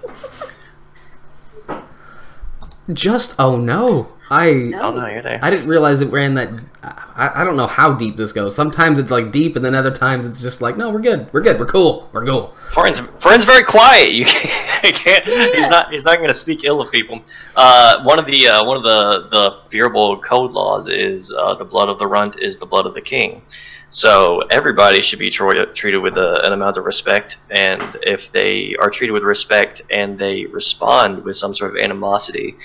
Just 2.94 3.36
oh 3.40 3.58
no. 3.58 4.12
I 4.32 4.72
Oh 4.76 4.94
no, 4.94 5.08
you're 5.08 5.22
there. 5.22 5.40
I 5.42 5.50
didn't 5.50 5.68
realize 5.68 6.00
it 6.00 6.10
ran 6.10 6.36
that. 6.36 6.50
I, 6.82 7.42
I 7.42 7.44
don't 7.44 7.58
know 7.58 7.68
how 7.68 7.94
deep 7.94 8.16
this 8.16 8.32
goes. 8.32 8.56
Sometimes 8.56 8.98
it's 8.98 9.12
like 9.12 9.34
deep, 9.34 9.58
and 9.58 9.66
then 9.66 9.76
other 9.76 9.92
times 9.92 10.26
it's 10.26 10.42
just 10.42 10.62
like, 10.62 10.78
no, 10.78 10.90
we're 10.90 11.02
good, 11.02 11.28
we're 11.34 11.42
good, 11.42 11.60
we're 11.60 11.66
cool, 11.66 12.10
we're 12.14 12.26
cool. 12.26 12.48
Forin's, 12.72 13.02
Forin's 13.20 13.44
very 13.44 13.64
quiet. 13.64 14.14
You 14.14 14.24
can't. 14.26 14.96
can't 14.96 15.26
He's 15.54 15.68
not. 15.68 15.92
He's 15.92 16.06
not 16.06 16.16
going 16.16 16.30
to 16.30 16.34
speak 16.34 16.64
ill 16.64 16.80
of 16.80 16.90
people. 16.94 17.22
Uh, 17.58 18.02
one 18.06 18.20
of 18.20 18.26
the 18.26 18.48
uh, 18.48 18.66
one 18.66 18.78
of 18.78 18.84
the 18.84 19.28
the 19.32 19.60
Firbolg 19.70 20.24
code 20.24 20.54
laws 20.54 20.88
is 20.88 21.34
uh, 21.34 21.56
the 21.56 21.66
blood 21.66 21.90
of 21.90 22.00
the 22.00 22.08
runt 22.08 22.40
is 22.40 22.58
the 22.58 22.66
blood 22.66 22.86
of 22.86 22.94
the 22.94 23.02
king. 23.02 23.42
So 23.90 24.44
everybody 24.50 25.02
should 25.02 25.20
be 25.20 25.30
tro- 25.30 25.66
treated 25.74 25.98
with 25.98 26.18
a, 26.18 26.42
an 26.46 26.54
amount 26.54 26.78
of 26.78 26.86
respect, 26.86 27.38
and 27.50 27.84
if 28.04 28.32
they 28.32 28.78
are 28.80 28.90
treated 28.90 29.12
with 29.12 29.24
respect 29.24 29.82
and 29.90 30.18
they 30.18 30.46
respond 30.46 31.26
with 31.26 31.36
some 31.36 31.54
sort 31.54 31.76
of 31.76 31.84
animosity 31.84 32.56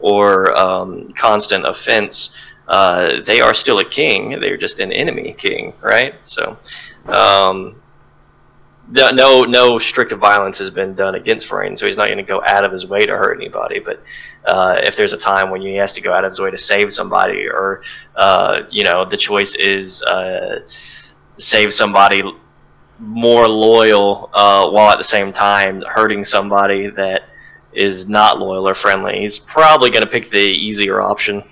or 0.00 0.56
um, 0.58 1.12
constant 1.14 1.66
offense, 1.66 2.30
uh, 2.68 3.20
they 3.24 3.40
are 3.40 3.54
still 3.54 3.78
a 3.78 3.84
king. 3.84 4.38
They're 4.40 4.56
just 4.56 4.80
an 4.80 4.92
enemy 4.92 5.34
king, 5.36 5.72
right? 5.82 6.14
So. 6.26 6.56
Um, 7.06 7.80
no, 8.90 9.44
no, 9.44 9.78
strict 9.78 10.12
violence 10.12 10.58
has 10.58 10.70
been 10.70 10.94
done 10.94 11.14
against 11.14 11.46
Forin, 11.46 11.76
so 11.78 11.86
he's 11.86 11.96
not 11.96 12.06
going 12.06 12.18
to 12.18 12.24
go 12.24 12.42
out 12.46 12.64
of 12.64 12.72
his 12.72 12.86
way 12.86 13.04
to 13.04 13.16
hurt 13.16 13.36
anybody. 13.36 13.80
But 13.80 14.02
uh, 14.46 14.76
if 14.82 14.96
there's 14.96 15.12
a 15.12 15.18
time 15.18 15.50
when 15.50 15.60
he 15.60 15.74
has 15.76 15.92
to 15.94 16.00
go 16.00 16.12
out 16.12 16.24
of 16.24 16.30
his 16.30 16.40
way 16.40 16.50
to 16.50 16.58
save 16.58 16.92
somebody, 16.92 17.46
or 17.46 17.82
uh, 18.16 18.62
you 18.70 18.84
know, 18.84 19.04
the 19.04 19.16
choice 19.16 19.54
is 19.56 20.02
uh, 20.02 20.60
save 20.66 21.74
somebody 21.74 22.22
more 22.98 23.46
loyal 23.46 24.30
uh, 24.32 24.68
while 24.70 24.90
at 24.90 24.98
the 24.98 25.04
same 25.04 25.32
time 25.32 25.82
hurting 25.82 26.24
somebody 26.24 26.88
that 26.88 27.28
is 27.78 28.08
not 28.08 28.38
loyal 28.38 28.68
or 28.68 28.74
friendly, 28.74 29.20
he's 29.20 29.38
probably 29.38 29.90
going 29.90 30.02
to 30.02 30.10
pick 30.10 30.28
the 30.30 30.38
easier 30.38 31.00
option. 31.00 31.42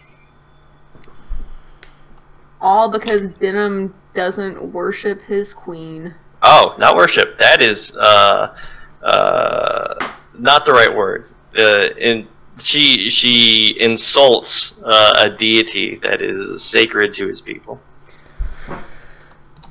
All 2.61 2.89
because 2.89 3.29
Denim 3.29 3.95
doesn't 4.15 4.61
worship 4.73 5.23
his 5.23 5.53
queen. 5.53 6.15
Oh, 6.43 6.75
not 6.79 6.97
worship. 6.97 7.39
That 7.39 7.63
is 7.63 7.95
uh, 7.97 8.57
uh, 9.03 10.13
not 10.39 10.65
the 10.65 10.73
right 10.73 10.95
word. 10.95 11.29
Uh, 11.57 11.89
in, 11.99 12.27
she 12.59 13.09
she 13.09 13.77
insults 13.81 14.75
uh, 14.85 15.15
a 15.19 15.31
deity 15.31 15.97
that 15.97 16.23
is 16.23 16.63
sacred 16.63 17.13
to 17.15 17.27
his 17.27 17.41
people. 17.41 17.81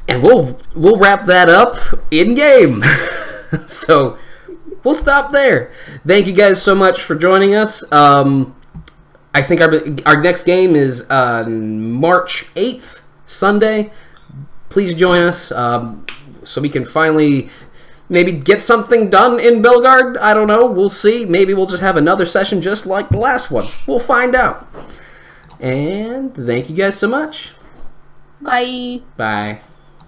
And 0.07 0.21
we'll 0.21 0.59
we'll 0.75 0.97
wrap 0.97 1.25
that 1.25 1.49
up 1.49 1.77
in 2.11 2.35
game. 2.35 2.83
so 3.67 4.17
we'll 4.85 4.95
stop 4.95 5.31
there. 5.31 5.73
Thank 6.07 6.27
you 6.27 6.33
guys 6.33 6.61
so 6.61 6.73
much 6.73 7.01
for 7.01 7.15
joining 7.15 7.55
us. 7.55 7.91
Um, 7.91 8.55
I 9.33 9.41
think 9.41 9.59
our 9.59 9.73
our 10.05 10.21
next 10.21 10.43
game 10.43 10.75
is 10.75 11.05
uh, 11.09 11.43
March 11.49 12.45
eighth, 12.55 13.03
Sunday. 13.25 13.91
Please 14.69 14.93
join 14.93 15.23
us 15.23 15.51
um, 15.51 16.05
so 16.43 16.61
we 16.61 16.69
can 16.69 16.85
finally 16.85 17.49
maybe 18.07 18.31
get 18.31 18.61
something 18.61 19.09
done 19.09 19.39
in 19.39 19.61
Belgard. 19.61 20.17
I 20.17 20.33
don't 20.33 20.47
know. 20.47 20.65
We'll 20.65 20.89
see. 20.89 21.25
Maybe 21.25 21.53
we'll 21.53 21.65
just 21.65 21.81
have 21.81 21.97
another 21.97 22.25
session 22.25 22.61
just 22.61 22.85
like 22.85 23.09
the 23.09 23.17
last 23.17 23.51
one. 23.51 23.67
We'll 23.87 23.99
find 23.99 24.35
out. 24.35 24.67
And 25.59 26.33
thank 26.35 26.69
you 26.69 26.75
guys 26.75 26.97
so 26.97 27.07
much. 27.07 27.51
Bye. 28.41 29.01
Bye. 29.17 29.61